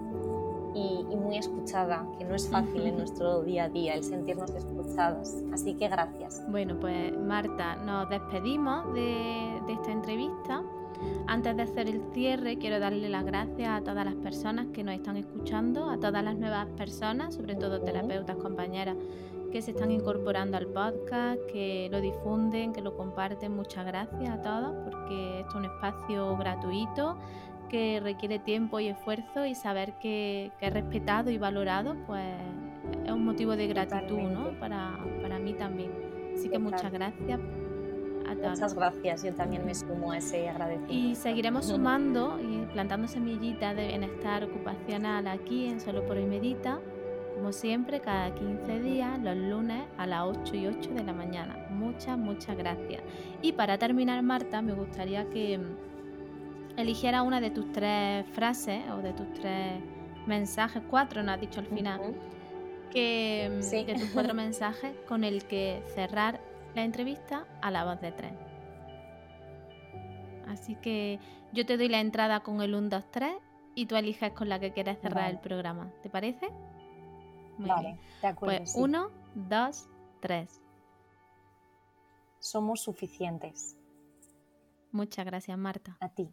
y, 0.75 1.15
muy 1.15 1.37
escuchada, 1.37 2.05
que 2.17 2.25
no 2.25 2.35
es 2.35 2.49
fácil 2.49 2.81
en 2.81 2.97
nuestro 2.97 3.43
día 3.43 3.65
a 3.65 3.69
día 3.69 3.95
el 3.95 4.03
sentirnos 4.03 4.51
escuchadas. 4.51 5.43
Así 5.53 5.73
que 5.75 5.87
gracias. 5.87 6.43
Bueno, 6.49 6.77
pues 6.79 7.17
Marta, 7.17 7.75
nos 7.77 8.09
despedimos 8.09 8.93
de, 8.93 9.61
de 9.67 9.73
esta 9.73 9.91
entrevista. 9.91 10.63
Antes 11.27 11.55
de 11.57 11.63
hacer 11.63 11.87
el 11.89 12.01
cierre, 12.13 12.57
quiero 12.57 12.79
darle 12.79 13.09
las 13.09 13.25
gracias 13.25 13.69
a 13.69 13.81
todas 13.83 14.05
las 14.05 14.15
personas 14.15 14.67
que 14.73 14.83
nos 14.83 14.95
están 14.95 15.17
escuchando, 15.17 15.89
a 15.89 15.97
todas 15.97 16.23
las 16.23 16.37
nuevas 16.37 16.67
personas, 16.77 17.35
sobre 17.35 17.55
todo 17.55 17.81
terapeutas, 17.81 18.37
compañeras 18.37 18.95
que 19.53 19.61
se 19.61 19.69
están 19.69 19.91
incorporando 19.91 20.57
al 20.57 20.65
podcast, 20.65 21.39
que 21.51 21.87
lo 21.91 22.01
difunden, 22.01 22.73
que 22.73 22.81
lo 22.81 22.97
comparten. 22.97 23.55
Muchas 23.55 23.85
gracias 23.85 24.27
a 24.27 24.41
todos 24.41 24.75
porque 24.83 25.41
esto 25.41 25.49
es 25.51 25.55
un 25.55 25.65
espacio 25.65 26.35
gratuito 26.37 27.17
que 27.73 27.99
requiere 28.03 28.37
tiempo 28.37 28.79
y 28.79 28.87
esfuerzo 28.87 29.47
y 29.47 29.55
saber 29.55 29.93
que, 29.93 30.51
que 30.59 30.67
es 30.67 30.73
respetado 30.73 31.31
y 31.31 31.39
valorado, 31.39 31.95
pues 32.05 32.23
es 33.03 33.11
un 33.11 33.25
motivo 33.25 33.55
de 33.55 33.65
gratitud, 33.65 34.19
¿no? 34.19 34.51
Para, 34.59 34.99
para, 35.23 35.39
mí 35.39 35.53
también. 35.53 35.89
Así 36.35 36.49
que 36.49 36.59
muchas 36.59 36.91
gracias. 36.91 37.39
Muchas 38.47 38.75
gracias, 38.75 39.23
yo 39.23 39.33
también 39.33 39.65
me 39.65 39.73
sumo 39.73 40.11
a 40.11 40.19
ese 40.19 40.49
agradecimiento. 40.49 40.93
Y 40.93 41.15
seguiremos 41.15 41.65
sumando 41.65 42.39
y 42.39 42.63
plantando 42.73 43.07
semillitas 43.07 43.75
de 43.75 43.87
bienestar 43.87 44.43
ocupacional 44.43 45.25
aquí 45.25 45.65
en 45.65 45.79
Solo 45.81 46.05
por 46.05 46.17
hoy 46.17 46.25
Medita, 46.25 46.79
como 47.33 47.51
siempre, 47.51 48.01
cada 48.01 48.35
15 48.35 48.81
días, 48.81 49.19
los 49.19 49.35
lunes 49.35 49.81
a 49.97 50.05
las 50.05 50.25
8 50.25 50.55
y 50.57 50.67
8 50.67 50.91
de 50.91 51.03
la 51.03 51.13
mañana. 51.13 51.57
Muchas, 51.71 52.19
muchas 52.19 52.55
gracias. 52.55 53.01
Y 53.41 53.53
para 53.53 53.79
terminar, 53.79 54.21
Marta, 54.21 54.61
me 54.61 54.73
gustaría 54.73 55.27
que 55.31 55.59
eligiera 56.77 57.23
una 57.23 57.39
de 57.41 57.51
tus 57.51 57.71
tres 57.71 58.25
frases 58.27 58.83
o 58.91 58.97
de 58.97 59.13
tus 59.13 59.31
tres 59.33 59.81
mensajes, 60.25 60.81
cuatro 60.89 61.23
no 61.23 61.31
has 61.31 61.41
dicho 61.41 61.59
al 61.59 61.67
final, 61.67 62.15
que, 62.91 63.49
de 63.71 63.95
tus 63.95 64.09
cuatro 64.11 64.33
mensajes 64.33 64.93
con 65.07 65.23
el 65.23 65.45
que 65.45 65.83
cerrar 65.95 66.39
la 66.75 66.83
entrevista 66.83 67.45
a 67.61 67.71
la 67.71 67.85
voz 67.85 68.01
de 68.01 68.11
tres. 68.11 68.33
Así 70.47 70.75
que 70.75 71.19
yo 71.51 71.65
te 71.65 71.77
doy 71.77 71.87
la 71.87 71.99
entrada 71.99 72.41
con 72.41 72.61
el 72.61 72.75
1, 72.75 72.89
2, 72.89 73.11
3 73.11 73.33
y 73.75 73.85
tú 73.85 73.95
eliges 73.95 74.33
con 74.33 74.49
la 74.49 74.59
que 74.59 74.71
quieres 74.71 74.99
cerrar 74.99 75.29
el 75.29 75.39
programa. 75.39 75.91
¿Te 76.01 76.09
parece? 76.09 76.49
vale, 77.57 77.97
de 78.21 78.27
acuerdo. 78.27 78.57
Pues 78.57 78.75
1, 78.75 79.09
2, 79.35 79.87
3. 80.19 80.61
Somos 82.39 82.81
suficientes. 82.81 83.77
Muchas 84.91 85.25
gracias, 85.25 85.57
Marta. 85.57 85.97
A 86.01 86.09
ti. 86.09 86.29